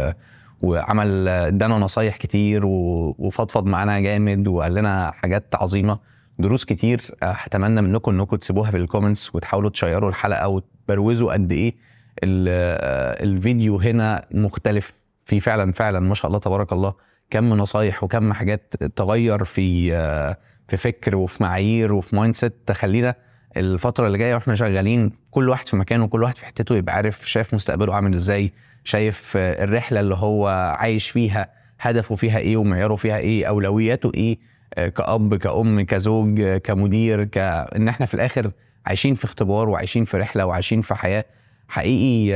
وعمل 0.61 1.27
ادانا 1.27 1.77
نصايح 1.77 2.17
كتير 2.17 2.61
وفضفض 2.65 3.65
معانا 3.65 3.99
جامد 3.99 4.47
وقال 4.47 4.73
لنا 4.75 5.11
حاجات 5.11 5.55
عظيمة 5.55 5.99
دروس 6.39 6.65
كتير 6.65 7.01
آه، 7.23 7.31
هتمنى 7.31 7.81
منكم 7.81 8.11
إنكم 8.11 8.35
تسيبوها 8.35 8.71
في 8.71 8.77
ال 8.77 8.84
comments 8.84 9.35
وتحاولوا 9.35 9.69
تشيروا 9.69 10.09
الحلقة 10.09 10.47
وتبروزوا 10.47 11.33
قد 11.33 11.51
إيه 11.51 11.75
آه، 12.23 13.23
الفيديو 13.23 13.77
هنا 13.77 14.25
مختلف. 14.31 14.93
في 15.25 15.39
فعلا 15.39 15.71
فعلا 15.71 15.99
ما 15.99 16.15
شاء 16.15 16.27
الله 16.27 16.39
تبارك 16.39 16.73
الله 16.73 16.93
كم 17.29 17.53
نصايح 17.53 18.03
وكم 18.03 18.33
حاجات 18.33 18.73
تغير 18.95 19.43
في 19.43 19.93
آه، 19.93 20.37
في 20.67 20.77
فكر 20.77 21.15
وفي 21.15 21.43
معايير 21.43 21.93
وفي 21.93 22.15
mindset 22.15 22.53
تخلينا 22.65 23.15
الفترة 23.57 24.07
اللي 24.07 24.17
جاية 24.17 24.33
وإحنا 24.35 24.55
شغالين 24.55 25.11
كل 25.31 25.49
واحد 25.49 25.67
في 25.67 25.75
مكانه 25.75 26.03
وكل 26.03 26.23
واحد 26.23 26.37
في 26.37 26.45
حتته 26.45 26.75
يبقى 26.75 26.95
عارف 26.95 27.29
شايف 27.29 27.53
مستقبله 27.53 27.95
عامل 27.95 28.13
إزاي. 28.13 28.53
شايف 28.85 29.33
آه، 29.37 29.63
الرحلة 29.63 29.99
اللي 29.99 30.15
هو 30.15 30.47
عايش 30.79 31.09
فيها 31.09 31.49
هدفه 31.79 32.15
فيها 32.15 32.37
إيه 32.39 32.57
ومعياره 32.57 32.95
فيها 32.95 33.17
إيه 33.17 33.45
أولوياته 33.45 34.11
إيه 34.15 34.37
آه، 34.73 34.87
كأب 34.87 35.35
كأم 35.35 35.81
كزوج 35.81 36.41
آه، 36.41 36.57
كمدير 36.57 37.23
كأن 37.23 37.87
إحنا 37.87 38.05
في 38.05 38.13
الآخر 38.13 38.51
عايشين 38.85 39.13
في 39.13 39.25
اختبار 39.25 39.69
وعايشين 39.69 40.05
في 40.05 40.17
رحلة 40.17 40.45
وعايشين 40.45 40.81
في 40.81 40.95
حياة 40.95 41.25
حقيقي 41.67 42.33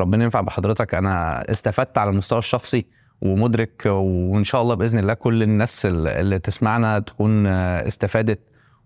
ربنا 0.00 0.24
ينفع 0.24 0.40
بحضرتك. 0.40 0.94
أنا 0.94 1.44
استفدت 1.50 1.98
على 1.98 2.10
المستوى 2.10 2.38
الشخصي 2.38 2.86
ومدرك 3.22 3.82
وإن 3.86 4.44
شاء 4.44 4.62
الله 4.62 4.74
بإذن 4.74 4.98
الله 4.98 5.14
كل 5.14 5.42
الناس 5.42 5.86
اللي 5.86 6.38
تسمعنا 6.38 6.98
تكون 6.98 7.46
استفادت. 7.46 8.40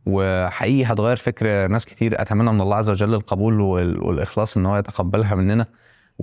وحقيقي 0.06 0.84
هتغير 0.92 1.16
فكر 1.16 1.66
ناس 1.66 1.86
كتير. 1.86 2.22
أتمنى 2.22 2.52
من 2.52 2.60
الله 2.60 2.76
عز 2.76 2.90
وجل 2.90 3.14
القبول 3.14 3.60
وال- 3.60 4.02
والإخلاص 4.04 4.56
إن 4.56 4.66
هو 4.66 4.76
يتقبلها 4.78 5.34
مننا. 5.34 5.66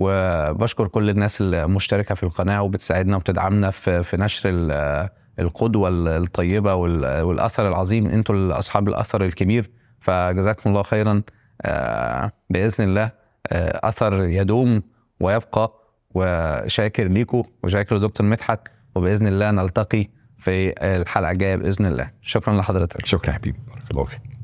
وبشكر 0.00 0.86
كل 0.88 1.10
الناس 1.10 1.40
المشتركة 1.40 2.14
في 2.14 2.22
القناة 2.22 2.62
وبتساعدنا 2.62 3.16
وبتدعمنا 3.16 3.70
في 3.70 4.02
في 4.02 4.16
نشر 4.16 4.48
ال- 4.50 5.08
القدوة 5.38 5.88
الطيبة 5.92 6.74
وال- 6.74 7.22
والأثر 7.22 7.68
العظيم. 7.68 8.06
أنتوا 8.06 8.58
أصحاب 8.58 8.88
الأثر 8.88 9.24
الكبير. 9.24 9.70
فجزاكم 10.00 10.70
الله 10.70 10.82
خيرا. 10.82 11.22
آه، 11.62 12.32
بإذن 12.50 12.84
الله 12.84 13.10
آه، 13.46 13.88
أثر 13.88 14.24
يدوم 14.24 14.82
ويبقى. 15.20 15.72
وشاكر 16.14 17.08
ليكم 17.08 17.42
وشاكر 17.62 17.96
لدكتور 17.96 18.26
مدحت. 18.26 18.60
وبإذن 18.94 19.26
الله 19.26 19.50
نلتقي 19.50 20.06
في 20.38 20.74
الحلقة 20.82 21.30
الجاية 21.30 21.56
بإذن 21.56 21.86
الله. 21.86 22.10
شكرا 22.22 22.54
لحضرتك. 22.58 23.06
شكرا 23.06 23.32
حبيبي. 23.32 23.58
بارك 23.68 23.90
الله 23.90 24.04
فيك. 24.04 24.37